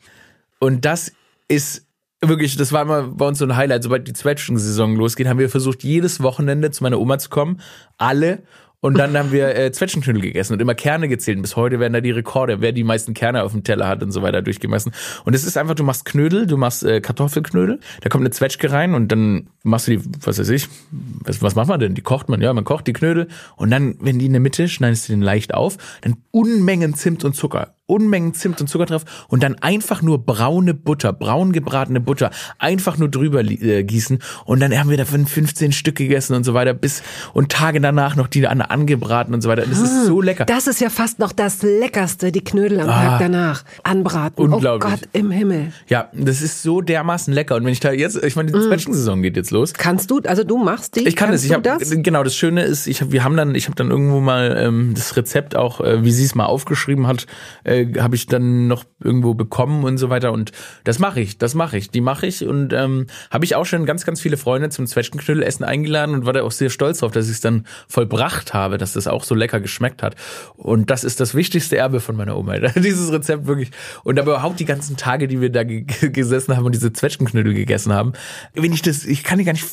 Und 0.59 0.85
das 0.85 1.13
ist 1.49 1.87
wirklich, 2.21 2.57
das 2.57 2.73
war 2.73 2.83
immer 2.83 3.03
bei 3.05 3.27
uns 3.27 3.39
so 3.39 3.47
ein 3.47 3.57
Highlight. 3.57 3.83
Sobald 3.83 4.07
die 4.07 4.13
Zwetschgen-Saison 4.13 4.95
losgeht, 4.97 5.27
haben 5.27 5.39
wir 5.39 5.49
versucht, 5.49 5.83
jedes 5.83 6.23
Wochenende 6.23 6.71
zu 6.71 6.83
meiner 6.83 7.01
Oma 7.01 7.19
zu 7.19 7.31
kommen. 7.31 7.61
Alle 7.97 8.43
und 8.81 8.97
dann 8.97 9.17
haben 9.17 9.31
wir 9.31 9.55
äh, 9.55 9.73
Zwetschgenknödel 9.73 10.23
gegessen 10.23 10.55
und 10.55 10.63
immer 10.63 10.75
Kerne 10.75 11.09
gezählt. 11.09 11.41
bis 11.43 11.57
heute 11.57 11.81
werden 11.81 11.93
da 11.93 12.01
die 12.01 12.11
Rekorde, 12.11 12.61
wer 12.61 12.73
die 12.73 12.85
meisten 12.85 13.13
Kerne 13.13 13.43
auf 13.43 13.53
dem 13.53 13.63
Teller 13.63 13.87
hat 13.87 14.03
und 14.03 14.11
so 14.11 14.23
weiter 14.23 14.41
durchgemessen. 14.41 14.93
Und 15.25 15.35
es 15.35 15.45
ist 15.45 15.57
einfach, 15.57 15.75
du 15.75 15.85
machst 15.85 16.05
Knödel, 16.07 16.47
du 16.47 16.57
machst 16.57 16.83
äh, 16.85 17.01
Kartoffelknödel, 17.01 17.81
da 18.01 18.09
kommt 18.09 18.23
eine 18.23 18.31
Zwetschge 18.31 18.73
rein 18.73 18.95
und 18.95 19.13
dann 19.13 19.51
machst 19.63 19.89
du 19.89 19.93
die, 19.93 20.03
was 20.23 20.39
weiß 20.39 20.49
ich, 20.51 20.69
was, 20.91 21.43
was 21.43 21.55
macht 21.55 21.69
man 21.69 21.81
denn? 21.81 21.95
Die 21.95 22.03
kocht 22.03 22.29
man, 22.29 22.41
ja, 22.41 22.53
man 22.53 22.65
kocht 22.65 22.87
die 22.87 22.93
Knödel 22.93 23.29
und 23.57 23.71
dann, 23.71 23.97
wenn 24.01 24.19
die 24.19 24.27
in 24.27 24.33
der 24.33 24.41
Mitte, 24.41 24.69
schneidest 24.69 25.09
du 25.09 25.13
den 25.13 25.23
leicht 25.23 25.55
auf, 25.55 25.77
dann 26.01 26.17
Unmengen 26.31 26.95
Zimt 26.95 27.25
und 27.25 27.35
Zucker. 27.35 27.75
Unmengen 27.87 28.35
Zimt 28.35 28.61
und 28.61 28.69
Zucker 28.69 28.87
drauf 28.87 29.05
und 29.27 29.43
dann 29.43 29.57
einfach 29.57 30.01
nur 30.01 30.25
braune 30.25 30.75
Butter, 30.75 31.13
braun 31.13 31.53
gebratene 31.53 32.01
Butter, 32.01 32.31
einfach 32.59 32.99
nur 32.99 33.09
drüber 33.09 33.41
äh, 33.41 33.83
gießen 33.83 34.21
und 34.45 34.61
dann 34.61 34.79
haben 34.79 34.91
wir 34.91 34.97
davon 34.97 35.27
15 35.27 35.73
Stück 35.73 35.97
gegessen 35.97 36.37
und 36.37 36.45
so 36.45 36.55
weiter 36.55 36.73
bis 36.73 37.03
und 37.35 37.51
Tage 37.51 37.81
danach 37.81 38.15
noch 38.15 38.29
die 38.29 38.47
an, 38.47 38.61
angebraten 38.61 39.35
und 39.35 39.41
so 39.41 39.49
weiter. 39.49 39.67
Das 39.67 39.81
ist 39.81 40.07
so 40.07 40.21
lecker. 40.21 40.45
Das 40.45 40.69
ist 40.69 40.81
ja 40.81 40.89
fast 40.89 41.19
noch 41.19 41.33
das 41.33 41.63
Leckerste, 41.63 42.31
die 42.31 42.45
Knödel 42.45 42.79
am 42.79 42.87
Tag 42.87 43.19
danach. 43.19 43.65
Anbraten. 43.83 44.41
Unglaublich. 44.41 44.93
Oh 44.93 44.97
Gott 44.97 45.09
im 45.13 45.33
Himmel. 45.33 45.73
Ja, 45.89 46.11
das 46.13 46.43
ist 46.43 46.63
so 46.63 46.83
dermaßen 46.83 47.35
lecker 47.35 47.57
und 47.57 47.65
wenn 47.65 47.73
ich 47.73 47.81
da 47.81 47.91
jetzt, 47.91 48.23
ich 48.23 48.37
meine, 48.37 48.53
die 48.53 48.61
Zwetschgensaison 48.61 49.21
geht 49.21 49.37
jetzt 49.37 49.50
los. 49.51 49.75
Kannst 49.75 50.11
du, 50.11 50.21
also 50.21 50.45
du 50.45 50.59
machst 50.59 50.97
die? 50.97 51.07
Ich 51.07 51.17
kann 51.17 51.31
das. 51.31 51.43
Ich 51.43 51.51
du 51.51 51.57
hab, 51.57 51.63
das? 51.63 51.91
genau 51.91 52.23
das 52.23 52.35
Schöne 52.37 52.63
ist, 52.63 52.87
ich 52.87 53.01
hab, 53.01 53.13
wir 53.13 53.25
haben 53.25 53.37
dann, 53.37 53.55
ich 53.55 53.67
habe 53.67 53.77
dann 53.77 53.91
irgendwo 53.91 54.21
mal 54.21 54.57
ähm, 54.59 54.93
das 54.95 55.17
Rezept 55.17 55.57
auch, 55.57 55.81
äh, 55.81 56.05
wie 56.05 56.13
sie 56.13 56.25
es 56.25 56.35
mal 56.35 56.47
aufgeschrieben 56.47 57.07
hat, 57.07 57.27
äh, 57.65 57.87
habe 57.99 58.17
ich 58.17 58.27
dann 58.27 58.69
noch 58.69 58.85
irgendwo 59.03 59.35
bekommen 59.35 59.85
und 59.85 59.99
so 59.99 60.11
weiter 60.11 60.33
und 60.33 60.53
das 60.85 60.99
mache 60.99 61.21
ich, 61.21 61.39
das 61.39 61.55
mache 61.55 61.77
ich, 61.77 61.91
die 61.91 62.01
mache 62.01 62.27
ich 62.27 62.47
und 62.47 62.73
ähm, 62.73 63.07
habe 63.31 63.45
ich 63.45 63.57
auch 63.57 63.67
schon 63.67 63.87
ganz, 63.87 64.05
ganz 64.05 64.21
viele 64.21 64.37
Freunde 64.37 64.69
zum 64.71 64.87
Zwetschgenknödelessen 64.87 65.65
eingeladen 65.65 66.15
und 66.15 66.27
war 66.27 66.33
da 66.33 66.43
auch 66.43 66.53
sehr 66.53 66.71
stolz 66.71 66.99
drauf, 66.99 67.13
dass 67.13 67.27
ich 67.27 67.33
es 67.33 67.41
dann 67.41 67.67
vollbracht 67.89 68.55
habe, 68.55 68.79
dass 68.79 68.93
das 68.93 69.07
auch 69.07 69.25
so 69.25 69.35
lecker 69.35 69.61
geschmeckt 69.61 70.03
hat 70.03 70.17
und 70.57 70.91
das 70.91 71.05
ist 71.05 71.21
das 71.21 71.35
wichtigste 71.35 71.77
Erbe 71.77 72.01
von 72.01 72.17
meiner 72.17 72.37
Oma, 72.37 72.59
dieses 72.77 73.11
Rezept 73.13 73.47
wirklich 73.47 73.71
und 74.05 74.19
aber 74.19 74.33
überhaupt 74.33 74.61
die 74.61 74.65
ganzen 74.65 74.97
Tage, 74.97 75.29
die 75.29 75.41
wir 75.41 75.51
da 75.51 75.65
ge 75.65 75.85
gesessen 76.11 76.57
haben 76.57 76.67
und 76.67 76.75
diese 76.75 76.93
Zwetschgenknödel 76.93 77.55
gegessen 77.55 77.93
haben, 77.93 78.13
wenn 78.55 78.73
ich 78.73 78.83
das, 78.83 79.05
ich 79.05 79.25
kann 79.25 79.40
dir 79.41 79.47
gar 79.47 79.53
nicht 79.53 79.67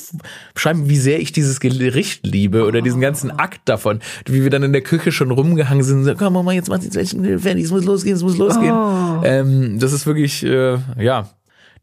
beschreiben, 0.54 0.90
wie 0.90 0.98
sehr 0.98 1.20
ich 1.20 1.32
dieses 1.32 1.60
Gericht 1.60 2.26
liebe 2.26 2.66
oder 2.66 2.82
diesen 2.82 3.02
ganzen 3.02 3.32
Akt 3.32 3.62
davon, 3.66 4.00
wie 4.26 4.44
wir 4.44 4.50
dann 4.50 4.64
in 4.64 4.74
der 4.74 4.82
Küche 4.82 5.12
schon 5.12 5.32
rumgehangen 5.32 5.84
sind 5.84 6.00
und 6.00 6.06
so, 6.06 6.16
komm 6.16 6.34
Mama, 6.34 6.52
jetzt 6.54 6.70
mach 6.70 6.80
die 6.80 6.90
Zwetschgenknödel 6.90 7.40
fertig, 7.40 7.66
es 7.66 7.72
muss 7.72 7.86
losgehen, 7.86 8.16
es 8.16 8.24
muss 8.24 8.38
losgehen. 8.38 8.76
Ähm, 9.24 9.80
das 9.80 9.94
ist 9.94 10.06
wirklich, 10.06 10.44
äh, 10.44 10.78
ja, 11.00 11.30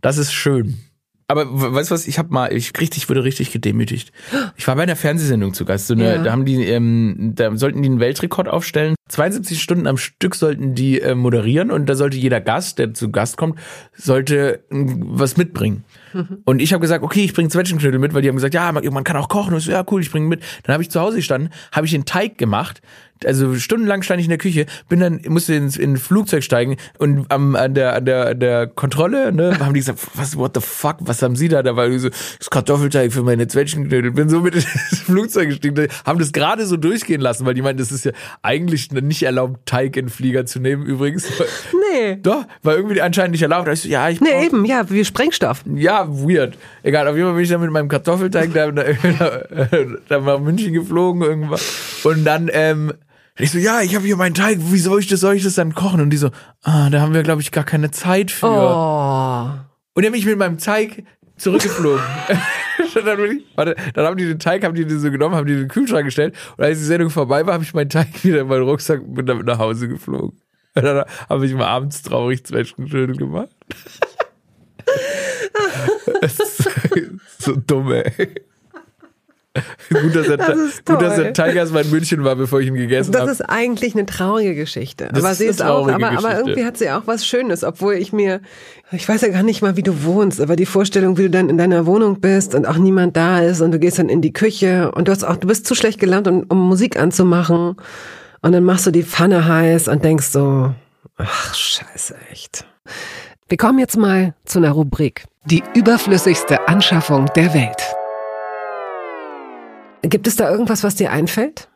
das 0.00 0.18
ist 0.18 0.32
schön. 0.32 0.76
Aber 1.26 1.46
we- 1.58 1.72
weißt 1.74 1.90
du 1.90 1.94
was, 1.94 2.06
ich 2.06 2.18
hab 2.18 2.30
mal, 2.30 2.52
ich 2.52 2.72
richtig, 2.78 3.08
wurde 3.08 3.24
richtig 3.24 3.50
gedemütigt. 3.50 4.12
Ich 4.56 4.66
war 4.68 4.76
bei 4.76 4.82
einer 4.82 4.94
Fernsehsendung 4.94 5.54
zu 5.54 5.64
Gast. 5.64 5.86
So 5.86 5.94
eine, 5.94 6.16
Ja. 6.16 6.22
Da 6.22 6.30
haben 6.32 6.44
die, 6.44 6.62
ähm, 6.64 7.32
da 7.34 7.56
sollten 7.56 7.80
die 7.82 7.88
einen 7.88 7.98
Weltrekord 7.98 8.46
aufstellen. 8.46 8.94
72 9.08 9.62
Stunden 9.62 9.86
am 9.86 9.98
Stück 9.98 10.34
sollten 10.34 10.74
die 10.74 11.00
äh, 11.00 11.14
moderieren 11.14 11.70
und 11.70 11.86
da 11.86 11.94
sollte 11.94 12.16
jeder 12.16 12.40
Gast, 12.40 12.78
der 12.78 12.94
zu 12.94 13.10
Gast 13.10 13.36
kommt, 13.36 13.58
sollte 13.94 14.64
mm, 14.70 15.18
was 15.18 15.36
mitbringen. 15.36 15.84
Und 16.44 16.62
ich 16.62 16.72
habe 16.72 16.80
gesagt, 16.80 17.02
okay, 17.02 17.24
ich 17.24 17.34
bringe 17.34 17.48
Zwetschgenknödel 17.48 17.98
mit, 17.98 18.14
weil 18.14 18.22
die 18.22 18.28
haben 18.28 18.36
gesagt, 18.36 18.54
ja, 18.54 18.70
man, 18.70 18.84
man 18.92 19.04
kann 19.04 19.16
auch 19.16 19.28
kochen. 19.28 19.52
Und 19.52 19.58
ich 19.58 19.64
so, 19.64 19.72
ja, 19.72 19.84
cool, 19.90 20.00
ich 20.00 20.10
bringe 20.10 20.28
mit. 20.28 20.42
Dann 20.62 20.72
habe 20.72 20.82
ich 20.82 20.90
zu 20.90 21.00
Hause 21.00 21.16
gestanden, 21.16 21.50
habe 21.72 21.86
ich 21.86 21.92
den 21.92 22.04
Teig 22.04 22.38
gemacht. 22.38 22.80
Also 23.24 23.54
stundenlang 23.54 24.02
stand 24.02 24.20
ich 24.20 24.26
in 24.26 24.30
der 24.30 24.38
Küche, 24.38 24.66
bin 24.88 25.00
dann 25.00 25.20
musste 25.28 25.54
ins 25.54 25.76
in 25.76 25.92
ein 25.92 25.96
Flugzeug 25.96 26.42
steigen 26.42 26.76
und 26.98 27.30
am 27.30 27.54
an 27.54 27.72
der 27.72 27.94
an 27.94 28.04
der 28.04 28.26
an 28.26 28.40
der 28.40 28.66
Kontrolle, 28.66 29.32
ne, 29.32 29.58
haben 29.60 29.72
die 29.72 29.80
gesagt, 29.80 30.00
was 30.14 30.36
what 30.36 30.52
the 30.54 30.60
fuck, 30.60 30.96
was 31.00 31.22
haben 31.22 31.36
Sie 31.36 31.48
da? 31.48 31.60
Und 31.60 31.92
ich 31.92 32.02
so, 32.02 32.10
das 32.10 32.50
Kartoffelteig 32.50 33.12
für 33.12 33.22
meine 33.22 33.46
Zwetschgenknödel. 33.46 34.10
Bin 34.10 34.28
so 34.28 34.40
mit 34.40 34.54
ins 34.54 35.00
Flugzeug 35.00 35.48
gestiegen, 35.48 35.88
haben 36.04 36.18
das 36.18 36.32
gerade 36.32 36.66
so 36.66 36.76
durchgehen 36.76 37.20
lassen, 37.20 37.46
weil 37.46 37.54
die 37.54 37.62
meinten, 37.62 37.78
das 37.78 37.92
ist 37.92 38.04
ja 38.04 38.12
eigentlich 38.42 38.90
nicht 39.02 39.22
erlaubt, 39.22 39.66
Teig 39.66 39.96
in 39.96 40.08
Flieger 40.08 40.46
zu 40.46 40.60
nehmen 40.60 40.84
übrigens. 40.86 41.28
Nee. 41.92 42.16
Doch, 42.16 42.44
war 42.62 42.76
irgendwie 42.76 43.00
anscheinend 43.00 43.32
nicht 43.32 43.42
erlaubt. 43.42 43.68
Da 43.68 43.72
ich 43.72 43.82
so, 43.82 43.88
ja, 43.88 44.08
ich 44.08 44.20
Nee, 44.20 44.46
eben, 44.46 44.64
ja, 44.64 44.88
wie 44.90 45.04
Sprengstoff. 45.04 45.62
ja, 45.74 46.06
weird. 46.08 46.56
Egal, 46.82 47.06
auf 47.08 47.14
jeden 47.16 47.28
Fall 47.28 47.34
bin 47.34 47.44
ich 47.44 47.50
dann 47.50 47.60
mit 47.60 47.70
meinem 47.70 47.88
Kartoffelteig 47.88 48.52
da, 48.52 48.70
da, 48.70 48.84
da 50.08 50.20
nach 50.20 50.38
München 50.40 50.72
geflogen 50.72 51.22
irgendwann. 51.22 51.60
Und 52.04 52.24
dann, 52.24 52.50
ähm, 52.52 52.92
ich 53.38 53.50
so, 53.50 53.58
ja, 53.58 53.80
ich 53.80 53.94
habe 53.96 54.04
hier 54.04 54.16
meinen 54.16 54.34
Teig, 54.34 54.58
wie 54.60 54.78
soll 54.78 55.00
ich 55.00 55.08
das, 55.08 55.20
soll 55.20 55.34
ich 55.34 55.42
das 55.42 55.54
dann 55.54 55.74
kochen? 55.74 56.00
Und 56.00 56.10
die 56.10 56.16
so, 56.16 56.30
ah, 56.62 56.88
da 56.90 57.00
haben 57.00 57.14
wir, 57.14 57.22
glaube 57.22 57.42
ich, 57.42 57.50
gar 57.50 57.64
keine 57.64 57.90
Zeit 57.90 58.30
für. 58.30 58.46
Oh. 58.46 59.50
Und 59.94 60.04
dann 60.04 60.12
bin 60.12 60.20
ich 60.20 60.26
mit 60.26 60.38
meinem 60.38 60.58
Teig 60.58 61.04
zurückgeflogen. 61.36 62.04
dann, 62.94 63.42
warte, 63.54 63.76
dann 63.94 64.06
haben 64.06 64.16
die 64.16 64.26
den 64.26 64.38
Teig, 64.38 64.64
haben 64.64 64.74
die 64.74 64.84
den 64.84 64.98
so 64.98 65.10
genommen, 65.10 65.34
haben 65.34 65.46
die 65.46 65.54
in 65.54 65.60
den 65.60 65.68
Kühlschrank 65.68 66.04
gestellt. 66.04 66.34
Und 66.56 66.64
als 66.64 66.78
die 66.78 66.84
Sendung 66.84 67.10
vorbei 67.10 67.46
war, 67.46 67.54
habe 67.54 67.64
ich 67.64 67.74
meinen 67.74 67.90
Teig 67.90 68.08
wieder 68.24 68.40
in 68.42 68.48
meinen 68.48 68.62
Rucksack 68.62 69.00
und 69.00 69.14
bin 69.14 69.26
damit 69.26 69.46
nach 69.46 69.58
Hause 69.58 69.88
geflogen. 69.88 70.40
Und 70.74 70.82
dann 70.84 71.04
habe 71.28 71.46
ich 71.46 71.54
mal 71.54 71.66
abends 71.66 72.02
traurig 72.02 72.44
Zwetschgenknödel 72.44 73.16
gemacht. 73.16 73.50
Das 76.20 76.38
ist 76.40 76.68
so 77.38 77.54
dumm, 77.54 77.92
ey. 77.92 78.34
Gut, 79.90 80.16
dass 80.16 80.26
der, 80.26 80.36
Das 80.36 80.56
gut, 80.84 81.00
dass 81.00 81.14
toll. 81.14 81.24
der 81.24 81.32
Teig 81.32 81.54
erstmal 81.54 81.84
in 81.84 81.90
München 81.90 82.24
war, 82.24 82.34
bevor 82.34 82.60
ich 82.60 82.66
ihn 82.66 82.74
gegessen 82.74 83.12
Das 83.12 83.22
habe. 83.22 83.30
ist 83.30 83.40
eigentlich 83.42 83.94
eine 83.94 84.04
traurige 84.04 84.54
Geschichte. 84.56 85.08
Das 85.12 85.22
aber 85.24 85.34
sie 85.34 85.44
ist 85.44 85.62
auch, 85.62 85.88
aber, 85.88 86.10
aber 86.10 86.36
irgendwie 86.38 86.64
hat 86.64 86.76
sie 86.76 86.90
auch 86.90 87.02
was 87.06 87.24
Schönes, 87.24 87.62
obwohl 87.62 87.94
ich 87.94 88.12
mir, 88.12 88.40
ich 88.90 89.08
weiß 89.08 89.20
ja 89.20 89.28
gar 89.28 89.44
nicht 89.44 89.62
mal, 89.62 89.76
wie 89.76 89.84
du 89.84 90.02
wohnst, 90.02 90.40
aber 90.40 90.56
die 90.56 90.66
Vorstellung, 90.66 91.18
wie 91.18 91.22
du 91.24 91.30
dann 91.30 91.48
in 91.48 91.56
deiner 91.58 91.86
Wohnung 91.86 92.20
bist 92.20 92.54
und 92.54 92.66
auch 92.66 92.76
niemand 92.78 93.16
da 93.16 93.38
ist 93.40 93.60
und 93.60 93.70
du 93.70 93.78
gehst 93.78 93.98
dann 94.00 94.08
in 94.08 94.20
die 94.22 94.32
Küche 94.32 94.90
und 94.92 95.06
du 95.06 95.12
hast 95.12 95.22
auch, 95.22 95.36
du 95.36 95.46
bist 95.46 95.66
zu 95.66 95.74
schlecht 95.76 96.00
gelernt, 96.00 96.26
um, 96.26 96.44
um 96.48 96.68
Musik 96.68 96.98
anzumachen 96.98 97.76
und 98.42 98.52
dann 98.52 98.64
machst 98.64 98.86
du 98.86 98.90
die 98.90 99.04
Pfanne 99.04 99.46
heiß 99.46 99.86
und 99.86 100.02
denkst 100.04 100.26
so, 100.26 100.74
ach, 101.16 101.54
scheiße, 101.54 102.16
echt. 102.32 102.66
Wir 103.48 103.56
kommen 103.58 103.78
jetzt 103.78 103.96
mal 103.96 104.34
zu 104.44 104.58
einer 104.58 104.72
Rubrik. 104.72 105.24
Die 105.44 105.62
überflüssigste 105.74 106.66
Anschaffung 106.66 107.26
der 107.36 107.54
Welt. 107.54 107.76
Gibt 110.08 110.26
es 110.26 110.36
da 110.36 110.50
irgendwas, 110.50 110.84
was 110.84 110.94
dir 110.94 111.10
einfällt? 111.10 111.68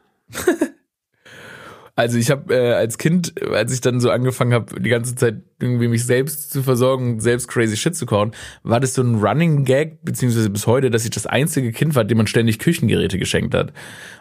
Also 1.96 2.16
ich 2.16 2.30
habe 2.30 2.54
äh, 2.54 2.74
als 2.74 2.96
Kind, 2.96 3.34
als 3.50 3.72
ich 3.72 3.80
dann 3.80 3.98
so 3.98 4.10
angefangen 4.10 4.52
habe, 4.52 4.80
die 4.80 4.88
ganze 4.88 5.16
Zeit 5.16 5.42
irgendwie 5.60 5.88
mich 5.88 6.04
selbst 6.04 6.52
zu 6.52 6.62
versorgen, 6.62 7.20
selbst 7.20 7.48
crazy 7.48 7.76
shit 7.76 7.96
zu 7.96 8.06
kochen, 8.06 8.32
war 8.62 8.80
das 8.80 8.94
so 8.94 9.02
ein 9.02 9.16
Running 9.16 9.64
Gag, 9.64 10.04
beziehungsweise 10.04 10.50
bis 10.50 10.66
heute, 10.66 10.90
dass 10.90 11.04
ich 11.04 11.10
das 11.10 11.26
einzige 11.26 11.72
Kind 11.72 11.94
war, 11.94 12.04
dem 12.04 12.18
man 12.18 12.26
ständig 12.26 12.58
Küchengeräte 12.58 13.18
geschenkt 13.18 13.54
hat. 13.54 13.72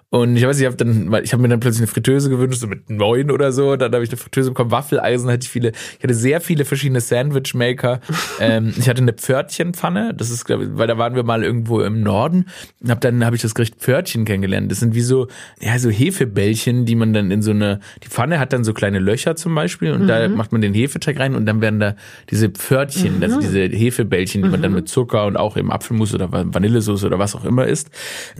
Und 0.09 0.37
ich 0.37 0.45
weiß, 0.45 0.57
ich 0.61 0.65
habe 0.65 0.77
dann, 0.77 1.13
ich 1.21 1.33
habe 1.33 1.41
mir 1.41 1.49
dann 1.49 1.59
plötzlich 1.59 1.81
eine 1.81 1.87
Fritteuse 1.87 2.29
gewünscht, 2.29 2.61
so 2.61 2.67
mit 2.67 2.89
neun 2.89 3.29
oder 3.29 3.51
so. 3.51 3.75
Dann 3.75 3.91
habe 3.91 4.05
ich 4.05 4.09
eine 4.09 4.15
Fritteuse 4.15 4.51
bekommen, 4.51 4.71
Waffeleisen 4.71 5.29
hatte 5.29 5.43
ich 5.43 5.49
viele. 5.49 5.73
Ich 5.97 6.03
hatte 6.03 6.13
sehr 6.13 6.39
viele 6.39 6.63
verschiedene 6.63 7.01
Sandwich-Maker. 7.01 7.99
ähm, 8.39 8.73
ich 8.77 8.87
hatte 8.87 9.01
eine 9.01 9.11
Pförtchenpfanne. 9.11 10.13
Das 10.15 10.29
ist, 10.29 10.45
glaub 10.45 10.61
ich, 10.61 10.69
weil 10.71 10.87
da 10.87 10.97
waren 10.97 11.15
wir 11.15 11.23
mal 11.23 11.43
irgendwo 11.43 11.81
im 11.81 12.03
Norden. 12.03 12.45
Und 12.81 12.89
hab 12.89 13.01
dann 13.01 13.25
habe 13.25 13.35
ich 13.35 13.41
das 13.41 13.53
Gericht 13.53 13.75
Pförtchen 13.75 14.23
kennengelernt. 14.23 14.71
Das 14.71 14.79
sind 14.79 14.95
wie 14.95 15.01
so, 15.01 15.27
ja, 15.59 15.77
so 15.77 15.89
Hefebällchen, 15.89 16.85
die 16.85 16.95
man 16.95 17.11
dann 17.11 17.29
in 17.29 17.41
so 17.41 17.51
eine, 17.51 17.81
die 18.01 18.07
Pfanne 18.07 18.39
hat 18.39 18.53
dann 18.53 18.63
so 18.63 18.73
kleine 18.73 18.99
Löcher 18.99 19.35
zum 19.35 19.53
Beispiel 19.55 19.91
und 19.91 20.07
da 20.07 20.29
macht 20.29 20.53
man 20.53 20.61
den 20.61 20.73
Hefeteig 20.73 21.19
rein 21.19 21.26
und 21.35 21.45
dann 21.45 21.61
werden 21.61 21.79
da 21.79 21.95
diese 22.29 22.49
Pförtchen, 22.49 23.21
also 23.23 23.39
diese 23.39 23.63
Hefebällchen, 23.65 24.43
die 24.43 24.49
man 24.49 24.61
dann 24.61 24.73
mit 24.73 24.87
Zucker 24.87 25.25
und 25.25 25.37
auch 25.37 25.57
im 25.57 25.71
Apfelmus 25.71 26.13
oder 26.13 26.31
Vanillesoße 26.31 27.05
oder 27.05 27.19
was 27.19 27.35
auch 27.35 27.45
immer 27.45 27.65
isst. 27.65 27.89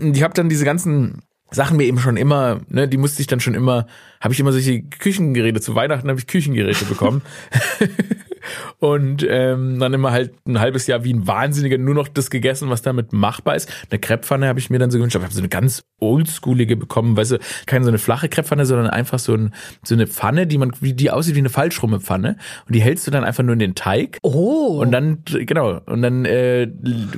Und 0.00 0.16
ich 0.16 0.22
habe 0.22 0.34
dann 0.34 0.48
diese 0.48 0.64
ganzen 0.64 1.22
Sachen 1.50 1.76
mir 1.76 1.84
eben 1.84 1.98
schon 1.98 2.16
immer, 2.16 2.60
ne, 2.68 2.88
die 2.88 2.98
musste 2.98 3.22
ich 3.22 3.26
dann 3.26 3.40
schon 3.40 3.54
immer, 3.54 3.86
habe 4.20 4.34
ich 4.34 4.40
immer 4.40 4.52
solche 4.52 4.82
Küchengeräte, 4.82 5.60
zu 5.60 5.74
Weihnachten 5.74 6.08
habe 6.08 6.18
ich 6.18 6.26
Küchengeräte 6.26 6.84
bekommen. 6.84 7.22
und 8.78 9.26
ähm, 9.28 9.78
dann 9.78 9.92
immer 9.94 10.12
halt 10.12 10.32
ein 10.46 10.60
halbes 10.60 10.86
Jahr 10.86 11.04
wie 11.04 11.12
ein 11.12 11.26
Wahnsinniger 11.26 11.78
nur 11.78 11.94
noch 11.94 12.08
das 12.08 12.30
gegessen, 12.30 12.70
was 12.70 12.82
damit 12.82 13.12
machbar 13.12 13.56
ist. 13.56 13.70
Eine 13.90 13.98
Krepppfanne 13.98 14.48
habe 14.48 14.58
ich 14.58 14.70
mir 14.70 14.78
dann 14.78 14.90
so 14.90 14.98
gewünscht, 14.98 15.16
aber 15.16 15.24
ich 15.24 15.26
habe 15.26 15.34
so 15.34 15.40
eine 15.40 15.48
ganz 15.48 15.82
oldschoolige 16.00 16.76
bekommen, 16.76 17.16
weißt 17.16 17.32
du, 17.32 17.38
keine 17.66 17.84
so 17.84 17.90
eine 17.90 17.98
flache 17.98 18.28
Krepppfanne, 18.28 18.66
sondern 18.66 18.88
einfach 18.88 19.18
so, 19.18 19.34
ein, 19.34 19.52
so 19.84 19.94
eine 19.94 20.06
Pfanne, 20.06 20.46
die 20.46 20.58
man, 20.58 20.72
wie 20.80 20.92
die 20.94 21.10
aussieht 21.10 21.34
wie 21.34 21.40
eine 21.40 21.48
Falschrumpepfanne 21.48 22.36
und 22.66 22.74
die 22.74 22.80
hältst 22.80 23.06
du 23.06 23.10
dann 23.10 23.24
einfach 23.24 23.42
nur 23.42 23.52
in 23.52 23.58
den 23.58 23.74
Teig 23.74 24.18
Oh. 24.22 24.80
und 24.80 24.92
dann, 24.92 25.22
genau, 25.26 25.80
und 25.86 26.02
dann 26.02 26.24
äh, 26.24 26.68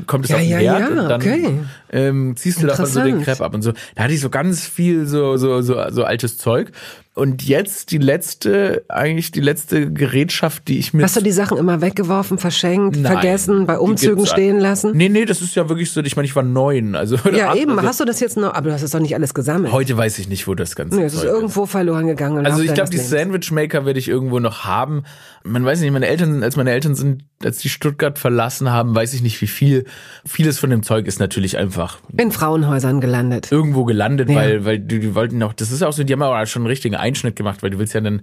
kommt 0.07 0.25
es 0.25 0.31
Ja, 0.31 0.37
auf 0.37 0.43
den 0.43 0.51
ja, 0.51 0.59
Herd 0.59 0.81
ja, 0.81 0.89
und 0.89 1.09
dann 1.09 1.21
okay. 1.21 1.59
ähm, 1.93 2.37
ziehst 2.37 2.63
du 2.63 2.67
davon 2.67 2.87
so 2.87 3.03
den. 3.03 3.23
Crepe 3.23 3.45
ab 3.45 3.55
und 3.55 3.63
so. 3.63 3.73
Da 3.95 4.05
hatte 4.05 4.15
ich 4.15 4.21
so 4.21 4.31
ganz 4.31 4.67
viel 4.67 5.07
so, 5.07 5.37
so, 5.37 5.61
so, 5.61 5.91
so 5.91 6.05
altes 6.05 6.39
Zeug. 6.39 6.73
Und 7.13 7.43
jetzt 7.43 7.91
die 7.91 7.99
letzte, 7.99 8.85
eigentlich 8.89 9.33
die 9.33 9.41
letzte 9.41 9.93
Gerätschaft, 9.93 10.69
die 10.69 10.79
ich 10.79 10.95
mir. 10.95 11.03
Hast 11.03 11.17
du 11.17 11.21
die 11.21 11.33
Sachen 11.33 11.59
immer 11.59 11.81
weggeworfen, 11.81 12.39
verschenkt, 12.39 12.97
Nein, 12.97 13.13
vergessen, 13.13 13.67
bei 13.67 13.79
Umzügen 13.81 14.25
stehen 14.27 14.61
lassen? 14.61 14.93
Nee, 14.97 15.09
nee, 15.09 15.25
das 15.25 15.43
ist 15.43 15.57
ja 15.57 15.69
wirklich 15.69 15.91
so, 15.91 16.01
ich 16.03 16.15
meine, 16.15 16.27
ich 16.27 16.37
war 16.37 16.45
neun, 16.45 16.95
also. 16.95 17.17
Ja, 17.33 17.55
eben. 17.57 17.73
Also, 17.73 17.89
Hast 17.89 18.01
du 18.01 18.05
das 18.05 18.21
jetzt 18.21 18.37
noch? 18.37 18.55
Aber 18.55 18.69
du 18.69 18.73
hast 18.73 18.83
es 18.83 18.93
doch 18.93 19.01
nicht 19.01 19.15
alles 19.17 19.35
gesammelt. 19.35 19.73
heute 19.73 19.97
weiß 19.97 20.21
ich 20.21 20.29
nicht, 20.29 20.47
wo 20.47 20.55
das 20.55 20.77
Ganze 20.77 20.97
Nee, 20.97 21.05
es 21.05 21.15
ist 21.15 21.25
irgendwo 21.25 21.67
verloren 21.67 22.07
gegangen. 22.07 22.47
Also 22.47 22.63
ich 22.63 22.73
glaube, 22.75 22.91
die 22.91 22.97
deines 22.97 23.11
Lebens. 23.11 23.31
Sandwich 23.33 23.51
Maker 23.51 23.85
werde 23.87 23.99
ich 23.99 24.09
irgendwo 24.09 24.39
noch 24.39 24.65
haben. 24.65 25.03
Man 25.43 25.65
weiß 25.65 25.81
nicht, 25.81 25.91
meine 25.91 26.07
Eltern, 26.07 26.43
als 26.45 26.57
meine 26.57 26.71
Eltern 26.71 26.95
sind, 26.95 27.25
als 27.43 27.59
die 27.59 27.71
Stuttgart 27.71 28.19
verlassen 28.19 28.71
haben, 28.71 28.95
weiß 28.95 29.15
ich 29.15 29.23
nicht 29.23 29.41
wie 29.41 29.47
viel. 29.49 29.85
Vieles 30.25 30.59
von 30.61 30.71
dem 30.71 30.83
Zeug 30.85 31.07
ist 31.07 31.19
natürlich 31.19 31.57
einfach 31.59 31.99
In 32.17 32.31
Frauenhäusern 32.31 33.01
gelandet. 33.01 33.51
irgendwo 33.51 33.85
gelandet, 33.85 34.29
Ja. 34.29 34.37
weil, 34.37 34.65
weil 34.65 34.79
die, 34.79 35.01
die 35.01 35.15
wollten 35.15 35.43
auch, 35.43 35.53
das 35.55 35.73
ist 35.73 35.83
auch 35.83 35.93
so, 35.93 36.05
die 36.05 36.13
haben 36.13 36.23
auch 36.23 36.47
schon 36.47 36.63
einen 36.63 36.69
richtigen 36.69 37.00
Einschnitt 37.01 37.37
gemacht, 37.37 37.63
weil 37.63 37.71
du 37.71 37.79
willst 37.79 37.95
ja 37.95 38.01
dann, 38.01 38.23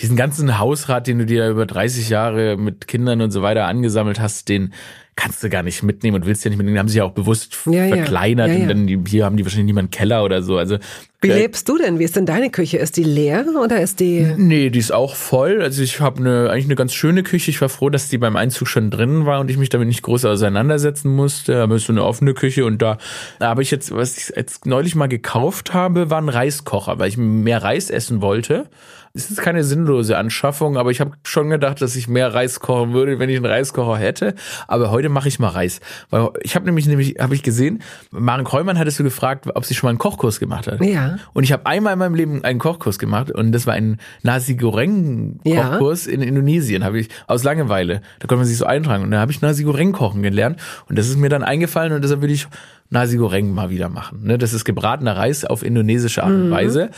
diesen 0.00 0.16
ganzen 0.16 0.58
Hausrat, 0.58 1.06
den 1.06 1.18
du 1.18 1.26
dir 1.26 1.48
über 1.48 1.66
30 1.66 2.08
Jahre 2.08 2.56
mit 2.56 2.86
Kindern 2.86 3.20
und 3.20 3.30
so 3.30 3.42
weiter 3.42 3.66
angesammelt 3.66 4.18
hast, 4.18 4.48
den 4.48 4.72
kannst 5.16 5.42
du 5.42 5.50
gar 5.50 5.62
nicht 5.62 5.82
mitnehmen 5.82 6.16
und 6.16 6.26
willst 6.26 6.44
ja 6.44 6.48
nicht 6.48 6.58
mitnehmen. 6.58 6.74
Die 6.74 6.80
haben 6.80 6.88
sich 6.88 6.96
ja 6.96 7.04
auch 7.04 7.12
bewusst 7.12 7.58
ja, 7.66 7.88
verkleinert 7.88 8.48
ja. 8.48 8.54
Ja, 8.54 8.62
und 8.62 8.68
dann 8.68 9.06
hier 9.06 9.24
haben 9.24 9.36
die 9.36 9.44
wahrscheinlich 9.44 9.66
niemanden 9.66 9.90
Keller 9.90 10.24
oder 10.24 10.42
so. 10.42 10.56
Also 10.56 10.78
wie 11.22 11.28
äh, 11.28 11.40
lebst 11.40 11.68
du 11.68 11.76
denn? 11.76 11.98
Wie 11.98 12.04
ist 12.04 12.16
denn 12.16 12.24
deine 12.24 12.50
Küche? 12.50 12.78
Ist 12.78 12.96
die 12.96 13.02
leer 13.02 13.44
oder 13.62 13.80
ist 13.80 14.00
die? 14.00 14.26
Nee, 14.36 14.70
die 14.70 14.78
ist 14.78 14.92
auch 14.92 15.14
voll. 15.14 15.60
Also 15.60 15.82
ich 15.82 16.00
habe 16.00 16.20
eine 16.20 16.50
eigentlich 16.50 16.64
eine 16.64 16.76
ganz 16.76 16.94
schöne 16.94 17.22
Küche. 17.22 17.50
Ich 17.50 17.60
war 17.60 17.68
froh, 17.68 17.90
dass 17.90 18.08
die 18.08 18.16
beim 18.16 18.36
Einzug 18.36 18.68
schon 18.68 18.90
drin 18.90 19.26
war 19.26 19.40
und 19.40 19.50
ich 19.50 19.58
mich 19.58 19.68
damit 19.68 19.88
nicht 19.88 20.02
groß 20.02 20.24
auseinandersetzen 20.24 21.14
musste. 21.14 21.62
Aber 21.62 21.74
es 21.74 21.82
ist 21.82 21.88
so 21.88 21.92
eine 21.92 22.04
offene 22.04 22.32
Küche 22.32 22.64
und 22.64 22.80
da 22.80 22.96
habe 23.38 23.62
ich 23.62 23.70
jetzt, 23.70 23.94
was 23.94 24.16
ich 24.16 24.32
jetzt 24.34 24.64
neulich 24.64 24.94
mal 24.94 25.08
gekauft 25.08 25.74
habe, 25.74 26.08
war 26.08 26.22
ein 26.22 26.30
Reiskocher, 26.30 26.98
weil 26.98 27.08
ich 27.08 27.18
mehr 27.18 27.62
Reis 27.62 27.90
essen 27.90 28.22
wollte. 28.22 28.66
Es 29.12 29.28
ist 29.28 29.42
keine 29.42 29.64
sinnlose 29.64 30.16
Anschaffung, 30.16 30.76
aber 30.76 30.92
ich 30.92 31.00
habe 31.00 31.12
schon 31.24 31.50
gedacht, 31.50 31.82
dass 31.82 31.96
ich 31.96 32.06
mehr 32.06 32.32
Reis 32.32 32.60
kochen 32.60 32.92
würde, 32.92 33.18
wenn 33.18 33.28
ich 33.28 33.36
einen 33.36 33.46
Reiskocher 33.46 33.96
hätte. 33.96 34.34
Aber 34.68 34.92
heute 34.92 35.08
mache 35.08 35.26
ich 35.26 35.40
mal 35.40 35.48
Reis. 35.48 35.80
Weil 36.10 36.28
ich 36.42 36.54
habe 36.54 36.64
nämlich, 36.64 36.86
nämlich 36.86 37.16
habe 37.18 37.34
ich 37.34 37.42
gesehen, 37.42 37.82
Maren 38.12 38.44
Kräumann 38.44 38.78
hattest 38.78 39.00
du 39.00 39.02
gefragt, 39.02 39.48
ob 39.52 39.64
sie 39.64 39.74
schon 39.74 39.88
mal 39.88 39.90
einen 39.90 39.98
Kochkurs 39.98 40.38
gemacht 40.38 40.68
hat. 40.68 40.80
Ja. 40.80 41.18
Und 41.32 41.42
ich 41.42 41.50
habe 41.50 41.66
einmal 41.66 41.94
in 41.94 41.98
meinem 41.98 42.14
Leben 42.14 42.44
einen 42.44 42.60
Kochkurs 42.60 43.00
gemacht 43.00 43.32
und 43.32 43.50
das 43.50 43.66
war 43.66 43.74
ein 43.74 43.98
Nasi 44.22 44.54
Goreng 44.54 45.40
Kochkurs 45.44 46.06
ja. 46.06 46.12
in 46.12 46.22
Indonesien, 46.22 46.84
habe 46.84 47.00
ich 47.00 47.08
aus 47.26 47.42
Langeweile. 47.42 48.02
Da 48.20 48.28
konnte 48.28 48.36
man 48.36 48.46
sich 48.46 48.58
so 48.58 48.66
eintragen 48.66 49.02
und 49.02 49.10
da 49.10 49.18
habe 49.18 49.32
ich 49.32 49.40
Nasi 49.40 49.64
Goreng 49.64 49.90
kochen 49.90 50.22
gelernt 50.22 50.60
und 50.88 50.96
das 50.96 51.08
ist 51.08 51.18
mir 51.18 51.28
dann 51.28 51.42
eingefallen 51.42 51.92
und 51.92 52.02
deshalb 52.02 52.20
würde 52.20 52.34
ich 52.34 52.46
Nasi 52.90 53.16
Goreng 53.16 53.54
mal 53.54 53.70
wieder 53.70 53.88
machen. 53.88 54.24
Ne? 54.24 54.36
Das 54.36 54.52
ist 54.52 54.64
gebratener 54.64 55.16
Reis 55.16 55.44
auf 55.44 55.62
indonesische 55.62 56.24
Art 56.24 56.32
und 56.32 56.48
mhm. 56.48 56.50
Weise. 56.50 56.90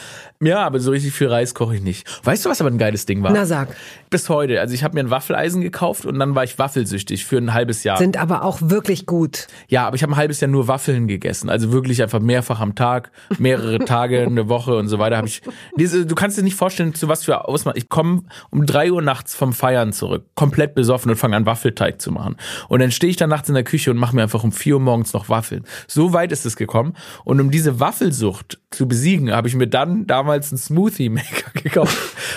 Ja, 0.43 0.64
aber 0.64 0.80
so 0.80 0.90
richtig 0.90 1.12
viel 1.12 1.28
Reis 1.28 1.55
koche 1.55 1.76
ich 1.76 1.82
nicht. 1.82 2.09
Weißt 2.24 2.45
du, 2.45 2.51
was 2.51 2.61
aber 2.61 2.70
ein 2.70 2.78
geiles 2.78 3.07
Ding 3.07 3.22
war? 3.22 3.30
Na 3.30 3.45
sag. 3.45 3.68
Bis 4.11 4.28
heute. 4.28 4.61
Also 4.61 4.74
ich 4.74 4.82
habe 4.82 4.95
mir 4.95 5.01
ein 5.01 5.11
Waffeleisen 5.11 5.61
gekauft 5.61 6.07
und 6.07 6.18
dann 6.18 6.34
war 6.34 6.45
ich 6.45 6.59
waffelsüchtig 6.59 7.26
für 7.26 7.36
ein 7.36 7.53
halbes 7.53 7.84
Jahr. 7.84 7.99
Sind 7.99 8.16
aber 8.16 8.43
auch 8.43 8.59
wirklich 8.61 9.07
gut. 9.07 9.47
Ja, 9.68 9.86
aber 9.86 9.97
ich 9.97 10.03
habe 10.03 10.12
ein 10.14 10.16
halbes 10.16 10.40
Jahr 10.40 10.51
nur 10.51 10.66
Waffeln 10.66 11.07
gegessen. 11.07 11.51
Also 11.51 11.72
wirklich 11.72 12.03
einfach 12.03 12.20
mehrfach 12.20 12.61
am 12.61 12.74
Tag, 12.74 13.12
mehrere 13.38 13.78
Tage, 13.84 14.22
eine 14.22 14.49
Woche 14.49 14.76
und 14.76 14.88
so 14.88 14.99
weiter. 14.99 15.18
Habe 15.18 15.28
ich. 15.28 15.43
Diese, 15.76 16.07
du 16.07 16.14
kannst 16.14 16.38
dir 16.38 16.43
nicht 16.43 16.57
vorstellen, 16.57 16.95
zu 16.95 17.09
was 17.09 17.22
für 17.22 17.47
Ausmaß. 17.47 17.76
Ich 17.76 17.90
komme 17.90 18.22
um 18.51 18.64
drei 18.64 18.90
Uhr 18.90 19.03
nachts 19.03 19.34
vom 19.34 19.53
Feiern 19.53 19.93
zurück, 19.93 20.24
komplett 20.34 20.74
besoffen 20.74 21.11
und 21.11 21.18
fange 21.18 21.36
an 21.36 21.45
Waffelteig 21.45 22.01
zu 22.01 22.11
machen. 22.11 22.36
Und 22.68 22.80
dann 22.80 22.90
stehe 22.90 23.11
ich 23.11 23.16
dann 23.16 23.28
nachts 23.28 23.49
in 23.49 23.55
der 23.55 23.64
Küche 23.64 23.90
und 23.90 23.99
mache 23.99 24.16
mir 24.16 24.22
einfach 24.22 24.43
um 24.43 24.53
vier 24.53 24.74
Uhr 24.74 24.80
morgens 24.80 25.12
noch 25.12 25.28
Waffeln. 25.28 25.64
So 25.86 26.12
weit 26.12 26.32
ist 26.32 26.46
es 26.46 26.56
gekommen. 26.56 26.94
Und 27.24 27.40
um 27.40 27.50
diese 27.50 27.80
Waffelsucht 27.80 28.58
zu 28.70 28.88
besiegen, 28.88 29.32
habe 29.32 29.48
ich 29.48 29.54
mir 29.54 29.66
dann 29.66 30.06
damals 30.06 30.50
einen 30.50 30.58
Smoothie 30.58 31.08
Maker 31.08 31.50
gekauft, 31.62 31.96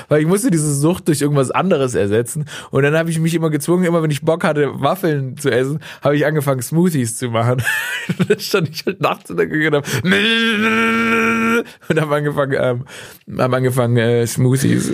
weil 0.10 0.22
ich 0.22 0.28
musste 0.28 0.52
diese 0.52 0.74
Sucht 0.74 1.08
durch 1.08 1.22
irgendwas 1.22 1.52
anderes 1.52 1.96
ersetzen. 1.96 2.46
Und 2.72 2.84
dann 2.84 2.96
habe 2.96 3.10
ich 3.10 3.20
mich 3.20 3.34
immer 3.34 3.50
gezwungen, 3.50 3.86
immer 3.86 4.04
wenn 4.04 4.12
ich 4.12 4.22
Bock 4.22 4.44
hatte, 4.44 4.82
Waffeln 4.82 5.38
zu 5.38 5.50
essen, 5.50 5.80
habe 6.02 6.16
ich 6.16 6.26
angefangen, 6.26 6.62
Smoothies 6.62 7.18
zu 7.18 7.30
machen. 7.30 7.64
dann 8.28 8.40
stand 8.40 8.70
ich 8.70 8.86
halt 8.86 9.02
nachts 9.02 9.30
in 9.30 9.38
der 9.38 9.48
Küche 9.48 9.68
und 9.68 9.76
habe 9.76 9.86
und 11.90 12.02
habe 12.02 12.16
angefangen, 12.16 12.58
ähm, 12.60 12.86
hab 13.38 13.54
angefangen 13.54 13.98
äh, 13.98 14.28
Smoothies 14.28 14.94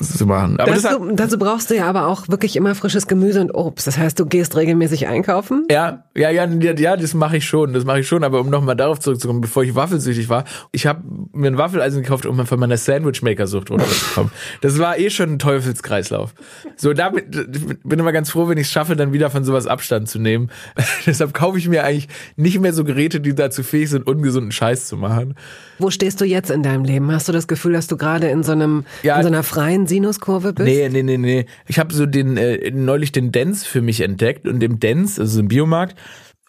zu 0.00 0.26
machen. 0.26 0.58
Aber 0.58 0.72
dazu, 0.72 0.88
hat, 0.88 1.00
dazu 1.12 1.38
brauchst 1.38 1.70
du 1.70 1.76
ja 1.76 1.86
aber 1.86 2.06
auch 2.06 2.28
wirklich 2.28 2.56
immer 2.56 2.74
frisches 2.74 3.06
Gemüse 3.06 3.40
und 3.40 3.54
Obst. 3.54 3.86
Das 3.86 3.98
heißt, 3.98 4.18
du 4.18 4.26
gehst 4.26 4.56
regelmäßig 4.56 5.06
einkaufen? 5.06 5.66
Ja, 5.70 6.04
ja, 6.16 6.30
ja, 6.30 6.46
ja, 6.46 6.96
das 6.96 7.14
mache 7.14 7.36
ich 7.36 7.46
schon, 7.46 7.72
das 7.72 7.84
mache 7.90 8.00
ich 8.00 8.08
schon. 8.08 8.24
Aber 8.24 8.40
um 8.40 8.50
nochmal 8.50 8.76
darauf 8.76 9.00
zurückzukommen, 9.00 9.40
bevor 9.40 9.64
ich 9.64 9.74
waffelsüchtig 9.74 10.28
war, 10.28 10.44
ich 10.72 10.86
habe 10.86 11.02
mir 11.32 11.48
ein 11.48 11.58
Waffeleisen 11.58 12.02
gekauft, 12.02 12.24
um 12.26 12.46
von 12.46 12.60
meiner 12.60 12.76
Sandwichmaker-Sucht 12.76 13.70
runterzukommen. 13.70 14.32
das 14.60 14.78
war 14.78 14.98
eh 14.98 15.10
schon 15.10 15.32
ein 15.34 15.38
Teufelskreislauf. 15.38 16.34
So, 16.76 16.92
damit 16.92 17.30
bin 17.30 17.98
immer 17.98 18.12
ganz 18.12 18.30
froh, 18.30 18.48
wenn 18.48 18.58
ich 18.58 18.66
es 18.66 18.72
schaffe, 18.72 18.96
dann 18.96 19.12
wieder 19.12 19.30
von 19.30 19.44
sowas 19.44 19.66
Abstand 19.66 20.08
zu 20.08 20.18
nehmen. 20.18 20.50
Deshalb 21.06 21.34
kaufe 21.34 21.58
ich 21.58 21.68
mir 21.68 21.84
eigentlich 21.84 22.08
nicht 22.36 22.60
mehr 22.60 22.72
so 22.72 22.84
Geräte, 22.84 23.20
die 23.20 23.34
dazu 23.34 23.62
fähig 23.62 23.90
sind, 23.90 24.06
ungesunden 24.06 24.52
Scheiß 24.52 24.86
zu 24.86 24.96
machen. 24.96 25.34
Wo 25.78 25.90
stehst 25.90 26.20
du 26.20 26.24
jetzt 26.24 26.50
in 26.50 26.62
deinem 26.62 26.84
Leben? 26.84 27.10
Hast 27.10 27.28
du 27.28 27.32
das 27.32 27.48
Gefühl, 27.48 27.72
dass 27.72 27.86
du 27.86 27.96
gerade 27.96 28.28
in 28.28 28.42
so 28.42 28.52
einem 28.52 28.84
ja, 29.02 29.16
in 29.16 29.22
so 29.22 29.28
einer 29.28 29.42
freien 29.42 29.86
Sinuskurve 29.86 30.52
bist? 30.52 30.68
Nee, 30.68 30.88
nee, 30.88 31.02
nee, 31.02 31.18
nee. 31.18 31.46
Ich 31.66 31.78
habe 31.78 31.92
so 31.92 32.06
den 32.06 32.36
äh, 32.36 32.70
neulich 32.70 33.12
den 33.12 33.32
Dance 33.32 33.66
für 33.66 33.80
mich 33.80 34.00
entdeckt 34.02 34.46
und 34.46 34.62
im 34.62 34.78
Dance, 34.78 35.20
also 35.20 35.40
im 35.40 35.48
Biomarkt, 35.48 35.96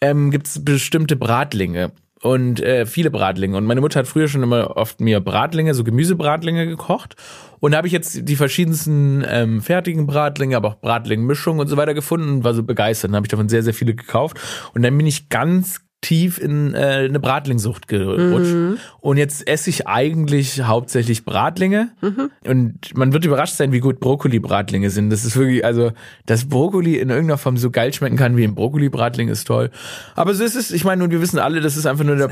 ähm, 0.02 0.30
gibt 0.30 0.48
es 0.48 0.62
bestimmte 0.62 1.16
Bratlinge 1.16 1.92
und 2.20 2.60
äh, 2.60 2.86
viele 2.86 3.10
Bratlinge. 3.10 3.56
Und 3.56 3.64
meine 3.64 3.80
Mutter 3.80 4.00
hat 4.00 4.06
früher 4.06 4.28
schon 4.28 4.42
immer 4.42 4.76
oft 4.76 5.00
mir 5.00 5.20
Bratlinge, 5.20 5.74
so 5.74 5.84
Gemüsebratlinge 5.84 6.66
gekocht. 6.66 7.16
Und 7.60 7.72
da 7.72 7.78
habe 7.78 7.86
ich 7.86 7.92
jetzt 7.92 8.28
die 8.28 8.36
verschiedensten 8.36 9.24
ähm, 9.26 9.62
fertigen 9.62 10.06
Bratlinge, 10.06 10.56
aber 10.56 10.68
auch 10.68 10.80
Bratlingmischungen 10.80 11.60
und 11.60 11.68
so 11.68 11.76
weiter 11.76 11.94
gefunden 11.94 12.28
und 12.28 12.44
war 12.44 12.54
so 12.54 12.64
begeistert. 12.64 13.10
Dann 13.10 13.16
habe 13.16 13.26
ich 13.26 13.30
davon 13.30 13.48
sehr, 13.48 13.62
sehr 13.62 13.74
viele 13.74 13.94
gekauft. 13.94 14.38
Und 14.74 14.82
dann 14.82 14.96
bin 14.96 15.06
ich 15.06 15.28
ganz 15.28 15.80
tief 16.02 16.38
in 16.38 16.74
äh, 16.74 17.06
eine 17.08 17.20
Bratlingsucht 17.20 17.88
gerutscht. 17.88 18.52
Mhm. 18.52 18.78
Und 19.00 19.16
jetzt 19.16 19.48
esse 19.48 19.70
ich 19.70 19.86
eigentlich 19.86 20.62
hauptsächlich 20.62 21.24
Bratlinge. 21.24 21.92
Mhm. 22.02 22.30
Und 22.44 22.96
man 22.96 23.12
wird 23.12 23.24
überrascht 23.24 23.54
sein, 23.54 23.72
wie 23.72 23.78
gut 23.78 24.00
Brokkoli-Bratlinge 24.00 24.90
sind. 24.90 25.10
Das 25.10 25.24
ist 25.24 25.36
wirklich, 25.36 25.64
also, 25.64 25.92
dass 26.26 26.48
Brokkoli 26.48 26.98
in 26.98 27.08
irgendeiner 27.08 27.38
Form 27.38 27.56
so 27.56 27.70
geil 27.70 27.94
schmecken 27.94 28.16
kann 28.16 28.36
wie 28.36 28.44
ein 28.44 28.54
Brokkoli-Bratling 28.54 29.28
ist 29.28 29.46
toll. 29.46 29.70
Aber 30.16 30.34
so 30.34 30.44
ist 30.44 30.56
es, 30.56 30.72
ich 30.72 30.84
meine, 30.84 31.04
und 31.04 31.12
wir 31.12 31.20
wissen 31.22 31.38
alle, 31.38 31.60
das 31.60 31.76
ist 31.76 31.86
einfach 31.86 32.04
nur 32.04 32.16
der 32.16 32.28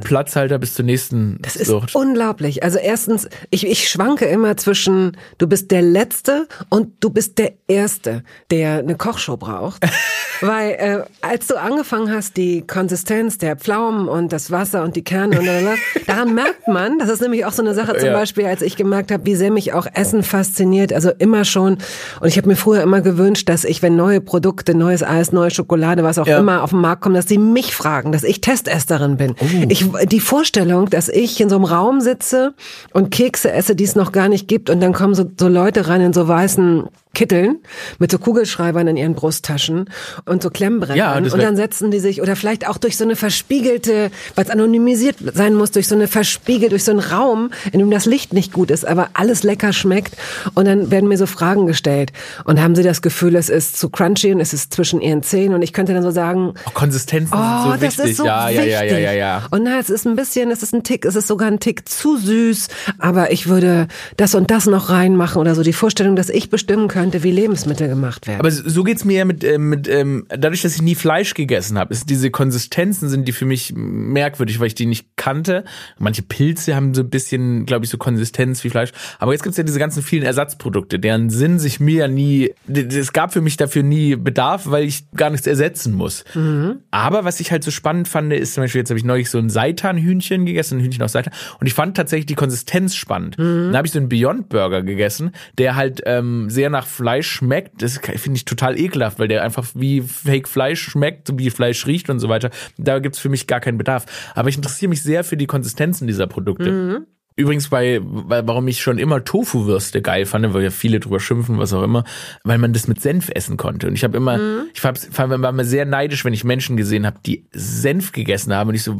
Platzhalter 0.00 0.58
bis 0.58 0.74
zur 0.74 0.84
nächsten 0.84 1.38
Das 1.42 1.56
ist 1.56 1.68
Sucht. 1.68 1.94
unglaublich. 1.96 2.62
Also 2.62 2.78
erstens, 2.78 3.28
ich, 3.50 3.66
ich 3.66 3.88
schwanke 3.88 4.26
immer 4.26 4.56
zwischen, 4.56 5.16
du 5.38 5.48
bist 5.48 5.72
der 5.72 5.82
Letzte 5.82 6.46
und 6.68 6.92
du 7.00 7.10
bist 7.10 7.38
der 7.38 7.54
Erste, 7.66 8.22
der 8.52 8.78
eine 8.78 8.94
Kochshow 8.94 9.36
braucht. 9.36 9.82
Weil 10.40 10.70
äh, 10.70 11.02
als 11.20 11.48
du 11.48 11.56
angefangen 11.56 12.10
hast, 12.12 12.36
die 12.36 12.62
Konsistenz 12.92 13.38
der 13.38 13.56
Pflaumen 13.56 14.06
und 14.06 14.34
das 14.34 14.50
Wasser 14.50 14.82
und 14.82 14.96
die 14.96 15.02
Kerne 15.02 15.38
und 15.38 15.46
lalala, 15.46 15.76
daran 16.06 16.34
merkt 16.34 16.68
man, 16.68 16.98
das 16.98 17.08
ist 17.08 17.22
nämlich 17.22 17.46
auch 17.46 17.52
so 17.52 17.62
eine 17.62 17.72
Sache 17.72 17.96
zum 17.96 18.08
ja. 18.08 18.12
Beispiel, 18.12 18.44
als 18.44 18.60
ich 18.60 18.76
gemerkt 18.76 19.10
habe, 19.10 19.24
wie 19.24 19.34
sehr 19.34 19.50
mich 19.50 19.72
auch 19.72 19.86
Essen 19.94 20.22
fasziniert, 20.22 20.92
also 20.92 21.10
immer 21.16 21.46
schon. 21.46 21.78
Und 22.20 22.28
ich 22.28 22.36
habe 22.36 22.48
mir 22.48 22.54
früher 22.56 22.82
immer 22.82 23.00
gewünscht, 23.00 23.48
dass 23.48 23.64
ich, 23.64 23.80
wenn 23.80 23.96
neue 23.96 24.20
Produkte, 24.20 24.74
neues 24.74 25.02
Eis, 25.02 25.32
neue 25.32 25.50
Schokolade, 25.50 26.04
was 26.04 26.18
auch 26.18 26.26
ja. 26.26 26.38
immer 26.38 26.62
auf 26.62 26.68
den 26.68 26.80
Markt 26.80 27.00
kommen, 27.00 27.14
dass 27.14 27.26
sie 27.26 27.38
mich 27.38 27.74
fragen, 27.74 28.12
dass 28.12 28.24
ich 28.24 28.42
Testesterin 28.42 29.16
bin. 29.16 29.36
Oh. 29.40 29.46
Ich, 29.70 29.86
die 30.04 30.20
Vorstellung, 30.20 30.90
dass 30.90 31.08
ich 31.08 31.40
in 31.40 31.48
so 31.48 31.56
einem 31.56 31.64
Raum 31.64 32.02
sitze 32.02 32.52
und 32.92 33.10
Kekse 33.10 33.52
esse, 33.52 33.74
die 33.74 33.84
es 33.84 33.96
noch 33.96 34.12
gar 34.12 34.28
nicht 34.28 34.48
gibt 34.48 34.68
und 34.68 34.80
dann 34.80 34.92
kommen 34.92 35.14
so, 35.14 35.24
so 35.40 35.48
Leute 35.48 35.88
rein 35.88 36.02
in 36.02 36.12
so 36.12 36.28
weißen 36.28 36.84
Kitteln 37.14 37.58
mit 37.98 38.10
so 38.10 38.18
Kugelschreibern 38.18 38.86
in 38.88 38.96
ihren 38.96 39.14
Brusttaschen 39.14 39.90
und 40.24 40.42
so 40.42 40.50
Klemmbrettern 40.50 40.96
ja, 40.96 41.16
und 41.16 41.42
dann 41.42 41.56
setzen 41.56 41.90
die 41.90 42.00
sich 42.00 42.22
oder 42.22 42.36
vielleicht 42.36 42.68
auch 42.68 42.78
durch 42.78 42.96
so 42.96 43.04
eine 43.04 43.16
verspiegelte, 43.16 44.10
weil 44.34 44.44
es 44.44 44.50
anonymisiert 44.50 45.16
sein 45.34 45.54
muss, 45.54 45.70
durch 45.70 45.88
so 45.88 45.94
eine 45.94 46.08
verspiegelt, 46.08 46.72
durch 46.72 46.84
so 46.84 46.92
einen 46.92 47.00
Raum, 47.00 47.50
in 47.72 47.78
dem 47.78 47.90
das 47.90 48.06
Licht 48.06 48.32
nicht 48.32 48.52
gut 48.52 48.70
ist, 48.70 48.86
aber 48.86 49.10
alles 49.14 49.42
lecker 49.42 49.72
schmeckt. 49.72 50.16
Und 50.54 50.66
dann 50.66 50.90
werden 50.90 51.08
mir 51.08 51.18
so 51.18 51.26
Fragen 51.26 51.66
gestellt 51.66 52.12
und 52.44 52.60
haben 52.60 52.74
sie 52.74 52.82
das 52.82 53.02
Gefühl, 53.02 53.36
es 53.36 53.48
ist 53.48 53.78
zu 53.78 53.90
crunchy 53.90 54.32
und 54.32 54.40
es 54.40 54.52
ist 54.52 54.72
zwischen 54.72 55.00
ihren 55.00 55.22
Zähnen. 55.22 55.54
Und 55.54 55.62
ich 55.62 55.72
könnte 55.72 55.92
dann 55.92 56.02
so 56.02 56.10
sagen, 56.10 56.54
oh, 56.66 56.70
Konsistenzen 56.72 57.34
oh, 57.34 57.38
sind 57.38 57.64
so 57.64 57.70
das 57.72 57.82
wichtig. 57.82 58.10
ist 58.10 58.16
so 58.16 58.24
ja, 58.24 58.48
wichtig. 58.48 58.66
Ja, 58.66 58.82
ja, 58.84 58.98
ja, 58.98 59.12
ja, 59.12 59.46
Und 59.50 59.64
na, 59.64 59.78
es 59.78 59.90
ist 59.90 60.06
ein 60.06 60.16
bisschen, 60.16 60.50
es 60.50 60.62
ist 60.62 60.74
ein 60.74 60.82
Tick, 60.82 61.04
es 61.04 61.14
ist 61.14 61.28
sogar 61.28 61.48
ein 61.48 61.60
Tick 61.60 61.88
zu 61.88 62.16
süß, 62.16 62.68
aber 62.98 63.32
ich 63.32 63.48
würde 63.48 63.88
das 64.16 64.34
und 64.34 64.50
das 64.50 64.66
noch 64.66 64.90
reinmachen 64.90 65.40
oder 65.40 65.54
so. 65.54 65.62
Die 65.62 65.72
Vorstellung, 65.72 66.16
dass 66.16 66.30
ich 66.30 66.48
bestimmen 66.50 66.88
könnte, 66.88 67.01
könnte, 67.02 67.24
wie 67.24 67.32
Lebensmittel 67.32 67.88
gemacht 67.88 68.28
werden. 68.28 68.38
Aber 68.38 68.50
so 68.52 68.84
geht's 68.84 69.04
mir 69.04 69.18
ja 69.18 69.24
mit, 69.24 69.42
äh, 69.42 69.58
mit 69.58 69.88
ähm, 69.88 70.24
dadurch, 70.28 70.62
dass 70.62 70.76
ich 70.76 70.82
nie 70.82 70.94
Fleisch 70.94 71.34
gegessen 71.34 71.76
habe, 71.76 71.92
ist 71.92 72.08
diese 72.08 72.30
Konsistenzen 72.30 73.08
sind 73.08 73.26
die 73.26 73.32
für 73.32 73.44
mich 73.44 73.72
merkwürdig, 73.74 74.60
weil 74.60 74.68
ich 74.68 74.76
die 74.76 74.86
nicht 74.86 75.08
kannte. 75.16 75.64
Manche 75.98 76.22
Pilze 76.22 76.76
haben 76.76 76.94
so 76.94 77.02
ein 77.02 77.10
bisschen, 77.10 77.66
glaube 77.66 77.84
ich, 77.84 77.90
so 77.90 77.98
Konsistenz 77.98 78.62
wie 78.62 78.70
Fleisch. 78.70 78.92
Aber 79.18 79.32
jetzt 79.32 79.42
gibt's 79.42 79.58
ja 79.58 79.64
diese 79.64 79.80
ganzen 79.80 80.00
vielen 80.00 80.22
Ersatzprodukte, 80.22 81.00
deren 81.00 81.28
Sinn 81.28 81.58
sich 81.58 81.80
mir 81.80 81.96
ja 82.02 82.08
nie, 82.08 82.54
es 82.68 83.12
gab 83.12 83.32
für 83.32 83.40
mich 83.40 83.56
dafür 83.56 83.82
nie 83.82 84.14
Bedarf, 84.14 84.70
weil 84.70 84.84
ich 84.84 85.10
gar 85.16 85.30
nichts 85.30 85.48
ersetzen 85.48 85.94
muss. 85.94 86.24
Mhm. 86.34 86.82
Aber 86.92 87.24
was 87.24 87.40
ich 87.40 87.50
halt 87.50 87.64
so 87.64 87.72
spannend 87.72 88.06
fand, 88.06 88.32
ist 88.32 88.54
zum 88.54 88.62
Beispiel, 88.62 88.80
jetzt 88.80 88.90
habe 88.90 88.98
ich 88.98 89.04
neulich 89.04 89.28
so 89.28 89.38
ein 89.38 89.50
Seitanhühnchen 89.50 90.46
gegessen, 90.46 90.78
ein 90.78 90.84
Hühnchen 90.84 91.02
aus 91.02 91.12
Seitan. 91.12 91.34
Und 91.58 91.66
ich 91.66 91.74
fand 91.74 91.96
tatsächlich 91.96 92.26
die 92.26 92.36
Konsistenz 92.36 92.94
spannend. 92.94 93.38
Mhm. 93.38 93.66
Dann 93.66 93.76
habe 93.76 93.88
ich 93.88 93.92
so 93.92 93.98
einen 93.98 94.08
Beyond 94.08 94.48
Burger 94.48 94.82
gegessen, 94.82 95.32
der 95.58 95.74
halt 95.74 96.00
ähm, 96.06 96.48
sehr 96.48 96.70
nach 96.70 96.86
Fleisch 96.92 97.30
schmeckt, 97.30 97.82
das 97.82 97.98
finde 97.98 98.36
ich 98.36 98.44
total 98.44 98.78
ekelhaft, 98.78 99.18
weil 99.18 99.28
der 99.28 99.42
einfach 99.42 99.66
wie 99.74 100.02
Fake 100.02 100.48
Fleisch 100.48 100.82
schmeckt, 100.82 101.36
wie 101.38 101.50
Fleisch 101.50 101.86
riecht 101.86 102.10
und 102.10 102.18
so 102.18 102.28
weiter. 102.28 102.50
Da 102.78 102.98
gibt's 102.98 103.18
für 103.18 103.28
mich 103.28 103.46
gar 103.46 103.60
keinen 103.60 103.78
Bedarf. 103.78 104.32
Aber 104.34 104.48
ich 104.48 104.56
interessiere 104.56 104.90
mich 104.90 105.02
sehr 105.02 105.24
für 105.24 105.36
die 105.36 105.46
Konsistenzen 105.46 106.06
dieser 106.06 106.26
Produkte. 106.26 106.70
Mhm. 106.70 107.06
Übrigens 107.36 107.68
bei, 107.68 108.00
weil, 108.02 108.46
warum 108.46 108.68
ich 108.68 108.80
schon 108.82 108.98
immer 108.98 109.24
Tofu-Würste 109.24 110.02
geil 110.02 110.26
fand, 110.26 110.52
weil 110.52 110.62
ja 110.62 110.70
viele 110.70 111.00
drüber 111.00 111.20
schimpfen, 111.20 111.58
was 111.58 111.72
auch 111.72 111.82
immer, 111.82 112.04
weil 112.44 112.58
man 112.58 112.72
das 112.72 112.88
mit 112.88 113.00
Senf 113.00 113.30
essen 113.34 113.56
konnte. 113.56 113.88
Und 113.88 113.94
ich 113.94 114.04
habe 114.04 114.16
immer, 114.16 114.38
mhm. 114.38 114.62
ich 114.74 114.84
war, 114.84 114.94
war 114.94 115.48
immer 115.48 115.64
sehr 115.64 115.84
neidisch, 115.84 116.24
wenn 116.24 116.34
ich 116.34 116.44
Menschen 116.44 116.76
gesehen 116.76 117.06
habe, 117.06 117.18
die 117.24 117.46
Senf 117.52 118.12
gegessen 118.12 118.54
haben. 118.54 118.68
Und 118.68 118.74
ich 118.74 118.82
so, 118.82 118.96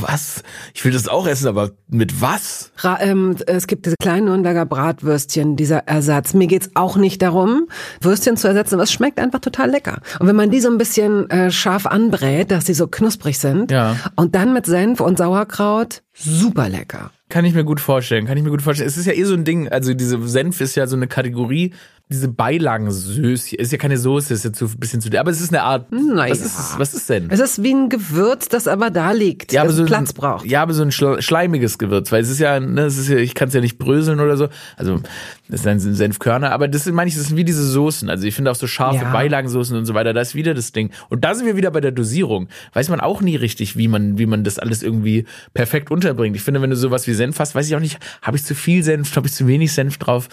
was? 0.00 0.42
Ich 0.74 0.84
will 0.84 0.92
das 0.92 1.08
auch 1.08 1.26
essen, 1.26 1.48
aber 1.48 1.70
mit 1.88 2.20
was? 2.20 2.72
Ra 2.76 2.98
ähm, 3.00 3.36
es 3.46 3.66
gibt 3.66 3.86
diese 3.86 3.96
kleinen 4.00 4.26
Nürnberger 4.26 4.66
Bratwürstchen, 4.66 5.56
dieser 5.56 5.86
Ersatz. 5.86 6.34
Mir 6.34 6.46
geht's 6.46 6.70
auch 6.74 6.96
nicht 6.96 7.22
darum, 7.22 7.68
Würstchen 8.00 8.36
zu 8.36 8.48
ersetzen, 8.48 8.74
aber 8.74 8.84
es 8.84 8.92
schmeckt 8.92 9.18
einfach 9.18 9.40
total 9.40 9.70
lecker. 9.70 10.00
Und 10.18 10.26
wenn 10.26 10.36
man 10.36 10.50
die 10.50 10.60
so 10.60 10.70
ein 10.70 10.78
bisschen 10.78 11.30
äh, 11.30 11.50
scharf 11.50 11.86
anbrät, 11.86 12.50
dass 12.50 12.66
sie 12.66 12.74
so 12.74 12.86
knusprig 12.86 13.38
sind, 13.38 13.70
ja. 13.70 13.96
und 14.16 14.34
dann 14.34 14.52
mit 14.52 14.66
Senf 14.66 15.00
und 15.00 15.18
Sauerkraut, 15.18 16.02
super 16.18 16.68
lecker. 16.68 17.10
Kann 17.28 17.44
ich 17.44 17.54
mir 17.54 17.64
gut 17.64 17.80
vorstellen, 17.80 18.26
kann 18.26 18.36
ich 18.36 18.44
mir 18.44 18.50
gut 18.50 18.62
vorstellen. 18.62 18.88
Es 18.88 18.96
ist 18.96 19.06
ja 19.06 19.12
eh 19.12 19.24
so 19.24 19.34
ein 19.34 19.44
Ding, 19.44 19.68
also 19.68 19.94
diese 19.94 20.26
Senf 20.26 20.60
ist 20.60 20.74
ja 20.74 20.86
so 20.86 20.96
eine 20.96 21.06
Kategorie, 21.06 21.74
diese 22.10 22.28
Beilagensößchen, 22.28 23.58
ist 23.58 23.70
ja 23.70 23.76
keine 23.76 23.98
Soße, 23.98 24.32
ist 24.32 24.44
ja 24.44 24.52
zu, 24.52 24.64
ein 24.64 24.78
bisschen 24.78 25.00
zu, 25.02 25.10
aber 25.18 25.30
es 25.30 25.42
ist 25.42 25.50
eine 25.50 25.62
Art, 25.62 25.92
naja. 25.92 26.30
was, 26.30 26.40
ist, 26.40 26.78
was 26.78 26.94
ist 26.94 27.10
denn? 27.10 27.28
Es 27.30 27.38
ist 27.38 27.62
wie 27.62 27.74
ein 27.74 27.90
Gewürz, 27.90 28.48
das 28.48 28.66
aber 28.66 28.90
da 28.90 29.12
liegt, 29.12 29.52
ja, 29.52 29.62
aber 29.62 29.72
so 29.72 29.84
Platz 29.84 30.10
ein, 30.10 30.14
braucht. 30.14 30.46
Ja, 30.46 30.62
aber 30.62 30.72
so 30.72 30.82
ein 30.82 30.90
schleimiges 30.90 31.76
Gewürz, 31.78 32.10
weil 32.10 32.22
es 32.22 32.30
ist 32.30 32.38
ja, 32.38 32.60
ne, 32.60 32.82
es 32.82 32.96
ist 32.96 33.08
ja, 33.08 33.18
ich 33.18 33.34
kann 33.34 33.48
es 33.48 33.54
ja 33.54 33.60
nicht 33.60 33.76
bröseln 33.76 34.20
oder 34.20 34.38
so, 34.38 34.48
also 34.76 35.02
das 35.48 35.62
sind 35.62 35.80
Senfkörner, 35.80 36.52
aber 36.52 36.66
das 36.66 36.84
sind, 36.84 36.94
meine 36.94 37.08
ich, 37.08 37.16
das 37.16 37.26
sind 37.26 37.36
wie 37.36 37.44
diese 37.44 37.62
Soßen, 37.62 38.08
also 38.08 38.26
ich 38.26 38.34
finde 38.34 38.50
auch 38.50 38.56
so 38.56 38.66
scharfe 38.66 39.04
ja. 39.04 39.12
Beilagensoßen 39.12 39.76
und 39.76 39.84
so 39.84 39.92
weiter, 39.92 40.14
da 40.14 40.22
ist 40.22 40.34
wieder 40.34 40.54
das 40.54 40.72
Ding. 40.72 40.90
Und 41.10 41.24
da 41.24 41.34
sind 41.34 41.46
wir 41.46 41.56
wieder 41.56 41.70
bei 41.70 41.80
der 41.80 41.92
Dosierung. 41.92 42.48
Weiß 42.72 42.88
man 42.88 43.00
auch 43.00 43.20
nie 43.20 43.36
richtig, 43.36 43.76
wie 43.76 43.88
man, 43.88 44.18
wie 44.18 44.26
man 44.26 44.44
das 44.44 44.58
alles 44.58 44.82
irgendwie 44.82 45.26
perfekt 45.52 45.90
unterbringt. 45.90 46.36
Ich 46.36 46.42
finde, 46.42 46.62
wenn 46.62 46.70
du 46.70 46.76
sowas 46.76 47.06
wie 47.06 47.14
Senf 47.14 47.38
hast, 47.38 47.54
weiß 47.54 47.66
ich 47.66 47.76
auch 47.76 47.80
nicht, 47.80 47.98
habe 48.22 48.36
ich 48.36 48.44
zu 48.44 48.54
viel 48.54 48.82
Senf, 48.82 49.14
habe 49.16 49.26
ich 49.26 49.34
zu 49.34 49.46
wenig 49.46 49.72
Senf 49.72 49.98
drauf. 49.98 50.28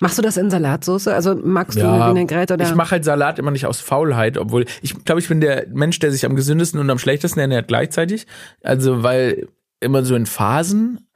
Machst 0.00 0.18
du 0.18 0.22
das 0.22 0.36
in 0.36 0.50
Salatsauce? 0.50 1.08
Also 1.08 1.34
magst 1.34 1.78
ja, 1.78 2.06
du 2.06 2.10
Vinaigrette 2.10 2.54
oder? 2.54 2.64
Ich 2.64 2.74
mache 2.74 2.92
halt 2.92 3.04
Salat 3.04 3.38
immer 3.38 3.50
nicht 3.50 3.66
aus 3.66 3.80
Faulheit, 3.80 4.38
obwohl 4.38 4.64
ich 4.82 5.04
glaube, 5.04 5.20
ich 5.20 5.28
bin 5.28 5.40
der 5.40 5.66
Mensch, 5.68 5.98
der 5.98 6.12
sich 6.12 6.24
am 6.24 6.36
gesündesten 6.36 6.80
und 6.80 6.88
am 6.90 6.98
schlechtesten 6.98 7.40
ernährt 7.40 7.68
gleichzeitig. 7.68 8.26
Also 8.62 9.02
weil 9.02 9.48
immer 9.80 10.04
so 10.04 10.14
in 10.14 10.26
Phasen 10.26 11.07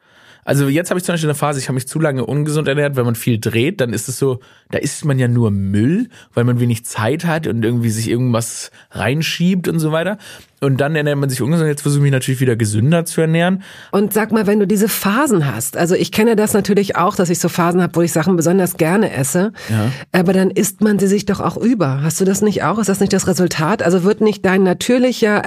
also 0.45 0.69
jetzt 0.69 0.91
habe 0.91 0.99
ich 0.99 1.05
zum 1.05 1.13
Beispiel 1.13 1.31
eine 1.31 1.37
Phase, 1.37 1.61
ich 1.61 1.69
habe 1.69 1.75
mich 1.75 1.87
zu 1.87 2.01
lange 2.01 2.27
ungesund 2.27 2.67
ernährt, 2.67 2.97
wenn 2.97 3.05
man 3.05 3.15
viel 3.15 3.39
dreht, 3.39 3.81
dann 3.81 3.93
ist 3.93 4.09
es 4.09 4.19
so, 4.19 4.41
da 4.71 4.79
isst 4.79 5.05
man 5.05 5.19
ja 5.19 5.29
nur 5.29 5.53
Müll, 5.53 6.09
weil 6.35 6.43
man 6.45 6.59
wenig 6.59 6.85
Zeit 6.85 7.25
hat 7.25 7.47
und 7.47 7.65
irgendwie 7.65 7.91
sich 7.91 8.09
irgendwas 8.09 8.73
reinschiebt 8.91 9.69
und 9.69 9.79
so 9.79 9.93
weiter. 9.93 10.19
Und 10.61 10.81
dann 10.81 10.95
ernährt 10.95 11.19
man 11.19 11.29
sich 11.29 11.43
ungesund. 11.43 11.69
Jetzt 11.69 11.83
versuche 11.83 12.01
ich 12.01 12.03
mich 12.05 12.13
natürlich 12.13 12.41
wieder 12.41 12.55
gesünder 12.55 13.05
zu 13.05 13.21
ernähren. 13.21 13.63
Und 13.91 14.13
sag 14.13 14.31
mal, 14.31 14.47
wenn 14.47 14.61
du 14.61 14.67
diese 14.67 14.89
Phasen 14.89 15.53
hast, 15.53 15.77
also 15.77 15.95
ich 15.97 16.13
kenne 16.13 16.37
das 16.37 16.53
natürlich 16.53 16.97
auch, 16.97 17.17
dass 17.17 17.31
ich 17.31 17.41
so 17.41 17.49
Phasen 17.49 17.83
habe, 17.83 17.95
wo 17.97 18.03
ich 18.03 18.13
Sachen 18.13 18.37
besonders 18.37 18.77
gerne 18.77 19.13
esse, 19.13 19.53
ja. 19.69 19.91
aber 20.13 20.33
dann 20.33 20.51
isst 20.51 20.81
man 20.81 20.99
sie 20.99 21.09
sich 21.09 21.25
doch 21.25 21.41
auch 21.41 21.57
über. 21.57 22.03
Hast 22.03 22.21
du 22.21 22.25
das 22.25 22.43
nicht 22.43 22.63
auch? 22.63 22.79
Ist 22.79 22.89
das 22.89 23.01
nicht 23.01 23.13
das 23.13 23.27
Resultat? 23.27 23.83
Also 23.83 24.05
wird 24.05 24.21
nicht 24.21 24.45
dein 24.45 24.63
natürlicher 24.63 25.45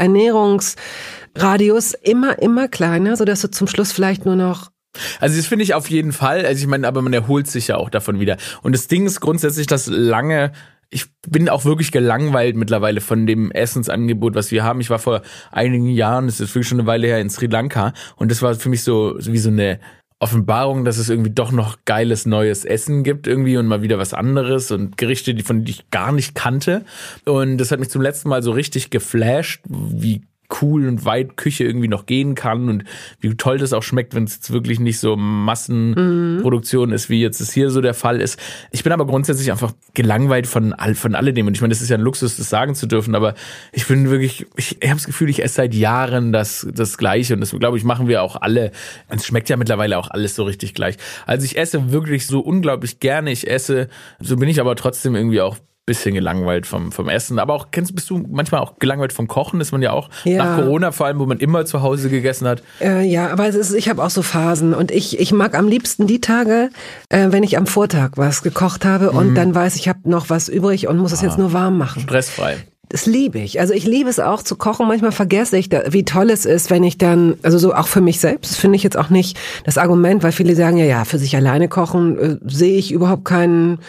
Ernährungsradius 1.36 1.94
immer, 2.02 2.40
immer 2.40 2.68
kleiner, 2.68 3.16
sodass 3.16 3.42
du 3.42 3.52
zum 3.52 3.68
Schluss 3.68 3.92
vielleicht 3.92 4.26
nur 4.26 4.36
noch 4.36 4.72
also 5.20 5.36
das 5.36 5.46
finde 5.48 5.64
ich 5.64 5.74
auf 5.74 5.90
jeden 5.90 6.14
Fall. 6.14 6.46
Also 6.46 6.62
ich 6.62 6.68
meine, 6.68 6.88
aber 6.88 7.02
man 7.02 7.12
erholt 7.12 7.48
sich 7.48 7.68
ja 7.68 7.76
auch 7.76 7.90
davon 7.90 8.22
wieder. 8.22 8.38
Und 8.62 8.74
das 8.74 8.88
Ding 8.88 9.06
ist 9.06 9.20
grundsätzlich, 9.20 9.68
dass 9.68 9.88
lange 9.88 10.54
ich 10.90 11.08
bin 11.28 11.50
auch 11.50 11.66
wirklich 11.66 11.92
gelangweilt 11.92 12.56
mittlerweile 12.56 13.02
von 13.02 13.28
dem 13.28 13.52
Essensangebot, 13.52 14.36
was 14.36 14.52
wir 14.52 14.64
haben. 14.64 14.80
Ich 14.80 14.90
war 14.90 15.00
vor 15.00 15.22
einigen 15.52 15.90
Jahren, 15.90 16.28
das 16.28 16.40
ist 16.40 16.56
wirklich 16.56 16.70
schon 16.70 16.80
eine 16.80 16.88
Weile 16.88 17.08
her, 17.08 17.20
in 17.20 17.30
Sri 17.30 17.48
Lanka 17.48 17.92
und 18.16 18.32
das 18.32 18.42
war 18.42 18.56
für 18.56 18.70
mich 18.70 18.84
so, 18.84 19.20
so 19.20 19.34
wie 19.34 19.38
so 19.38 19.50
eine 19.50 19.80
Offenbarung, 20.20 20.86
dass 20.86 20.98
es 20.98 21.10
irgendwie 21.10 21.32
doch 21.32 21.52
noch 21.52 21.80
geiles 21.84 22.26
neues 22.26 22.64
Essen 22.64 23.04
gibt 23.04 23.28
irgendwie 23.28 23.58
und 23.58 23.68
mal 23.68 23.82
wieder 23.82 23.98
was 23.98 24.14
anderes 24.14 24.72
und 24.72 24.96
Gerichte, 24.96 25.34
die 25.34 25.44
von 25.44 25.66
die 25.66 25.72
ich 25.72 25.90
gar 25.90 26.14
nicht 26.14 26.36
kannte. 26.36 26.86
Und 27.26 27.58
das 27.58 27.72
hat 27.72 27.80
mich 27.80 27.90
zum 27.90 28.02
letzten 28.02 28.30
Mal 28.30 28.42
so 28.42 28.52
richtig 28.52 28.92
geflasht, 28.92 29.62
wie 29.68 30.22
cool 30.62 30.88
und 30.88 31.06
weit 31.06 31.38
Küche 31.38 31.64
irgendwie 31.64 31.88
noch 31.88 32.06
gehen 32.06 32.36
kann 32.36 32.70
und 32.70 32.84
wie 33.20 33.36
toll 33.36 33.58
das 33.58 33.74
auch 33.74 33.84
schmeckt, 33.84 34.16
wenn 34.16 34.26
es 34.26 34.36
jetzt 34.36 34.52
wirklich 34.52 34.80
nicht 34.80 35.00
so 35.00 35.16
Massenproduktion 35.16 36.90
mhm. 36.90 36.96
ist, 36.96 37.10
wie 37.10 37.22
jetzt 37.22 37.42
es 37.42 37.52
hier 37.52 37.70
so 37.70 37.82
der 37.82 37.94
Fall 37.94 38.22
ist. 38.22 38.40
Ich 38.72 38.84
bin 38.84 38.92
aber 38.92 39.06
grundsätzlich 39.06 39.52
einfach 39.52 39.74
gelangweilt 39.94 40.48
von 40.48 40.74
all, 40.74 40.96
von 40.96 41.16
alledem 41.16 41.48
und 41.48 41.56
ich 41.56 41.62
meine, 41.62 41.74
das 41.74 41.82
ist 41.82 41.90
ja 41.90 41.98
ein 41.98 42.02
Luxus, 42.02 42.38
das 42.38 42.50
sagen 42.50 42.76
zu 42.76 42.88
dürfen, 42.88 43.16
aber 43.16 43.34
ich 43.72 43.88
bin 43.88 44.10
wirklich, 44.10 44.46
ich, 44.56 44.78
ich 44.82 44.90
habe 44.90 44.98
das 44.98 45.06
Gefühl, 45.06 45.30
ich 45.30 45.44
esse 45.44 45.56
seit 45.56 45.74
Jahren 45.74 46.32
das 46.32 46.68
das 46.74 46.98
Gleiche 46.98 47.34
und 47.34 47.40
das 47.40 47.52
glaube 47.52 47.78
ich 47.78 47.84
machen 47.84 48.08
wir 48.08 48.22
auch 48.22 48.36
alle. 48.42 48.72
Es 49.10 49.26
schmeckt 49.26 49.50
ja 49.50 49.58
mittlerweile 49.58 49.98
auch 49.98 50.10
alles 50.10 50.36
so 50.36 50.44
richtig 50.44 50.74
gleich. 50.74 50.98
Also 51.26 51.46
ich 51.46 51.58
esse 51.58 51.92
wirklich 51.92 52.28
so 52.28 52.40
unglaublich 52.40 53.00
gerne. 53.00 53.32
Ich 53.32 53.50
esse, 53.50 53.88
so 54.20 54.36
bin 54.38 54.50
ich 54.50 54.60
aber 54.60 54.76
trotzdem 54.76 55.16
irgendwie 55.16 55.42
auch 55.42 55.58
bisschen 55.86 56.16
gelangweilt 56.16 56.66
vom, 56.66 56.92
vom 56.92 57.10
Essen. 57.10 57.38
Aber 57.38 57.54
auch, 57.54 57.68
kennst 57.72 57.94
bist 57.94 58.10
du 58.10 58.26
manchmal 58.30 58.62
auch 58.62 58.80
gelangweilt 58.80 59.14
vom 59.14 59.28
Kochen? 59.28 59.62
Ist 59.62 59.72
man 59.72 59.82
ja 59.82 59.92
auch 59.92 60.10
ja. 60.24 60.44
nach 60.44 60.58
Corona 60.58 60.92
vor 60.92 61.06
allem, 61.06 61.20
wo 61.20 61.26
man 61.26 61.38
immer 61.38 61.66
zu 61.66 61.84
Hause 61.84 62.10
gegessen 62.10 62.48
hat. 62.48 62.64
Äh, 62.82 63.04
ja, 63.04 63.32
aber 63.32 63.48
es 63.48 63.56
ist, 63.56 63.74
ich 63.74 63.88
habe 63.88 64.04
auch 64.04 64.10
so 64.10 64.24
Phasen 64.24 64.74
und 64.74 64.92
ich, 64.92 65.20
ich 65.20 65.32
mag 65.32 65.56
am 65.56 65.68
liebsten 65.68 66.08
die 66.08 66.22
Tage, 66.22 66.70
äh, 67.10 67.28
wenn 67.30 67.44
ich 67.44 67.58
am 67.58 67.68
Vortag 67.68 68.12
was 68.16 68.42
gekocht 68.42 68.84
habe 68.84 69.12
mhm. 69.12 69.18
und 69.18 69.36
dann 69.36 69.54
weiß, 69.54 69.76
ich 69.76 69.88
habe 69.88 70.00
noch 70.06 70.30
was 70.30 70.50
übrig 70.50 70.88
und 70.88 70.98
muss 70.98 71.12
es 71.12 71.22
jetzt 71.22 71.38
nur 71.38 71.54
warm 71.54 71.78
machen. 71.78 72.02
Stressfrei. 72.02 72.58
Das 72.90 73.06
liebe 73.06 73.40
ich. 73.40 73.60
Also 73.60 73.74
ich 73.74 73.86
liebe 73.86 74.10
es 74.10 74.20
auch 74.20 74.44
zu 74.44 74.56
kochen. 74.56 74.88
Manchmal 74.88 75.12
vergesse 75.12 75.58
ich, 75.58 75.70
wie 75.90 76.06
toll 76.06 76.30
es 76.30 76.46
ist, 76.46 76.70
wenn 76.70 76.84
ich 76.84 76.98
dann, 76.98 77.36
also 77.42 77.58
so 77.58 77.74
auch 77.74 77.88
für 77.88 78.02
mich 78.02 78.20
selbst, 78.20 78.58
finde 78.58 78.76
ich 78.76 78.84
jetzt 78.84 78.98
auch 78.98 79.10
nicht 79.10 79.38
das 79.64 79.78
Argument, 79.78 80.24
weil 80.24 80.32
viele 80.32 80.56
sagen 80.56 80.78
ja, 80.78 80.86
ja, 80.86 81.06
für 81.06 81.18
sich 81.18 81.36
alleine 81.36 81.68
kochen 81.68 82.18
äh, 82.18 82.38
sehe 82.46 82.78
ich 82.78 82.92
überhaupt 82.92 83.26
keinen, 83.26 83.80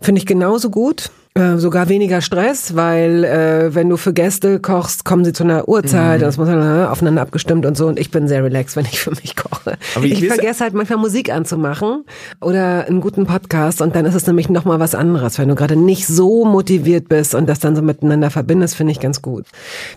finde 0.00 0.20
ich 0.20 0.26
genauso 0.26 0.70
gut. 0.70 1.10
Äh, 1.34 1.58
sogar 1.58 1.88
weniger 1.88 2.22
Stress, 2.22 2.74
weil 2.74 3.22
äh, 3.22 3.72
wenn 3.72 3.88
du 3.88 3.96
für 3.96 4.12
Gäste 4.12 4.58
kochst, 4.58 5.04
kommen 5.04 5.24
sie 5.24 5.32
zu 5.32 5.44
einer 5.44 5.68
Uhrzeit, 5.68 6.18
mhm. 6.18 6.24
das 6.24 6.38
muss 6.38 6.48
dann 6.48 6.60
äh, 6.60 6.86
aufeinander 6.86 7.22
abgestimmt 7.22 7.66
und 7.66 7.76
so. 7.76 7.86
Und 7.86 8.00
ich 8.00 8.10
bin 8.10 8.26
sehr 8.26 8.42
relaxed, 8.42 8.74
wenn 8.74 8.84
ich 8.84 8.98
für 8.98 9.10
mich 9.10 9.36
koche. 9.36 9.78
Aber 9.94 10.04
ich, 10.04 10.20
ich 10.20 10.26
vergesse 10.26 10.64
halt 10.64 10.74
manchmal 10.74 10.98
Musik 10.98 11.32
anzumachen 11.32 12.04
oder 12.40 12.86
einen 12.88 13.00
guten 13.00 13.26
Podcast 13.26 13.80
und 13.80 13.94
dann 13.94 14.06
ist 14.06 14.16
es 14.16 14.26
nämlich 14.26 14.48
noch 14.48 14.64
mal 14.64 14.80
was 14.80 14.96
anderes, 14.96 15.38
wenn 15.38 15.48
du 15.48 15.54
gerade 15.54 15.76
nicht 15.76 16.08
so 16.08 16.44
motiviert 16.44 17.08
bist 17.08 17.36
und 17.36 17.48
das 17.48 17.60
dann 17.60 17.76
so 17.76 17.82
miteinander 17.82 18.30
verbindest, 18.30 18.74
finde 18.74 18.90
ich 18.90 18.98
ganz 18.98 19.22
gut. 19.22 19.46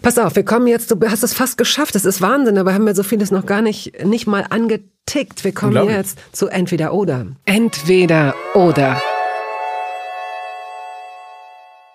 Pass 0.03 0.19
auf, 0.19 0.35
wir 0.35 0.45
kommen 0.45 0.67
jetzt, 0.67 0.91
du 0.91 0.99
hast 1.09 1.23
es 1.23 1.33
fast 1.33 1.57
geschafft, 1.57 1.95
das 1.95 2.05
ist 2.05 2.21
Wahnsinn, 2.21 2.59
aber 2.59 2.75
haben 2.75 2.85
wir 2.85 2.93
so 2.93 3.01
vieles 3.01 3.31
noch 3.31 3.47
gar 3.47 3.63
nicht, 3.63 4.05
nicht 4.05 4.27
mal 4.27 4.45
angetickt. 4.51 5.43
Wir 5.43 5.51
kommen 5.51 5.89
jetzt 5.89 6.19
zu 6.31 6.47
entweder 6.47 6.93
oder. 6.93 7.25
Entweder 7.45 8.35
oder. 8.53 9.01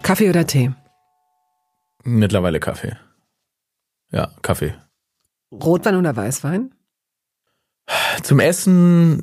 Kaffee 0.09 0.30
oder 0.30 0.46
Tee? 0.46 0.70
Mittlerweile 2.02 2.61
Kaffee. 2.61 2.96
Ja, 4.11 4.32
Kaffee. 4.40 4.72
Rotwein 5.52 5.96
oder 5.96 6.16
Weißwein? 6.16 6.74
Zum 8.22 8.40
Essen 8.40 9.22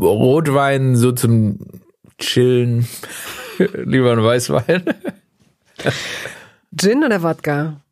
Rotwein, 0.00 0.96
so 0.96 1.12
zum 1.12 1.58
Chillen. 2.16 2.88
Lieber 3.74 4.12
ein 4.12 4.24
Weißwein. 4.24 4.84
Gin 6.74 7.04
oder 7.04 7.22
Wodka? 7.22 7.82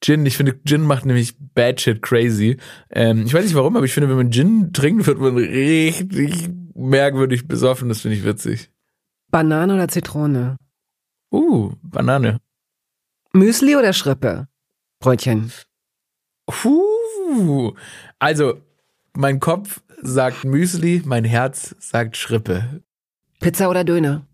Gin, 0.00 0.24
ich 0.24 0.38
finde, 0.38 0.58
Gin 0.64 0.80
macht 0.80 1.04
nämlich 1.04 1.34
bad 1.54 1.78
shit 1.78 2.00
crazy. 2.00 2.56
Ähm, 2.88 3.26
ich 3.26 3.34
weiß 3.34 3.44
nicht 3.44 3.54
warum, 3.54 3.76
aber 3.76 3.84
ich 3.84 3.92
finde, 3.92 4.08
wenn 4.08 4.16
man 4.16 4.32
Gin 4.32 4.72
trinkt, 4.72 5.06
wird 5.06 5.18
man 5.18 5.36
richtig 5.36 6.48
merkwürdig 6.74 7.46
besoffen. 7.46 7.90
Das 7.90 8.00
finde 8.00 8.16
ich 8.16 8.24
witzig. 8.24 8.71
Banane 9.32 9.74
oder 9.74 9.88
Zitrone? 9.88 10.58
Uh, 11.32 11.72
Banane. 11.82 12.38
Müsli 13.32 13.74
oder 13.76 13.94
Schrippe? 13.94 14.46
Brötchen. 15.00 15.50
Uh, 16.64 17.72
also, 18.18 18.60
mein 19.14 19.40
Kopf 19.40 19.80
sagt 20.02 20.44
Müsli, 20.44 21.00
mein 21.06 21.24
Herz 21.24 21.74
sagt 21.78 22.18
Schrippe. 22.18 22.82
Pizza 23.40 23.70
oder 23.70 23.84
Döner? 23.84 24.26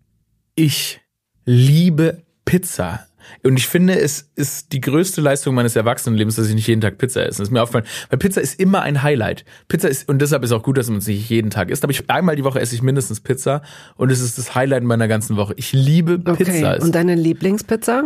Ich 0.55 0.99
liebe 1.45 2.21
Pizza. 2.43 3.07
Und 3.43 3.57
ich 3.57 3.67
finde, 3.67 3.99
es 3.99 4.29
ist 4.35 4.73
die 4.73 4.81
größte 4.81 5.21
Leistung 5.21 5.55
meines 5.55 5.75
Erwachsenenlebens, 5.75 6.35
dass 6.35 6.47
ich 6.47 6.55
nicht 6.55 6.67
jeden 6.67 6.81
Tag 6.81 6.97
Pizza 6.97 7.21
esse. 7.21 7.39
Das 7.39 7.47
ist 7.47 7.51
mir 7.51 7.61
aufgefallen. 7.61 7.85
Weil 8.09 8.19
Pizza 8.19 8.41
ist 8.41 8.59
immer 8.59 8.81
ein 8.81 9.03
Highlight. 9.03 9.45
Pizza 9.67 9.89
ist, 9.89 10.07
und 10.09 10.21
deshalb 10.21 10.43
ist 10.43 10.51
auch 10.51 10.63
gut, 10.63 10.77
dass 10.77 10.89
man 10.89 10.99
es 10.99 11.07
nicht 11.07 11.29
jeden 11.29 11.49
Tag 11.49 11.69
isst. 11.69 11.83
Aber 11.83 11.91
ich, 11.91 12.09
einmal 12.09 12.35
die 12.35 12.43
Woche 12.43 12.59
esse 12.59 12.75
ich 12.75 12.81
mindestens 12.81 13.19
Pizza. 13.19 13.61
Und 13.95 14.11
es 14.11 14.21
ist 14.21 14.37
das 14.37 14.55
Highlight 14.55 14.83
meiner 14.83 15.07
ganzen 15.07 15.37
Woche. 15.37 15.53
Ich 15.57 15.73
liebe 15.73 16.19
Pizza. 16.19 16.73
Okay. 16.75 16.81
Und 16.81 16.95
deine 16.95 17.15
Lieblingspizza? 17.15 18.03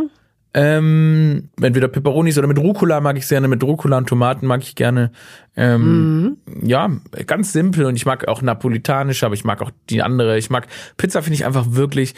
Ähm, 0.55 1.49
entweder 1.59 1.87
Peperonis 1.87 2.37
oder 2.37 2.47
mit 2.47 2.59
Rucola 2.59 3.01
mag 3.01 3.17
ich 3.17 3.27
gerne, 3.27 3.47
mit 3.47 3.63
Rucola 3.63 3.97
und 3.97 4.07
Tomaten 4.07 4.45
mag 4.45 4.61
ich 4.61 4.75
gerne. 4.75 5.11
Ähm, 5.55 6.21
mhm. 6.21 6.37
Ja, 6.61 6.91
ganz 7.25 7.53
simpel 7.53 7.85
und 7.85 7.95
ich 7.95 8.05
mag 8.05 8.27
auch 8.27 8.43
napolitanisch, 8.43 9.23
aber 9.23 9.33
ich 9.33 9.43
mag 9.45 9.63
auch 9.63 9.71
die 9.89 10.03
andere. 10.03 10.37
Ich 10.37 10.51
mag 10.51 10.67
Pizza 10.95 11.23
finde 11.23 11.35
ich 11.35 11.45
einfach 11.45 11.65
wirklich 11.69 12.13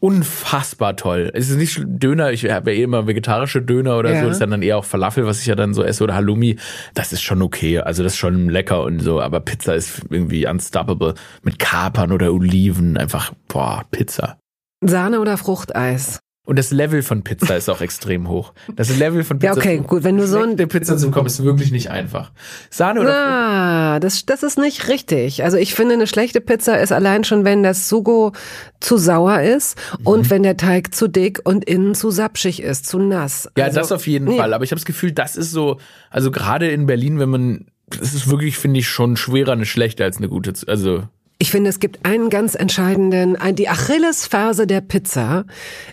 unfassbar 0.00 0.96
toll. 0.96 1.30
Es 1.34 1.48
ist 1.50 1.56
nicht 1.56 1.80
Döner, 1.86 2.30
ich 2.32 2.48
habe 2.50 2.72
ja 2.72 2.78
eh 2.78 2.82
immer 2.82 3.06
vegetarische 3.06 3.62
Döner 3.62 3.98
oder 3.98 4.12
Ja. 4.12 4.20
so, 4.20 4.26
das 4.26 4.36
ist 4.36 4.40
dann, 4.40 4.50
dann 4.50 4.62
eher 4.62 4.76
auch 4.78 4.84
Falafel, 4.84 5.26
was 5.26 5.40
ich 5.40 5.46
ja 5.46 5.54
dann 5.54 5.74
so 5.74 5.82
esse 5.82 6.04
oder 6.04 6.14
Halloumi. 6.14 6.56
Das 6.94 7.12
ist 7.12 7.22
schon 7.22 7.42
okay, 7.42 7.78
also 7.78 8.02
das 8.02 8.12
ist 8.12 8.18
schon 8.18 8.48
lecker 8.48 8.82
und 8.82 9.00
so, 9.00 9.20
aber 9.20 9.40
Pizza 9.40 9.74
ist 9.74 10.02
irgendwie 10.10 10.46
unstoppable 10.46 11.14
mit 11.42 11.58
Kapern 11.58 12.12
oder 12.12 12.32
Oliven, 12.32 12.96
einfach 12.96 13.32
boah, 13.48 13.84
Pizza. 13.90 14.38
Sahne 14.84 15.20
oder 15.20 15.36
Fruchteis? 15.38 16.20
Und 16.46 16.58
das 16.58 16.70
Level 16.70 17.02
von 17.02 17.22
Pizza 17.24 17.56
ist 17.56 17.68
auch 17.68 17.80
extrem 17.80 18.28
hoch. 18.28 18.52
Das 18.74 18.96
Level 18.96 19.24
von 19.24 19.38
Pizza. 19.40 19.52
Ja, 19.54 19.58
okay, 19.58 19.82
gut, 19.84 20.04
wenn 20.04 20.16
du 20.16 20.26
so 20.26 20.38
ein- 20.38 20.44
schlechte 20.54 20.66
Pizza 20.68 20.96
zu 20.96 21.06
bekommen, 21.08 21.26
ist 21.26 21.42
wirklich 21.44 21.72
nicht 21.72 21.90
einfach. 21.90 22.30
Sahne 22.70 23.00
oder 23.00 23.14
Ah, 23.14 24.00
das, 24.00 24.24
das 24.26 24.42
ist 24.44 24.56
nicht 24.56 24.88
richtig. 24.88 25.42
Also 25.42 25.56
ich 25.58 25.74
finde, 25.74 25.94
eine 25.94 26.06
schlechte 26.06 26.40
Pizza 26.40 26.80
ist 26.80 26.92
allein 26.92 27.24
schon, 27.24 27.44
wenn 27.44 27.62
das 27.64 27.88
Sugo 27.88 28.32
zu 28.80 28.96
sauer 28.96 29.42
ist 29.42 29.76
Mhm. 29.98 30.06
und 30.06 30.30
wenn 30.30 30.42
der 30.44 30.56
Teig 30.56 30.94
zu 30.94 31.08
dick 31.08 31.40
und 31.44 31.64
innen 31.64 31.94
zu 31.96 32.10
sapschig 32.12 32.62
ist, 32.62 32.86
zu 32.86 32.98
nass. 33.00 33.50
Ja, 33.58 33.64
also, 33.64 33.80
das 33.80 33.90
auf 33.92 34.06
jeden 34.06 34.26
nee. 34.26 34.36
Fall. 34.38 34.54
Aber 34.54 34.62
ich 34.64 34.70
habe 34.70 34.78
das 34.78 34.86
Gefühl, 34.86 35.10
das 35.12 35.34
ist 35.36 35.50
so, 35.50 35.78
also 36.10 36.30
gerade 36.30 36.68
in 36.70 36.86
Berlin, 36.86 37.18
wenn 37.18 37.28
man, 37.28 37.66
das 37.90 38.14
ist 38.14 38.30
wirklich, 38.30 38.56
finde 38.56 38.78
ich, 38.78 38.88
schon 38.88 39.16
schwerer 39.16 39.52
eine 39.52 39.66
schlechte 39.66 40.04
als 40.04 40.18
eine 40.18 40.28
gute. 40.28 40.52
Also 40.68 41.02
Ich 41.38 41.50
finde, 41.50 41.70
es 41.70 41.80
gibt 41.80 42.04
einen 42.04 42.30
ganz 42.30 42.54
entscheidenden, 42.54 43.36
die 43.54 43.68
Achillesferse 43.68 44.66
der 44.66 44.80
Pizza 44.80 45.44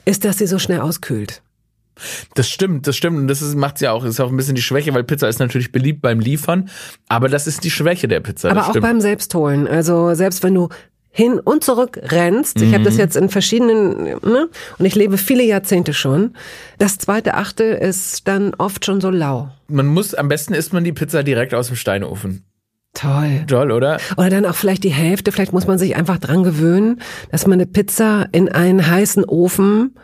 ist, 0.05 0.23
dass 0.23 0.37
sie 0.37 0.47
so 0.47 0.57
schnell 0.57 0.79
auskühlt. 0.79 1.41
das 2.35 2.49
stimmt, 2.49 2.87
das 2.87 2.95
stimmt. 2.95 3.17
Und 3.17 3.27
das 3.27 3.41
ist, 3.41 3.55
macht's 3.55 3.81
ja 3.81 3.91
auch, 3.91 4.05
ist 4.05 4.19
auch 4.19 4.29
ein 4.29 4.37
bisschen 4.37 4.55
die 4.55 4.61
Schwäche, 4.61 4.93
weil 4.93 5.03
Pizza 5.03 5.27
ist 5.27 5.39
natürlich 5.39 5.71
beliebt 5.71 6.01
beim 6.01 6.19
Liefern, 6.19 6.69
aber 7.09 7.29
das 7.29 7.45
ist 7.45 7.63
die 7.63 7.71
Schwäche 7.71 8.07
der 8.07 8.21
Pizza. 8.21 8.51
Aber 8.51 8.61
auch 8.61 8.69
stimmt. 8.69 8.83
beim 8.83 9.01
Selbstholen. 9.01 9.67
Also 9.67 10.13
selbst 10.13 10.43
wenn 10.43 10.55
du 10.55 10.69
hin 11.15 11.39
und 11.39 11.63
zurück 11.63 11.99
rennst, 12.01 12.59
ich 12.59 12.73
habe 12.73 12.83
das 12.83 12.97
jetzt 12.97 13.15
in 13.15 13.29
verschiedenen, 13.29 14.03
ne? 14.23 14.49
und 14.79 14.85
ich 14.85 14.95
lebe 14.95 15.19
viele 15.19 15.43
Jahrzehnte 15.43 15.93
schon, 15.93 16.35
das 16.79 16.97
zweite 16.97 17.35
Achtel 17.35 17.75
ist 17.75 18.27
dann 18.27 18.55
oft 18.55 18.83
schon 18.83 18.99
so 18.99 19.11
lau. 19.11 19.51
man 19.67 19.85
muss, 19.85 20.15
am 20.15 20.27
besten 20.27 20.55
isst 20.55 20.73
man 20.73 20.83
die 20.83 20.91
Pizza 20.91 21.21
direkt 21.21 21.53
aus 21.53 21.67
dem 21.67 21.75
Steinofen. 21.75 22.43
Toll. 22.93 23.45
Toll, 23.47 23.71
oder? 23.71 23.97
Oder 24.17 24.29
dann 24.29 24.45
auch 24.45 24.55
vielleicht 24.55 24.83
die 24.83 24.93
Hälfte, 24.93 25.31
vielleicht 25.31 25.53
muss 25.53 25.67
man 25.67 25.79
sich 25.79 25.95
einfach 25.95 26.19
dran 26.19 26.43
gewöhnen, 26.43 27.01
dass 27.31 27.47
man 27.47 27.53
eine 27.53 27.65
Pizza 27.65 28.27
in 28.31 28.49
einen 28.49 28.85
heißen 28.85 29.25
Ofen, 29.25 29.95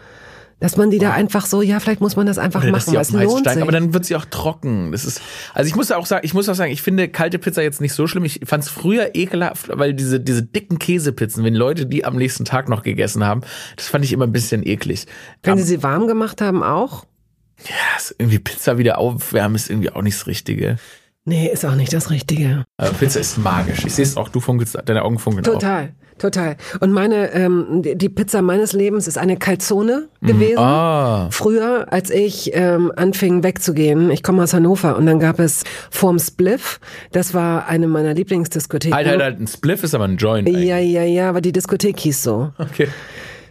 dass 0.60 0.76
man 0.76 0.90
die 0.90 0.98
da 0.98 1.12
einfach 1.12 1.46
so, 1.46 1.62
ja, 1.62 1.80
vielleicht 1.80 2.02
muss 2.02 2.16
man 2.16 2.26
das 2.26 2.38
einfach 2.38 2.62
Oder 2.62 2.72
dass 2.72 2.88
machen, 2.88 2.92
die 2.92 3.14
weil 3.14 3.28
auf 3.28 3.38
sich. 3.38 3.62
aber 3.62 3.72
dann 3.72 3.94
wird 3.94 4.06
sie 4.06 4.16
auch 4.16 4.26
trocken. 4.26 4.92
Das 4.92 5.06
ist, 5.06 5.22
also 5.54 5.68
ich 5.70 5.76
muss 5.76 5.92
auch 5.92 6.06
sagen, 6.06 6.26
ich 6.26 6.34
muss 6.34 6.50
auch 6.50 6.56
sagen, 6.56 6.72
ich 6.72 6.82
finde 6.82 7.08
kalte 7.08 7.40
Pizza 7.40 7.62
jetzt 7.62 7.80
nicht 7.80 7.94
so 7.94 8.08
schlimm. 8.08 8.26
Ich 8.26 8.42
fand 8.44 8.64
es 8.64 8.70
früher 8.70 9.12
ekelhaft, 9.16 9.70
weil 9.72 9.94
diese, 9.94 10.20
diese 10.20 10.44
dicken 10.44 10.80
Käsepizzen, 10.80 11.44
wenn 11.44 11.56
Leute 11.56 11.86
die 11.86 12.04
am 12.04 12.18
nächsten 12.18 12.44
Tag 12.44 12.68
noch 12.68 12.84
gegessen 12.84 13.24
haben, 13.24 13.42
das 13.78 13.88
fand 13.88 14.04
ich 14.04 14.12
immer 14.12 14.26
ein 14.26 14.34
bisschen 14.34 14.66
eklig. 14.66 15.06
Wenn 15.44 15.54
Aber, 15.54 15.62
sie 15.62 15.68
sie 15.68 15.84
warm 15.84 16.08
gemacht 16.08 16.42
haben, 16.42 16.64
auch? 16.64 17.06
ja, 17.68 18.14
irgendwie 18.18 18.40
Pizza 18.40 18.78
wieder 18.78 18.98
aufwärmen 18.98 19.56
ist 19.56 19.70
irgendwie 19.70 19.92
auch 19.92 20.02
nicht 20.02 20.18
das 20.18 20.28
Richtige. 20.28 20.78
Nee, 21.30 21.48
ist 21.48 21.64
auch 21.64 21.76
nicht 21.76 21.94
das 21.94 22.10
Richtige. 22.10 22.66
Aber 22.78 22.90
Pizza 22.90 23.20
ist 23.20 23.38
magisch. 23.38 23.86
Ich 23.86 23.94
sehe 23.94 24.04
es 24.04 24.18
auch, 24.18 24.30
du 24.30 24.40
funkelst, 24.40 24.80
deine 24.86 25.04
Augen 25.04 25.20
funkeln 25.20 25.46
auch. 25.46 25.54
Total, 25.54 25.94
total. 26.18 26.58
Und 26.80 26.92
meine, 26.92 27.32
ähm, 27.34 27.84
die 27.84 28.10
Pizza 28.10 28.42
meines 28.42 28.74
Lebens 28.74 29.08
ist 29.08 29.20
eine 29.20 29.38
Calzone 29.38 30.10
gewesen. 30.22 30.58
Ah. 30.58 31.28
Früher, 31.30 31.86
als 31.94 32.10
ich 32.10 32.50
ähm, 32.56 32.92
anfing 32.96 33.44
wegzugehen, 33.44 34.10
ich 34.10 34.24
komme 34.24 34.42
aus 34.42 34.56
Hannover 34.56 34.98
und 34.98 35.06
dann 35.06 35.20
gab 35.20 35.40
es 35.40 35.64
vorm 35.92 36.18
Spliff, 36.18 36.80
das 37.12 37.36
war 37.36 37.68
eine 37.68 37.88
meiner 37.88 38.16
Lieblingsdiskotheken. 38.16 38.96
Halt, 38.96 39.08
halt, 39.08 39.22
halt, 39.22 39.40
ein 39.40 39.48
Spliff 39.48 39.84
ist 39.84 39.94
aber 39.94 40.06
ein 40.06 40.18
Joint. 40.18 40.48
eigentlich. 40.48 40.66
Ja, 40.66 40.80
ja, 40.80 41.04
ja, 41.04 41.30
aber 41.30 41.42
die 41.42 41.52
Diskothek 41.52 42.00
hieß 42.00 42.24
so. 42.24 42.52
Okay. 42.58 42.88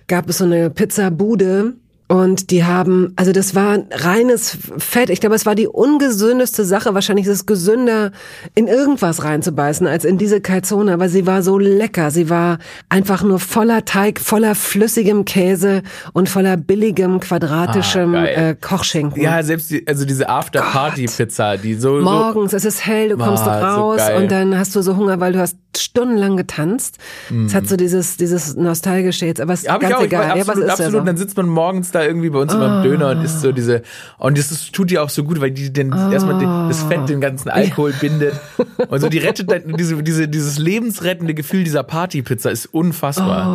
Gab 0.08 0.28
es 0.28 0.38
so 0.38 0.44
eine 0.44 0.70
Pizzabude 0.70 1.74
und 2.08 2.50
die 2.50 2.64
haben, 2.64 3.12
also 3.16 3.32
das 3.32 3.54
war 3.54 3.78
reines 3.90 4.56
Fett. 4.78 5.10
Ich 5.10 5.20
glaube, 5.20 5.36
es 5.36 5.44
war 5.44 5.54
die 5.54 5.66
ungesündeste 5.68 6.64
Sache. 6.64 6.94
Wahrscheinlich 6.94 7.26
ist 7.26 7.32
es 7.32 7.46
gesünder, 7.46 8.12
in 8.54 8.66
irgendwas 8.66 9.24
reinzubeißen, 9.24 9.86
als 9.86 10.04
in 10.06 10.16
diese 10.16 10.40
Calzone. 10.40 10.94
Aber 10.94 11.08
sie 11.10 11.26
war 11.26 11.42
so 11.42 11.58
lecker. 11.58 12.10
Sie 12.10 12.30
war 12.30 12.58
einfach 12.88 13.22
nur 13.22 13.38
voller 13.38 13.84
Teig, 13.84 14.20
voller 14.20 14.54
flüssigem 14.54 15.26
Käse 15.26 15.82
und 16.14 16.28
voller 16.30 16.56
billigem, 16.56 17.20
quadratischem 17.20 18.14
Ah, 18.14 18.24
äh, 18.24 18.56
Kochschinken. 18.58 19.20
Ja, 19.22 19.42
selbst 19.42 19.70
die, 19.70 19.86
also 19.86 20.04
diese 20.06 20.28
After-Party-Pizza, 20.30 21.56
die 21.58 21.74
so, 21.74 21.98
so 21.98 22.02
Morgens, 22.04 22.52
es 22.52 22.64
ist 22.64 22.86
hell, 22.86 23.10
du 23.10 23.16
kommst 23.18 23.42
Ah, 23.46 23.60
so 23.60 23.80
raus 23.80 23.98
geil. 23.98 24.22
und 24.22 24.30
dann 24.32 24.58
hast 24.58 24.74
du 24.74 24.82
so 24.82 24.96
Hunger, 24.96 25.20
weil 25.20 25.32
du 25.32 25.38
hast 25.40 25.56
stundenlang 25.76 26.36
getanzt. 26.36 26.98
Es 27.46 27.54
hat 27.54 27.68
so 27.68 27.76
dieses, 27.76 28.16
dieses 28.16 28.56
nostalgische 28.56 29.26
jetzt, 29.26 29.40
aber 29.40 29.52
es 29.52 29.62
ist 29.62 29.68
Hab 29.70 29.80
ganz 29.80 29.90
ich 29.92 29.96
auch, 29.96 30.00
ich, 30.00 30.06
egal. 30.06 30.22
absolut, 30.24 30.46
ja, 30.46 30.48
was 30.48 30.58
ist 30.58 30.70
absolut. 30.70 30.92
Ja 30.94 30.98
so? 31.00 31.04
Dann 31.04 31.16
sitzt 31.16 31.36
man 31.36 31.46
morgens 31.46 31.90
da 31.90 31.97
irgendwie 32.04 32.30
bei 32.30 32.38
uns 32.38 32.52
immer 32.52 32.78
im 32.78 32.82
Döner 32.82 33.10
und 33.10 33.22
isst 33.22 33.40
so 33.40 33.52
diese, 33.52 33.82
und 34.18 34.38
das 34.38 34.50
ist, 34.50 34.72
tut 34.72 34.90
dir 34.90 35.02
auch 35.02 35.08
so 35.08 35.24
gut, 35.24 35.40
weil 35.40 35.50
die 35.50 35.72
den, 35.72 35.92
erstmal 35.92 36.38
den, 36.38 36.68
das 36.68 36.82
Fett 36.82 37.08
den 37.08 37.20
ganzen 37.20 37.48
Alkohol 37.48 37.92
bindet. 37.92 38.34
Und 38.88 39.00
so, 39.00 39.08
die 39.08 39.18
rettet 39.18 39.50
diese, 39.78 40.02
diese, 40.02 40.28
dieses 40.28 40.58
lebensrettende 40.58 41.34
Gefühl 41.34 41.64
dieser 41.64 41.82
Partypizza 41.82 42.48
ist 42.48 42.66
unfassbar. 42.66 43.46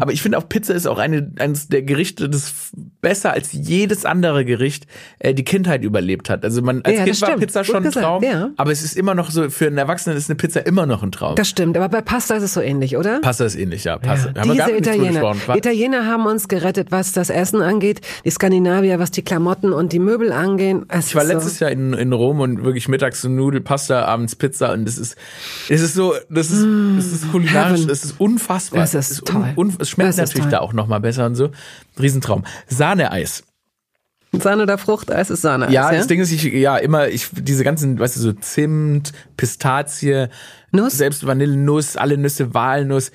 Aber 0.00 0.12
ich 0.12 0.22
finde 0.22 0.38
auch 0.38 0.48
Pizza 0.48 0.74
ist 0.74 0.86
auch 0.86 0.98
eine, 0.98 1.30
eines 1.38 1.68
der 1.68 1.82
Gerichte, 1.82 2.28
das 2.28 2.52
besser 3.00 3.32
als 3.32 3.50
jedes 3.52 4.04
andere 4.04 4.44
Gericht 4.44 4.86
äh, 5.18 5.34
die 5.34 5.44
Kindheit 5.44 5.82
überlebt 5.84 6.30
hat. 6.30 6.44
Also 6.44 6.62
man, 6.62 6.82
als 6.82 6.94
Ja, 6.96 7.04
Kind 7.04 7.10
das 7.16 7.20
war 7.22 7.28
stimmt. 7.28 7.40
Pizza 7.46 7.64
schon 7.64 7.84
ein 7.86 7.92
Traum, 7.92 8.22
ja. 8.22 8.50
aber 8.56 8.72
es 8.72 8.82
ist 8.82 8.96
immer 8.96 9.14
noch 9.14 9.30
so, 9.30 9.48
für 9.50 9.66
einen 9.66 9.78
Erwachsenen 9.78 10.16
ist 10.16 10.28
eine 10.30 10.36
Pizza 10.36 10.64
immer 10.66 10.86
noch 10.86 11.02
ein 11.02 11.12
Traum. 11.12 11.34
Das 11.36 11.48
stimmt, 11.48 11.76
aber 11.76 11.88
bei 11.88 12.00
Pasta 12.02 12.34
ist 12.36 12.42
es 12.42 12.54
so 12.54 12.60
ähnlich, 12.60 12.96
oder? 12.96 13.20
Pasta 13.20 13.44
ist 13.44 13.56
ähnlich, 13.56 13.84
ja. 13.84 13.98
Pasta. 13.98 14.32
Ja, 14.34 14.42
Haben 14.42 14.52
diese 14.52 14.76
Italiener. 14.76 15.34
Italiener 15.54 16.06
haben 16.06 16.26
uns 16.26 16.48
gerettet, 16.48 16.88
was 16.90 17.12
das 17.12 17.30
Essen 17.30 17.62
angeht. 17.62 18.00
Die 18.24 18.30
Skandinavier, 18.30 18.98
was 18.98 19.10
die 19.10 19.22
Klamotten 19.22 19.72
und 19.72 19.92
die 19.92 19.98
Möbel 19.98 20.32
angehen. 20.32 20.84
Es 20.88 21.08
Ich 21.08 21.14
war 21.14 21.22
ist 21.22 21.28
so- 21.28 21.34
letztes 21.34 21.60
Jahr 21.60 21.70
in, 21.70 21.92
in 21.92 22.12
Rom 22.12 22.40
und 22.40 22.64
wirklich 22.64 22.88
mittags 22.88 23.20
so 23.22 23.28
Nudel, 23.28 23.60
Pasta, 23.60 24.04
abends 24.04 24.36
Pizza 24.36 24.72
und 24.72 24.84
das 24.86 24.98
ist, 24.98 25.16
es 25.68 25.80
ist 25.80 25.94
so, 25.94 26.14
das 26.30 26.50
ist, 26.50 26.66
das 26.96 27.06
ist 27.06 27.30
kulinarisch, 27.30 27.84
Mm, 27.84 27.88
das 27.88 28.04
ist 28.04 28.14
unfassbar. 28.18 28.82
Es 28.82 28.94
ist 28.94 29.20
un, 29.20 29.26
toll. 29.26 29.52
un, 29.56 29.72
es 29.88 29.94
schmeckt 29.94 30.10
ist 30.10 30.16
natürlich 30.18 30.44
toll. 30.44 30.50
da 30.50 30.60
auch 30.60 30.72
nochmal 30.72 31.00
besser 31.00 31.26
und 31.26 31.34
so. 31.34 31.50
Riesentraum. 31.98 32.44
Sahneeis. 32.66 33.44
Sahne 34.32 34.62
oder 34.62 34.76
Fruchteis 34.76 35.30
ist 35.30 35.42
Sahne. 35.42 35.66
Ja, 35.66 35.90
ja? 35.90 35.96
das 35.96 36.06
Ding 36.06 36.20
ist, 36.20 36.30
ich, 36.30 36.44
ja, 36.44 36.76
immer, 36.76 37.08
ich, 37.08 37.28
diese 37.32 37.64
ganzen, 37.64 37.98
weißt 37.98 38.16
du, 38.16 38.20
so 38.20 38.32
Zimt, 38.32 39.12
Pistazie, 39.36 40.28
Nuss? 40.70 40.98
selbst 40.98 41.26
Vanillenuss, 41.26 41.96
alle 41.96 42.18
Nüsse, 42.18 42.52
Walnuss. 42.52 43.10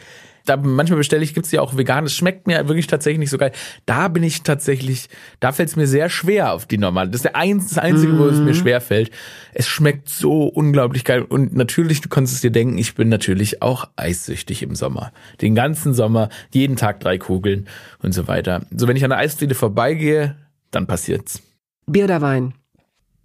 Da 0.46 0.58
manchmal 0.58 0.98
bestelle 0.98 1.24
ich, 1.24 1.34
gibt's 1.34 1.52
ja 1.52 1.62
auch 1.62 1.78
vegan. 1.78 2.06
Es 2.06 2.14
schmeckt 2.16 2.48
mir 2.48 2.68
wirklich 2.68 2.88
tatsächlich 2.88 3.20
nicht 3.20 3.30
so 3.30 3.38
geil. 3.38 3.54
Da 3.86 4.10
bin 4.10 4.24
ich 4.24 4.44
tatsächlich, 4.44 5.08
da 5.40 5.54
fällt 5.54 5.70
es 5.70 5.76
mir 5.78 5.88
sehr 5.88 6.10
schwer 6.10 6.52
auf 6.52 6.66
die 6.66 6.78
normale. 6.78 7.10
Das 7.10 7.20
ist 7.20 7.24
der 7.26 7.36
eins, 7.38 7.70
das 7.70 7.78
einzige, 7.78 8.18
wo 8.18 8.26
es 8.28 8.40
Mhm. 8.40 8.46
mir 8.46 8.54
schwer 8.54 8.82
fällt. 8.82 9.10
Es 9.54 9.68
schmeckt 9.68 10.10
so 10.10 10.44
unglaublich 10.48 11.06
geil. 11.06 11.22
Und 11.22 11.56
natürlich, 11.56 12.02
du 12.02 12.10
konntest 12.10 12.36
es 12.36 12.42
dir 12.42 12.52
denken, 12.52 12.78
ich 12.78 12.94
bin 12.96 13.08
natürlich 13.08 13.62
auch 13.62 13.86
eissüchtig 13.96 14.64
im 14.64 14.76
Sommer. 14.76 15.14
Den 15.42 15.56
ganzen 15.56 15.94
Sommer, 15.94 16.28
jeden 16.52 16.76
Tag 16.76 17.00
drei 17.00 17.18
Kugeln 17.18 17.68
und 18.02 18.12
so 18.14 18.28
weiter. 18.28 18.66
So, 18.76 18.88
wenn 18.90 18.98
ich 18.98 19.04
an 19.06 19.12
der 19.12 19.20
Eisdiele 19.20 19.56
vorbeigehe, 19.56 20.36
dann 20.72 20.88
passiert's. 20.88 21.42
Bier 21.86 22.04
oder 22.06 22.22
Wein? 22.22 22.54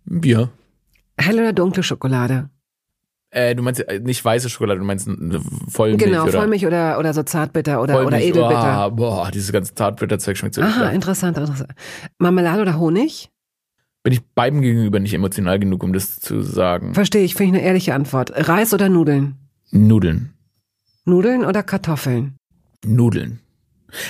Bier. 0.05 0.51
Helle 1.19 1.41
oder 1.43 1.53
dunkle 1.53 1.83
Schokolade? 1.83 2.49
Äh, 3.31 3.55
du 3.55 3.63
meinst 3.63 3.81
äh, 3.87 4.01
nicht 4.01 4.25
weiße 4.25 4.49
Schokolade, 4.49 4.81
du 4.81 4.87
meinst 4.87 5.07
eine 5.07 5.41
Vollmilch 5.69 6.03
genau, 6.03 6.23
oder 6.23 6.33
Vollmilch 6.33 6.67
oder, 6.67 6.99
oder 6.99 7.13
so 7.13 7.23
Zartbitter 7.23 7.83
oder, 7.83 8.07
oder. 8.07 8.19
Edelbitter. 8.19 8.87
Oh, 8.87 8.95
boah, 8.95 9.31
dieses 9.31 9.53
ganze 9.53 9.75
Zartbitterzeug 9.75 10.37
schmeckt 10.37 10.55
so 10.55 10.63
Aha, 10.63 10.89
interessant, 10.91 11.37
interessant. 11.37 11.71
Marmelade 12.19 12.63
oder 12.63 12.79
Honig? 12.79 13.29
Bin 14.03 14.15
ich 14.15 14.25
beiden 14.35 14.63
gegenüber 14.63 14.99
nicht 14.99 15.13
emotional 15.13 15.59
genug, 15.59 15.83
um 15.83 15.93
das 15.93 16.21
zu 16.21 16.41
sagen. 16.41 16.95
Verstehe 16.95 17.23
ich, 17.23 17.35
finde 17.35 17.59
ich 17.59 17.63
eine 17.63 17.69
ehrliche 17.69 17.95
Antwort. 17.95 18.33
Reis 18.49 18.73
oder 18.73 18.89
Nudeln? 18.89 19.37
Nudeln. 19.71 20.33
Nudeln 21.05 21.45
oder 21.45 21.63
Kartoffeln? 21.63 22.37
Nudeln. 22.87 23.41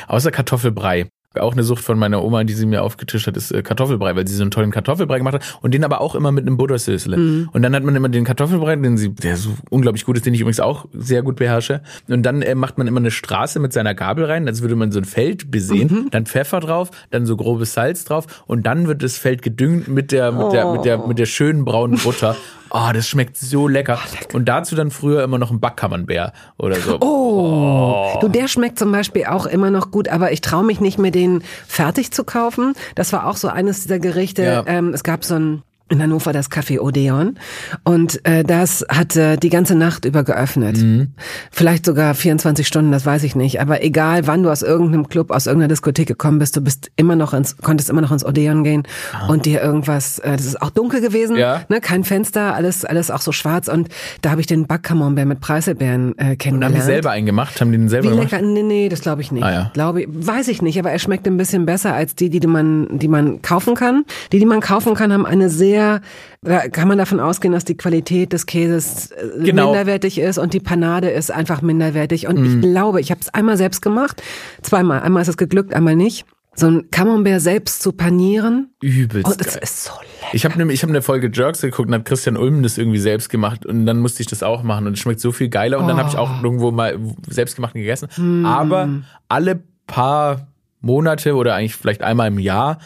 Außer 0.07 0.31
Kartoffelbrei. 0.31 1.09
Auch 1.41 1.53
eine 1.53 1.63
Sucht 1.63 1.83
von 1.85 1.99
meiner 1.99 2.23
Oma, 2.23 2.45
die 2.45 2.53
sie 2.53 2.67
mir 2.67 2.83
aufgetischt 2.83 3.27
hat, 3.27 3.37
ist 3.37 3.51
äh, 3.53 3.63
Kartoffelbrei, 3.63 4.17
weil 4.17 4.27
sie 4.27 4.35
so 4.35 4.43
einen 4.43 4.51
tollen 4.51 4.71
Kartoffelbrei 4.71 5.19
gemacht 5.19 5.35
hat 5.35 5.59
und 5.63 5.73
den 5.75 5.85
aber 5.85 6.01
auch 6.01 6.15
immer 6.15 6.33
mit 6.33 6.47
einem 6.47 6.57
Buttersösle. 6.57 7.17
Mhm. 7.17 7.49
Und 7.53 7.63
dann 7.63 7.75
hat 7.75 7.83
man 7.85 7.95
immer 7.97 8.09
den 8.09 8.25
Kartoffelbrei, 8.25 8.77
den 8.77 8.97
sie, 8.97 9.11
der 9.11 9.37
so 9.37 9.51
unglaublich 9.71 10.05
gut 10.05 10.17
ist, 10.17 10.27
den 10.27 10.35
ich 10.35 10.41
übrigens 10.41 10.61
auch 10.61 10.87
sehr 10.93 11.23
gut 11.23 11.37
beherrsche. 11.37 11.83
Und 12.09 12.23
dann 12.25 12.43
äh, 12.43 12.55
macht 12.55 12.79
man 12.79 12.87
immer 12.87 13.01
eine 13.01 13.11
Straße 13.11 13.61
mit 13.61 13.73
seiner 13.73 13.95
Gabel 13.95 14.25
rein, 14.25 14.47
als 14.49 14.63
würde 14.63 14.77
man 14.77 14.93
so 14.93 14.99
ein 14.99 15.05
Feld 15.05 15.51
besehen, 15.51 15.89
Mhm. 15.89 16.09
dann 16.11 16.27
Pfeffer 16.27 16.61
drauf, 16.61 16.91
dann 17.11 17.25
so 17.27 17.37
grobes 17.37 17.75
Salz 17.75 18.05
drauf 18.05 18.43
und 18.47 18.67
dann 18.67 18.87
wird 18.89 19.03
das 19.03 19.17
Feld 19.19 19.43
gedüngt 19.43 19.89
mit 19.89 20.13
der, 20.13 20.33
mit 20.33 20.53
der, 20.53 20.73
mit 20.73 20.85
der, 20.85 20.99
mit 21.07 21.19
der 21.19 21.27
schönen 21.27 21.65
braunen 21.65 21.99
Butter. 21.99 22.37
Oh, 22.71 22.91
das 22.93 23.09
schmeckt 23.09 23.37
so 23.37 23.69
lecker. 23.69 23.99
Und 24.33 24.47
dazu 24.47 24.75
dann 24.75 24.91
früher 24.91 25.23
immer 25.23 25.39
noch 25.39 25.51
ein 25.51 25.61
Backkammernbär 25.61 26.33
oder 26.59 26.77
so. 26.77 27.01
Oh, 27.01 28.19
du, 28.21 28.29
der 28.29 28.49
schmeckt 28.49 28.79
zum 28.79 28.93
Beispiel 28.93 29.27
auch 29.27 29.47
immer 29.47 29.71
noch 29.71 29.91
gut, 29.91 30.09
aber 30.09 30.33
ich 30.33 30.41
traue 30.41 30.65
mich 30.65 30.81
nicht 30.81 30.99
mehr, 30.99 31.11
den 31.11 31.43
fertig 31.67 32.13
zu 32.13 32.25
kaufen. 32.25 32.75
Das 32.95 33.13
war 33.13 33.27
auch 33.27 33.37
so 33.37 33.49
eines 33.49 33.83
dieser 33.83 33.99
Gerichte. 33.99 34.43
Ja. 34.43 34.65
Ähm, 34.67 34.93
es 34.93 35.03
gab 35.03 35.25
so 35.25 35.35
ein 35.35 35.63
in 35.89 36.03
Hannover 36.03 36.33
das 36.33 36.51
Café 36.51 36.81
Odeon 36.81 37.39
und 37.85 38.25
äh, 38.27 38.45
das 38.45 38.85
hat 38.89 39.17
äh, 39.17 39.37
die 39.37 39.49
ganze 39.49 39.75
Nacht 39.75 40.05
über 40.05 40.23
geöffnet. 40.23 40.77
Mhm. 40.77 41.09
Vielleicht 41.51 41.87
sogar 41.87 42.15
24 42.15 42.67
Stunden, 42.67 42.93
das 42.93 43.07
weiß 43.07 43.23
ich 43.25 43.35
nicht. 43.35 43.61
Aber 43.61 43.83
egal, 43.83 44.27
wann 44.27 44.43
du 44.43 44.51
aus 44.51 44.63
irgendeinem 44.63 45.09
Club, 45.09 45.31
aus 45.31 45.47
irgendeiner 45.47 45.69
Diskothek 45.69 46.07
gekommen 46.07 46.39
bist, 46.39 46.57
du 46.57 46.61
bist 46.61 46.91
immer 46.97 47.17
noch 47.17 47.33
ins, 47.33 47.57
konntest 47.57 47.89
immer 47.89 48.01
noch 48.01 48.13
ins 48.13 48.25
Odeon 48.25 48.65
gehen 48.65 48.83
ah. 49.13 49.29
und 49.29 49.47
dir 49.47 49.63
irgendwas. 49.63 50.19
Äh, 50.19 50.33
das 50.33 50.45
ist 50.45 50.61
auch 50.61 50.71
dunkel 50.71 51.01
gewesen, 51.01 51.37
ja. 51.37 51.63
ne, 51.69 51.81
kein 51.81 52.05
Fenster, 52.05 52.55
alles 52.55 52.85
alles 52.85 53.11
auch 53.11 53.21
so 53.21 53.33
schwarz 53.33 53.69
und 53.69 53.89
da 54.21 54.31
habe 54.31 54.41
ich 54.41 54.47
den 54.47 54.67
Backcamembert 54.67 55.27
mit 55.27 55.41
Preiselbeeren 55.41 56.17
äh, 56.19 56.37
kennengelernt. 56.37 56.57
Und 56.57 56.65
haben 56.65 56.75
die 56.75 56.81
selber 56.81 57.11
eingemacht? 57.11 57.61
Haben 57.61 57.73
die 57.73 57.79
den 57.79 57.89
selber 57.89 58.11
Wie 58.11 58.11
gemacht? 58.11 58.33
lecker? 58.33 58.45
Nee, 58.45 58.63
nee, 58.63 58.89
das 58.89 59.01
glaube 59.01 59.23
ich 59.23 59.33
nicht. 59.33 59.45
Ah, 59.45 59.53
ja. 59.53 59.71
Glaube 59.73 60.05
weiß 60.09 60.49
ich 60.49 60.61
nicht, 60.61 60.79
aber 60.79 60.91
er 60.91 60.99
schmeckt 60.99 61.27
ein 61.27 61.37
bisschen 61.37 61.65
besser 61.67 61.95
als 61.95 62.15
die, 62.15 62.29
die 62.29 62.47
man 62.47 62.99
die 62.99 63.09
man 63.09 63.41
kaufen 63.43 63.75
kann. 63.75 64.05
Die, 64.33 64.39
die 64.39 64.47
man 64.47 64.61
kaufen 64.61 64.95
kann, 64.95 65.13
haben 65.13 65.27
eine 65.27 65.49
sehr 65.49 65.78
sehr, 65.79 66.01
da 66.43 66.69
kann 66.69 66.89
man 66.89 66.99
davon 66.99 67.21
ausgehen, 67.21 67.53
dass 67.53 67.65
die 67.65 67.77
Qualität 67.77 68.33
des 68.33 68.47
Käses 68.47 69.11
äh, 69.13 69.45
genau. 69.45 69.67
minderwertig 69.67 70.19
ist 70.19 70.39
und 70.39 70.53
die 70.55 70.61
Panade 70.61 71.11
ist 71.11 71.31
einfach 71.31 71.63
minderwertig. 71.63 72.27
Und 72.27 72.41
mm. 72.41 72.45
ich 72.45 72.61
glaube, 72.61 73.01
ich 73.01 73.11
habe 73.11 73.21
es 73.21 73.29
einmal 73.33 73.57
selbst 73.57 73.83
gemacht, 73.83 74.23
zweimal. 74.63 75.01
Einmal 75.01 75.23
ist 75.23 75.29
es 75.29 75.37
geglückt, 75.37 75.75
einmal 75.75 75.97
nicht. 75.97 76.27
So 76.55 76.67
ein 76.67 76.91
Camembert 76.91 77.41
selbst 77.41 77.83
zu 77.83 77.93
panieren. 77.93 78.71
Übelst. 78.83 79.31
Und 79.31 79.47
es 79.47 79.55
ist 79.55 79.85
so 79.85 79.93
lecker. 79.93 80.35
Ich 80.35 80.45
habe 80.45 80.73
ich 80.73 80.83
habe 80.83 80.91
eine 80.91 81.03
Folge 81.03 81.31
Jerks 81.33 81.61
geguckt 81.61 81.89
und 81.89 81.95
hat 81.95 82.05
Christian 82.05 82.37
Ulm 82.37 82.65
das 82.65 82.79
irgendwie 82.79 82.99
selbst 82.99 83.29
gemacht 83.29 83.65
und 83.65 83.87
dann 83.87 84.01
musste 84.01 84.23
ich 84.23 84.27
das 84.27 84.43
auch 84.43 84.65
machen 84.65 84.89
und 84.89 84.95
es 84.95 84.99
schmeckt 84.99 85.21
so 85.21 85.31
viel 85.31 85.49
geiler 85.49 85.79
und 85.79 85.85
oh. 85.85 85.89
dann 85.89 85.99
habe 85.99 86.09
ich 86.09 86.17
auch 86.17 86.43
irgendwo 86.43 86.73
mal 86.73 86.99
selbstgemacht 87.29 87.75
gegessen. 87.75 88.09
Mm. 88.17 88.45
Aber 88.45 88.89
alle 89.29 89.63
paar 89.87 90.49
Monate 90.81 91.35
oder 91.35 91.55
eigentlich 91.55 91.77
vielleicht 91.77 92.03
einmal 92.03 92.29
im 92.29 92.39
Jahr 92.39 92.79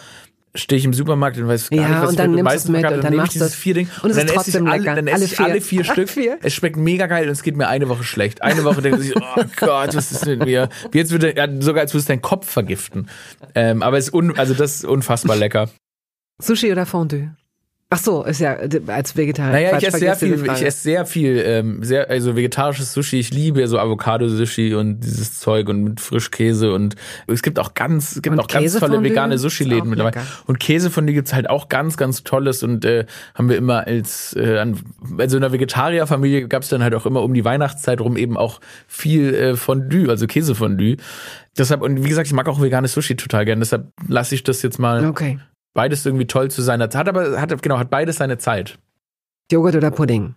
stehe 0.55 0.79
ich 0.79 0.85
im 0.85 0.93
Supermarkt 0.93 1.39
und 1.39 1.49
weiß 1.49 1.71
gar 1.71 1.81
ja, 1.81 1.89
nicht, 1.89 2.01
was 2.03 2.11
und 2.11 2.19
dann 2.19 2.33
nimmst 2.33 2.53
du 2.53 2.57
es 2.57 2.69
mit 2.69 2.91
und, 2.91 3.05
dann 3.05 3.17
machst 3.17 3.41
du 3.41 3.49
vier 3.49 3.75
Ding 3.75 3.89
und, 4.03 4.11
es 4.11 4.19
und 4.19 4.29
dann 4.29 4.37
esse 4.37 4.51
ich 4.51 4.69
alle, 4.69 4.85
dann 4.85 5.07
esse 5.07 5.25
ich 5.25 5.41
alle 5.41 5.61
vier 5.61 5.85
Stück. 5.85 6.09
Vier? 6.09 6.39
Es 6.43 6.55
schmeckt 6.55 6.77
mega 6.77 7.07
geil 7.07 7.27
und 7.27 7.33
es 7.33 7.43
geht 7.43 7.57
mir 7.57 7.69
eine 7.69 7.89
Woche 7.89 8.05
schlecht. 8.05 8.43
Eine 8.43 8.65
Woche 8.65 8.83
denke 8.83 9.03
ich, 9.03 9.17
oh 9.17 9.21
Gott, 9.57 9.95
was 9.95 10.13
ist 10.13 10.27
mit 10.27 10.45
mir? 10.45 10.69
Wie 10.91 10.99
jetzt 10.99 11.11
würde 11.11 11.35
ja, 11.35 11.49
sogar 11.61 11.83
als 11.83 11.93
würde 11.95 12.01
es 12.01 12.07
deinen 12.07 12.23
Kopf 12.23 12.51
vergiften. 12.51 13.09
Ähm, 13.55 13.83
aber 13.83 13.99
es 13.99 14.09
ist 14.09 14.15
un, 14.15 14.39
also 14.39 14.55
das 14.55 14.77
ist 14.77 14.85
unfassbar 14.85 15.37
lecker. 15.37 15.71
Sushi 16.41 16.71
oder 16.71 16.87
Fondue? 16.87 17.35
Ach 17.93 17.99
so, 17.99 18.24
ist 18.24 18.40
ja 18.40 18.57
als 18.86 19.16
Vegetarier. 19.16 19.53
Naja, 19.53 19.76
ich 19.76 19.86
esse 19.86 19.99
sehr 19.99 20.16
viel, 20.16 20.43
ich 20.47 20.62
esse 20.62 20.82
sehr 20.82 21.05
viel, 21.05 21.43
ähm, 21.45 21.84
sehr, 21.84 22.09
also 22.09 22.34
vegetarisches 22.34 22.95
Sushi. 22.95 23.18
Ich 23.20 23.32
liebe 23.32 23.68
so 23.68 23.78
Avocado-Sushi 23.78 24.74
und 24.74 25.01
dieses 25.01 25.38
Zeug 25.38 25.68
und 25.68 25.84
mit 25.84 26.01
Frischkäse 26.01 26.72
und 26.72 26.97
es 27.26 27.43
gibt 27.43 27.59
auch 27.59 27.74
ganz, 27.74 28.16
es 28.16 28.22
gibt 28.22 28.38
auch 28.38 28.47
ganz 28.47 28.78
tolle 28.78 29.03
vegane 29.03 29.36
Sushi-Läden 29.36 29.90
mittlerweile. 29.90 30.24
Und 30.47 30.59
Käse 30.59 30.90
von 30.90 31.07
dir 31.07 31.12
gibt's 31.12 31.34
halt 31.34 31.51
auch 31.51 31.68
ganz, 31.68 31.99
ganz 31.99 32.24
tolles 32.24 32.62
und 32.62 32.86
äh, 32.86 33.05
haben 33.34 33.51
wir 33.51 33.59
immer 33.59 33.86
als, 33.86 34.34
äh, 34.36 34.64
also 35.18 35.36
in 35.36 35.43
der 35.43 35.53
Vegetarierfamilie 35.53 36.49
gab's 36.49 36.70
dann 36.70 36.82
halt 36.82 36.95
auch 36.95 37.05
immer 37.05 37.22
um 37.22 37.34
die 37.34 37.45
Weihnachtszeit 37.45 38.01
rum 38.01 38.16
eben 38.16 38.38
auch 38.38 38.61
viel 38.86 39.34
äh, 39.34 39.57
Fondue, 39.57 40.09
also 40.09 40.26
Käsefondue. 40.26 40.97
Deshalb, 41.59 41.82
und 41.82 42.03
wie 42.03 42.09
gesagt, 42.09 42.26
ich 42.26 42.32
mag 42.32 42.49
auch 42.49 42.62
veganes 42.62 42.95
Sushi 42.95 43.16
total 43.16 43.45
gern, 43.45 43.61
deshalb 43.61 43.88
lasse 44.09 44.34
ich 44.34 44.45
das 44.45 44.62
jetzt 44.62 44.78
mal 44.78 45.05
okay 45.05 45.38
beides 45.75 46.05
irgendwie 46.07 46.27
toll 46.27 46.51
zu 46.51 46.62
seiner 46.62 46.91
Zeit, 46.91 47.01
hat 47.01 47.09
aber 47.09 47.41
hat 47.41 47.62
genau 47.62 47.79
hat 47.79 47.91
beides 47.91 48.16
seine 48.16 48.39
Zeit. 48.39 48.79
Joghurt 49.51 49.77
oder 49.77 49.91
Pudding? 49.91 50.35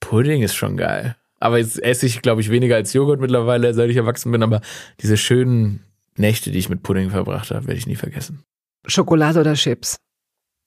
Pudding 0.00 0.42
ist 0.42 0.54
schon 0.54 0.76
geil. 0.76 1.16
Aber 1.40 1.58
jetzt 1.58 1.82
esse 1.82 2.06
ich, 2.06 2.22
glaube 2.22 2.40
ich, 2.40 2.50
weniger 2.50 2.76
als 2.76 2.92
Joghurt 2.92 3.20
mittlerweile, 3.20 3.74
seit 3.74 3.90
ich 3.90 3.96
erwachsen 3.96 4.30
bin. 4.30 4.42
Aber 4.44 4.60
diese 5.00 5.16
schönen 5.16 5.82
Nächte, 6.16 6.52
die 6.52 6.58
ich 6.58 6.68
mit 6.68 6.82
Pudding 6.84 7.10
verbracht 7.10 7.50
habe, 7.50 7.66
werde 7.66 7.78
ich 7.78 7.86
nie 7.86 7.96
vergessen. 7.96 8.44
Schokolade 8.86 9.40
oder 9.40 9.54
Chips? 9.54 9.96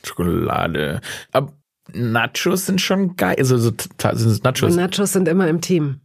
Schokolade. 0.04 1.00
Aber 1.32 1.54
Nachos 1.94 2.66
sind 2.66 2.82
schon 2.82 3.16
geil. 3.16 3.36
Also 3.38 3.58
so, 3.58 3.72
sind 4.14 4.44
Nachos. 4.44 4.76
Nachos 4.76 5.14
sind 5.14 5.28
immer 5.28 5.48
im 5.48 5.62
Team. 5.62 6.02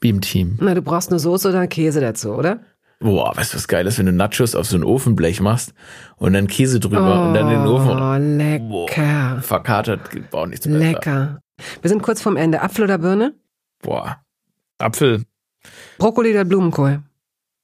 Wie 0.00 0.08
im 0.08 0.20
Team. 0.20 0.58
Na, 0.60 0.74
du 0.74 0.82
brauchst 0.82 1.10
eine 1.10 1.18
Soße 1.18 1.48
oder 1.48 1.66
Käse 1.66 2.00
dazu, 2.00 2.32
oder? 2.32 2.60
Boah, 3.04 3.36
weißt 3.36 3.52
du, 3.52 3.58
was 3.58 3.68
geil 3.68 3.86
ist, 3.86 3.98
wenn 3.98 4.06
du 4.06 4.12
Nachos 4.12 4.54
auf 4.54 4.66
so 4.66 4.78
ein 4.78 4.82
Ofenblech 4.82 5.42
machst 5.42 5.74
und 6.16 6.32
dann 6.32 6.46
Käse 6.46 6.80
drüber 6.80 7.00
oh, 7.00 7.28
und 7.28 7.34
dann 7.34 7.50
in 7.50 7.58
den 7.58 7.66
Ofen. 7.66 7.90
Oh, 7.90 8.38
lecker. 8.38 9.34
Boah, 9.34 9.42
verkatert, 9.42 10.00
auch 10.32 10.46
nichts 10.46 10.66
besser. 10.66 10.78
Lecker. 10.78 11.40
Wir 11.82 11.90
sind 11.90 12.02
kurz 12.02 12.22
vorm 12.22 12.38
Ende. 12.38 12.62
Apfel 12.62 12.84
oder 12.84 12.96
Birne? 12.96 13.34
Boah, 13.82 14.22
Apfel. 14.78 15.22
Brokkoli 15.98 16.30
oder 16.30 16.46
Blumenkohl? 16.46 17.02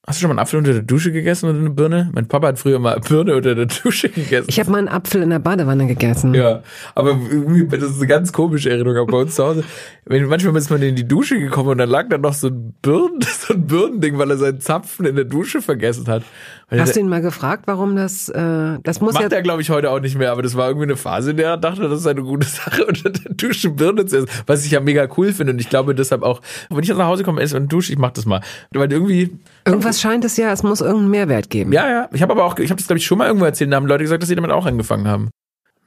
Hast 0.07 0.19
du 0.19 0.23
schon 0.23 0.29
mal 0.29 0.33
einen 0.33 0.39
Apfel 0.39 0.59
unter 0.59 0.73
der 0.73 0.83
Dusche 0.83 1.13
gegessen 1.13 1.51
oder 1.51 1.59
eine 1.59 1.69
Birne? 1.69 2.11
Mein 2.15 2.27
Papa 2.27 2.49
hat 2.49 2.59
früher 2.59 2.79
mal 2.79 2.99
Birne 3.09 3.37
unter 3.37 3.55
der 3.55 3.67
Dusche 3.67 4.09
gegessen. 4.09 4.47
Ich 4.49 4.59
habe 4.59 4.71
mal 4.71 4.79
einen 4.79 4.89
Apfel 4.89 5.23
in 5.23 5.29
der 5.29 5.41
Badewanne 5.41 5.87
gegessen. 5.87 6.33
Ja, 6.33 6.63
aber 6.95 7.11
irgendwie, 7.11 7.69
das 7.69 7.91
ist 7.91 7.99
eine 7.99 8.07
ganz 8.07 8.33
komische 8.33 8.71
Erinnerung 8.71 8.97
auch 8.97 9.07
bei 9.07 9.19
uns 9.19 9.35
zu 9.35 9.45
Hause. 9.45 9.65
Wenn, 10.07 10.25
manchmal 10.25 10.57
ist 10.57 10.71
man 10.71 10.81
in 10.81 10.97
die 10.97 11.07
Dusche 11.07 11.39
gekommen 11.39 11.69
und 11.69 11.79
dann 11.79 11.91
lag 11.91 12.09
da 12.09 12.17
noch 12.17 12.33
so 12.33 12.49
ein 12.49 12.75
Birnen, 12.81 13.21
so 13.47 13.53
ein 13.53 13.67
Birnending, 13.67 14.17
weil 14.17 14.31
er 14.31 14.39
seinen 14.39 14.61
Zapfen 14.61 15.05
in 15.05 15.17
der 15.17 15.27
Dusche 15.27 15.61
vergessen 15.61 16.07
hat. 16.09 16.23
Hast 16.71 16.95
du 16.95 17.01
ihn 17.01 17.09
mal 17.09 17.21
gefragt, 17.21 17.65
warum 17.67 17.97
das, 17.97 18.29
äh, 18.29 18.79
das 18.83 19.01
muss 19.01 19.15
Macht 19.15 19.31
ja... 19.31 19.37
er, 19.37 19.43
glaube 19.43 19.61
ich, 19.61 19.71
heute 19.71 19.91
auch 19.91 20.01
nicht 20.01 20.17
mehr, 20.17 20.31
aber 20.31 20.43
das 20.43 20.57
war 20.57 20.69
irgendwie 20.69 20.85
eine 20.85 20.97
Phase, 20.97 21.33
in 21.33 21.37
der 21.37 21.51
er 21.51 21.57
dachte, 21.57 21.89
das 21.89 22.01
ist 22.01 22.07
eine 22.07 22.23
gute 22.23 22.47
Sache, 22.47 22.85
unter 22.89 23.11
der 23.11 23.35
Dusche 23.35 23.71
Birne 23.71 24.07
zu 24.07 24.19
essen, 24.19 24.29
was 24.47 24.65
ich 24.65 24.71
ja 24.71 24.81
mega 24.81 25.09
cool 25.17 25.33
finde 25.33 25.53
und 25.53 25.59
ich 25.61 25.69
glaube 25.69 25.95
deshalb 25.95 26.23
auch, 26.23 26.41
wenn 26.69 26.81
ich 26.81 26.89
jetzt 26.89 26.99
nach 26.99 27.07
Hause 27.07 27.25
komme, 27.25 27.41
esse 27.43 27.57
und 27.57 27.73
dusche, 27.73 27.93
ich 27.93 27.99
mach 27.99 28.13
das 28.13 28.27
mal. 28.27 28.41
Weil 28.73 28.93
irgendwie... 28.93 29.37
Irgendwas 29.65 30.01
scheint 30.01 30.25
es 30.25 30.37
ja, 30.37 30.53
es 30.53 30.63
muss 30.63 30.81
irgendeinen 30.81 31.11
Mehrwert 31.11 31.51
geben. 31.51 31.73
Ja, 31.73 31.89
ja. 31.91 32.09
Ich 32.13 32.23
habe 32.23 32.33
aber 32.33 32.45
auch, 32.45 32.57
ich 32.59 32.71
habe 32.71 32.79
das, 32.79 32.87
glaube 32.87 32.99
ich, 32.99 33.07
schon 33.07 33.19
mal 33.19 33.27
irgendwo 33.27 33.47
erzählt, 33.47 33.73
da 33.73 33.77
haben 33.77 33.87
Leute 33.87 34.05
gesagt, 34.05 34.23
dass 34.23 34.29
sie 34.29 34.37
damit 34.37 34.53
auch 34.53 34.67
angefangen 34.67 35.09
haben. 35.09 35.31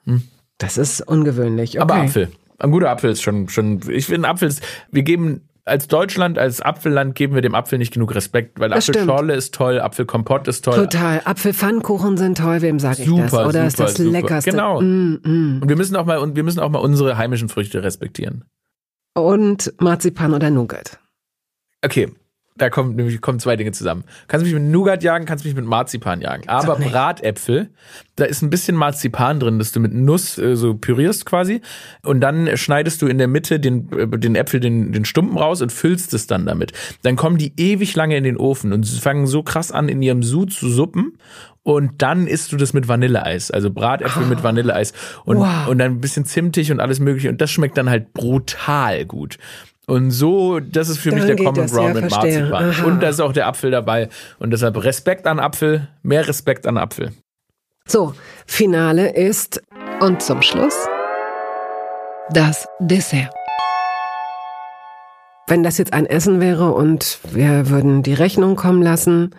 Hm. 0.05 0.23
Das 0.57 0.77
ist 0.77 1.01
ungewöhnlich. 1.01 1.79
Okay. 1.79 1.81
Aber 1.81 1.95
Apfel. 1.95 2.29
Ein 2.59 2.71
guter 2.71 2.89
Apfel 2.89 3.11
ist 3.11 3.21
schon, 3.21 3.49
schon, 3.49 3.81
ich 3.89 4.05
finde 4.05 4.29
Apfel 4.29 4.47
ist, 4.47 4.61
wir 4.91 5.03
geben 5.03 5.41
als 5.65 5.87
Deutschland, 5.87 6.37
als 6.37 6.61
Apfelland 6.61 7.15
geben 7.15 7.35
wir 7.35 7.41
dem 7.41 7.55
Apfel 7.55 7.79
nicht 7.79 7.93
genug 7.93 8.13
Respekt, 8.15 8.59
weil 8.59 8.69
das 8.69 8.89
Apfelschorle 8.89 9.33
ist 9.33 9.53
toll, 9.53 9.79
Apfelkompott 9.79 10.47
ist 10.47 10.65
toll. 10.65 10.75
Total. 10.75 11.21
Apfelpfannkuchen 11.23 12.17
sind 12.17 12.37
toll, 12.37 12.61
wem 12.61 12.79
sage 12.79 13.03
ich 13.03 13.09
das? 13.09 13.33
Oder 13.33 13.43
super, 13.43 13.67
ist 13.67 13.79
das 13.79 13.93
super. 13.95 14.11
leckerste? 14.11 14.51
Genau. 14.51 14.81
Mm, 14.81 15.19
mm. 15.23 15.59
Und 15.61 15.69
wir 15.69 15.75
müssen 15.77 15.95
auch 15.95 16.05
mal, 16.05 16.17
und 16.17 16.35
wir 16.35 16.43
müssen 16.43 16.59
auch 16.59 16.69
mal 16.69 16.79
unsere 16.79 17.17
heimischen 17.17 17.49
Früchte 17.49 17.83
respektieren. 17.83 18.43
Und 19.13 19.73
Marzipan 19.79 20.33
oder 20.33 20.49
Nougat. 20.49 20.99
Okay, 21.83 22.11
da 22.55 22.69
kommen 22.69 22.95
nämlich 22.95 23.19
kommen 23.21 23.39
zwei 23.39 23.55
Dinge 23.55 23.71
zusammen. 23.71 24.03
Kannst 24.27 24.45
mich 24.45 24.53
mit 24.53 24.63
Nougat 24.63 25.03
jagen, 25.03 25.25
kannst 25.25 25.43
mich 25.43 25.55
mit 25.55 25.65
Marzipan 25.65 26.21
jagen. 26.21 26.47
Aber 26.47 26.75
Bratäpfel, 26.75 27.69
da 28.15 28.25
ist 28.25 28.43
ein 28.43 28.51
bisschen 28.51 28.75
Marzipan 28.75 29.39
drin, 29.39 29.57
dass 29.57 29.71
du 29.71 29.79
mit 29.79 29.93
Nuss 29.93 30.37
äh, 30.37 30.55
so 30.55 30.75
pürierst 30.75 31.25
quasi. 31.25 31.61
Und 32.03 32.21
dann 32.21 32.55
schneidest 32.55 33.01
du 33.01 33.07
in 33.07 33.17
der 33.17 33.27
Mitte 33.27 33.59
den, 33.59 33.91
äh, 33.91 34.07
den 34.19 34.35
Äpfel, 34.35 34.59
den, 34.59 34.91
den 34.91 35.05
Stumpen 35.05 35.37
raus 35.37 35.61
und 35.61 35.71
füllst 35.71 36.13
es 36.13 36.27
dann 36.27 36.45
damit. 36.45 36.73
Dann 37.01 37.15
kommen 37.15 37.37
die 37.37 37.53
ewig 37.57 37.95
lange 37.95 38.17
in 38.17 38.23
den 38.23 38.37
Ofen 38.37 38.71
und 38.71 38.87
fangen 38.87 39.25
so 39.25 39.41
krass 39.41 39.71
an, 39.71 39.89
in 39.89 40.01
ihrem 40.03 40.21
Sud 40.21 40.53
zu 40.53 40.69
suppen. 40.69 41.17
Und 41.63 42.01
dann 42.01 42.27
isst 42.27 42.51
du 42.51 42.57
das 42.57 42.73
mit 42.73 42.89
Vanilleeis, 42.89 43.49
also 43.49 43.71
Bratäpfel 43.71 44.23
oh. 44.25 44.27
mit 44.27 44.43
Vanilleeis 44.43 44.91
und, 45.23 45.37
wow. 45.37 45.67
und 45.69 45.77
dann 45.77 45.93
ein 45.93 46.01
bisschen 46.01 46.25
zimtig 46.25 46.71
und 46.71 46.81
alles 46.81 46.99
mögliche. 46.99 47.29
Und 47.29 47.39
das 47.39 47.51
schmeckt 47.51 47.77
dann 47.77 47.89
halt 47.89 48.13
brutal 48.13 49.05
gut. 49.05 49.37
Und 49.85 50.11
so, 50.11 50.59
das 50.59 50.87
ist 50.87 50.99
für 50.99 51.09
Dann 51.09 51.19
mich 51.19 51.27
der 51.27 51.35
Common 51.35 51.67
Ground 51.67 51.95
ja, 51.95 52.01
mit 52.01 52.11
Marzipan. 52.11 52.69
Aha. 52.69 52.85
Und 52.85 53.03
da 53.03 53.09
ist 53.09 53.19
auch 53.19 53.33
der 53.33 53.47
Apfel 53.47 53.71
dabei. 53.71 54.09
Und 54.39 54.51
deshalb 54.51 54.81
Respekt 54.81 55.27
an 55.27 55.39
Apfel, 55.39 55.89
mehr 56.03 56.27
Respekt 56.27 56.65
an 56.67 56.77
Apfel. 56.77 57.11
So, 57.85 58.13
Finale 58.45 59.13
ist 59.13 59.61
und 59.99 60.21
zum 60.21 60.41
Schluss 60.41 60.87
das 62.31 62.65
Dessert. 62.79 63.29
Wenn 65.47 65.63
das 65.63 65.77
jetzt 65.77 65.91
ein 65.91 66.05
Essen 66.05 66.39
wäre 66.39 66.71
und 66.71 67.19
wir 67.33 67.69
würden 67.69 68.01
die 68.01 68.13
Rechnung 68.13 68.55
kommen 68.55 68.81
lassen 68.81 69.31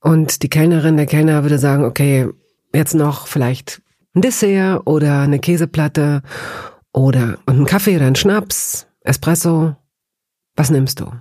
und 0.00 0.42
die 0.42 0.48
Kellnerin, 0.48 0.96
der 0.96 1.04
Kellner 1.04 1.42
würde 1.42 1.58
sagen, 1.58 1.84
okay, 1.84 2.28
jetzt 2.72 2.94
noch 2.94 3.26
vielleicht 3.26 3.82
ein 4.14 4.22
Dessert 4.22 4.86
oder 4.86 5.20
eine 5.20 5.38
Käseplatte 5.38 6.22
oder 6.94 7.36
einen 7.44 7.66
Kaffee 7.66 7.96
oder 7.96 8.06
einen 8.06 8.16
Schnaps 8.16 8.86
Espresso, 9.04 9.76
was 10.56 10.70
nimmst 10.70 11.00
du? 11.00 11.12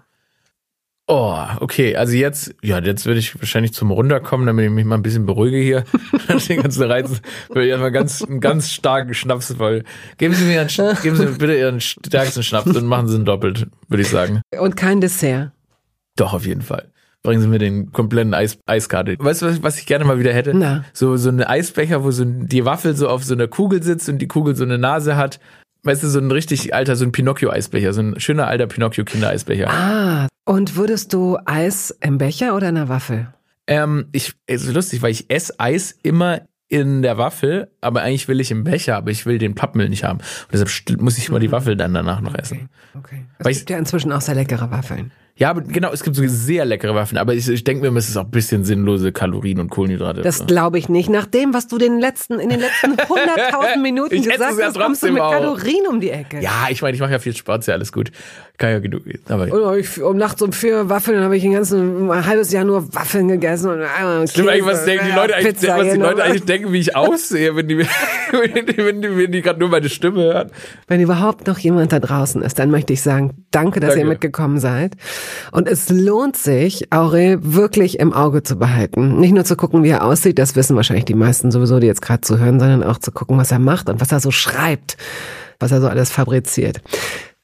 Oh, 1.05 1.37
okay. 1.59 1.97
Also 1.97 2.13
jetzt, 2.13 2.55
ja, 2.63 2.79
jetzt 2.79 3.05
würde 3.05 3.19
ich 3.19 3.37
wahrscheinlich 3.37 3.73
zum 3.73 3.91
Runterkommen, 3.91 4.47
damit 4.47 4.65
ich 4.65 4.71
mich 4.71 4.85
mal 4.85 4.95
ein 4.95 5.01
bisschen 5.01 5.25
beruhige 5.25 5.57
hier. 5.57 5.83
Den 6.47 6.61
ganzen 6.61 6.83
Reiz 6.83 7.21
würde 7.49 7.65
ich 7.65 7.71
erstmal 7.71 7.91
ganz, 7.91 8.23
einen 8.23 8.39
ganz 8.39 8.71
starken 8.71 9.13
Schnaps 9.13 9.53
voll. 9.53 9.83
Geben 10.17 10.33
Sie 10.33 10.45
mir 10.45 10.61
einen, 10.61 10.69
geben 11.01 11.17
Sie 11.17 11.25
mir 11.25 11.33
bitte 11.33 11.55
Ihren 11.57 11.81
stärksten 11.81 12.41
Schnaps 12.41 12.73
und 12.73 12.85
machen 12.85 13.09
Sie 13.09 13.17
ihn 13.17 13.25
doppelt, 13.25 13.67
würde 13.89 14.01
ich 14.01 14.09
sagen. 14.09 14.41
Und 14.57 14.77
kein 14.77 15.01
Dessert? 15.01 15.51
Doch, 16.15 16.33
auf 16.33 16.45
jeden 16.45 16.61
Fall. 16.61 16.89
Bringen 17.21 17.41
Sie 17.41 17.47
mir 17.49 17.59
den 17.59 17.91
kompletten 17.91 18.33
Eis, 18.33 18.57
Eiskarte. 18.65 19.17
Weißt 19.19 19.41
du, 19.41 19.63
was 19.63 19.77
ich 19.79 19.85
gerne 19.85 20.05
mal 20.05 20.19
wieder 20.19 20.33
hätte? 20.33 20.53
Na. 20.53 20.85
So, 20.93 21.17
so 21.17 21.29
eine 21.29 21.49
Eisbecher, 21.49 22.05
wo 22.05 22.11
so 22.11 22.23
die 22.25 22.63
Waffel 22.63 22.95
so 22.95 23.09
auf 23.09 23.25
so 23.25 23.33
einer 23.33 23.47
Kugel 23.49 23.83
sitzt 23.83 24.07
und 24.07 24.19
die 24.19 24.27
Kugel 24.27 24.55
so 24.55 24.63
eine 24.63 24.77
Nase 24.77 25.17
hat 25.17 25.39
Weißt 25.83 26.01
du, 26.01 26.07
so 26.07 26.19
ein 26.19 26.31
richtig 26.31 26.73
alter, 26.73 26.95
so 26.95 27.03
ein 27.03 27.11
Pinocchio-Eisbecher, 27.11 27.91
so 27.91 28.01
ein 28.01 28.19
schöner 28.19 28.47
alter 28.47 28.67
Pinocchio-Kindereisbecher. 28.67 29.69
Ah, 29.69 30.27
und 30.45 30.77
würdest 30.77 31.13
du 31.13 31.37
Eis 31.45 31.95
im 32.01 32.17
Becher 32.17 32.55
oder 32.55 32.69
in 32.69 32.75
der 32.75 32.89
Waffel? 32.89 33.27
Ähm, 33.67 34.07
ich, 34.13 34.33
es 34.45 34.63
ist 34.63 34.73
lustig, 34.73 35.01
weil 35.01 35.11
ich 35.11 35.29
esse 35.29 35.59
Eis 35.59 35.93
immer 36.03 36.41
in 36.69 37.01
der 37.01 37.17
Waffel, 37.17 37.69
aber 37.81 38.01
eigentlich 38.01 38.27
will 38.27 38.39
ich 38.39 38.49
im 38.49 38.63
Becher, 38.63 38.95
aber 38.95 39.11
ich 39.11 39.25
will 39.25 39.37
den 39.37 39.55
Pappmüll 39.55 39.89
nicht 39.89 40.03
haben. 40.05 40.19
Und 40.19 40.53
deshalb 40.53 41.01
muss 41.01 41.17
ich 41.17 41.29
mal 41.29 41.39
die 41.39 41.51
Waffel 41.51 41.75
dann 41.75 41.93
danach 41.93 42.21
noch 42.21 42.33
essen. 42.33 42.69
Okay. 42.97 43.25
okay. 43.39 43.49
Es 43.51 43.59
gibt 43.59 43.69
ja 43.69 43.77
inzwischen 43.77 44.11
auch 44.11 44.21
sehr 44.21 44.35
leckere 44.35 44.71
Waffeln. 44.71 45.11
Ja, 45.35 45.49
aber 45.49 45.61
genau, 45.61 45.91
es 45.91 46.03
gibt 46.03 46.15
so 46.15 46.23
sehr 46.27 46.63
leckere 46.63 46.93
Waffen, 46.93 47.17
aber 47.17 47.33
ich, 47.33 47.49
ich 47.49 47.63
denke 47.63 47.89
mir, 47.89 47.97
es 47.97 48.07
ist 48.07 48.17
auch 48.17 48.25
ein 48.25 48.29
bisschen 48.29 48.65
sinnlose 48.65 49.11
Kalorien 49.11 49.59
und 49.59 49.69
Kohlenhydrate. 49.71 50.21
Das 50.21 50.45
glaube 50.45 50.77
ich 50.77 50.89
nicht. 50.89 51.09
Nach 51.09 51.25
dem, 51.25 51.55
was 51.55 51.67
du 51.67 51.79
den 51.79 51.99
letzten, 51.99 52.39
in 52.39 52.49
den 52.49 52.59
letzten 52.59 52.91
100.000 52.93 53.79
Minuten 53.81 54.15
gesagt 54.21 54.39
es 54.39 54.59
ja 54.59 54.67
hast, 54.67 54.79
kommst 54.79 55.01
du 55.01 55.11
mit 55.11 55.21
auch. 55.23 55.31
Kalorien 55.31 55.87
um 55.89 55.99
die 55.99 56.11
Ecke. 56.11 56.39
ja, 56.39 56.67
ich 56.69 56.83
meine, 56.83 56.93
ich 56.93 57.01
mache 57.01 57.13
ja 57.13 57.19
viel 57.19 57.35
Sport, 57.35 57.61
ist 57.61 57.67
ja 57.67 57.73
alles 57.73 57.91
gut. 57.91 58.11
Kann 58.59 58.69
ja 58.69 58.79
genug. 58.79 59.01
Aber 59.29 59.51
Und 59.51 59.79
ich, 59.79 59.99
um 59.99 60.15
nachts 60.15 60.39
um 60.43 60.53
vier 60.53 60.87
Waffeln, 60.87 61.15
dann 61.15 61.25
habe 61.25 61.35
ich 61.35 61.43
ein 61.43 61.53
ganzes 61.53 61.73
ein 61.73 62.25
halbes 62.25 62.51
Jahr 62.51 62.63
nur 62.63 62.93
Waffeln 62.93 63.27
gegessen 63.27 63.71
und 63.71 63.81
einmal 63.81 64.27
Stimmt 64.27 64.49
eigentlich, 64.49 64.65
was 64.65 64.85
denken 64.85 65.05
die 65.09 65.15
Leute 65.15 65.35
eigentlich, 65.35 65.55
Pizza 65.55 65.77
was 65.79 65.91
die 65.91 65.99
Leute 65.99 66.23
eigentlich 66.23 66.45
denken, 66.45 66.71
wie 66.71 66.79
ich 66.79 66.95
aussehe, 66.95 67.55
wenn 67.55 67.67
die, 67.67 67.79
wenn 68.31 68.65
die, 68.67 68.77
wenn 68.77 69.01
die, 69.01 69.17
wenn 69.17 69.31
die 69.31 69.41
gerade 69.41 69.59
nur 69.59 69.69
meine 69.69 69.89
Stimme 69.89 70.21
hören. 70.21 70.51
Wenn 70.87 71.01
überhaupt 71.01 71.47
noch 71.47 71.57
jemand 71.57 71.93
da 71.93 71.99
draußen 71.99 72.43
ist, 72.43 72.59
dann 72.59 72.69
möchte 72.69 72.93
ich 72.93 73.01
sagen, 73.01 73.43
danke, 73.49 73.79
dass 73.79 73.95
ihr 73.95 74.01
Danke. 74.01 74.09
mitgekommen 74.09 74.59
seid. 74.59 74.97
Und 75.51 75.67
es 75.67 75.89
lohnt 75.89 76.37
sich, 76.37 76.93
Aurel 76.93 77.39
wirklich 77.41 77.99
im 77.99 78.13
Auge 78.13 78.43
zu 78.43 78.57
behalten. 78.57 79.19
Nicht 79.19 79.33
nur 79.33 79.45
zu 79.45 79.55
gucken, 79.55 79.83
wie 79.83 79.89
er 79.89 80.05
aussieht, 80.05 80.37
das 80.37 80.55
wissen 80.55 80.75
wahrscheinlich 80.75 81.05
die 81.05 81.15
meisten 81.15 81.49
sowieso, 81.49 81.79
die 81.79 81.87
jetzt 81.87 82.03
gerade 82.03 82.21
zuhören, 82.21 82.59
sondern 82.59 82.83
auch 82.83 82.99
zu 82.99 83.11
gucken, 83.11 83.35
was 83.39 83.51
er 83.51 83.59
macht 83.59 83.89
und 83.89 83.99
was 83.99 84.11
er 84.11 84.19
so 84.19 84.29
schreibt, 84.29 84.95
was 85.59 85.71
er 85.71 85.81
so 85.81 85.87
alles 85.87 86.11
fabriziert. 86.11 86.81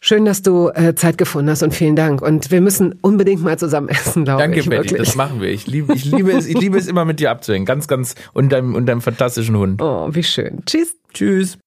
Schön, 0.01 0.23
dass 0.23 0.41
du 0.41 0.69
äh, 0.69 0.95
Zeit 0.95 1.17
gefunden 1.17 1.49
hast 1.49 1.61
und 1.61 1.73
vielen 1.73 1.97
Dank. 1.97 2.21
Und 2.21 2.51
wir 2.51 2.61
müssen 2.61 2.95
unbedingt 3.01 3.43
mal 3.43 3.59
zusammen 3.59 3.89
essen, 3.89 4.23
glaube 4.23 4.41
Danke, 4.43 4.59
ich. 4.59 4.69
Betty, 4.69 4.91
wirklich. 4.91 5.07
das 5.07 5.15
machen 5.15 5.41
wir. 5.41 5.49
Ich 5.49 5.67
liebe, 5.67 5.93
ich 5.93 6.05
liebe 6.05 6.31
es, 6.31 6.47
ich 6.47 6.57
liebe 6.57 6.77
es 6.77 6.87
immer 6.87 7.03
mit 7.03 7.19
dir 7.19 7.31
abzuhängen. 7.31 7.65
Ganz, 7.65 7.87
ganz, 7.87 8.15
und 8.33 8.49
deinem, 8.49 8.75
und 8.75 8.85
deinem 8.85 9.01
fantastischen 9.01 9.57
Hund. 9.57 9.81
Oh, 9.81 10.07
wie 10.11 10.23
schön. 10.23 10.63
Tschüss. 10.65 10.95
Tschüss. 11.13 11.57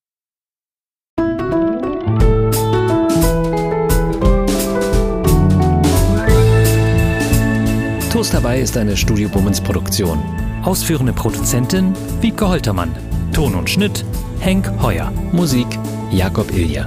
Toast 8.10 8.32
dabei 8.34 8.60
ist 8.60 8.76
eine 8.78 8.96
Studio 8.96 9.28
Bummens 9.28 9.60
Produktion. 9.60 10.22
Ausführende 10.62 11.12
Produzentin 11.12 11.92
Wiebke 12.22 12.48
Holtermann. 12.48 12.94
Ton 13.34 13.54
und 13.54 13.68
Schnitt 13.68 14.06
Henk 14.40 14.70
Heuer. 14.80 15.12
Musik 15.32 15.66
Jakob 16.10 16.50
Ilja. 16.52 16.86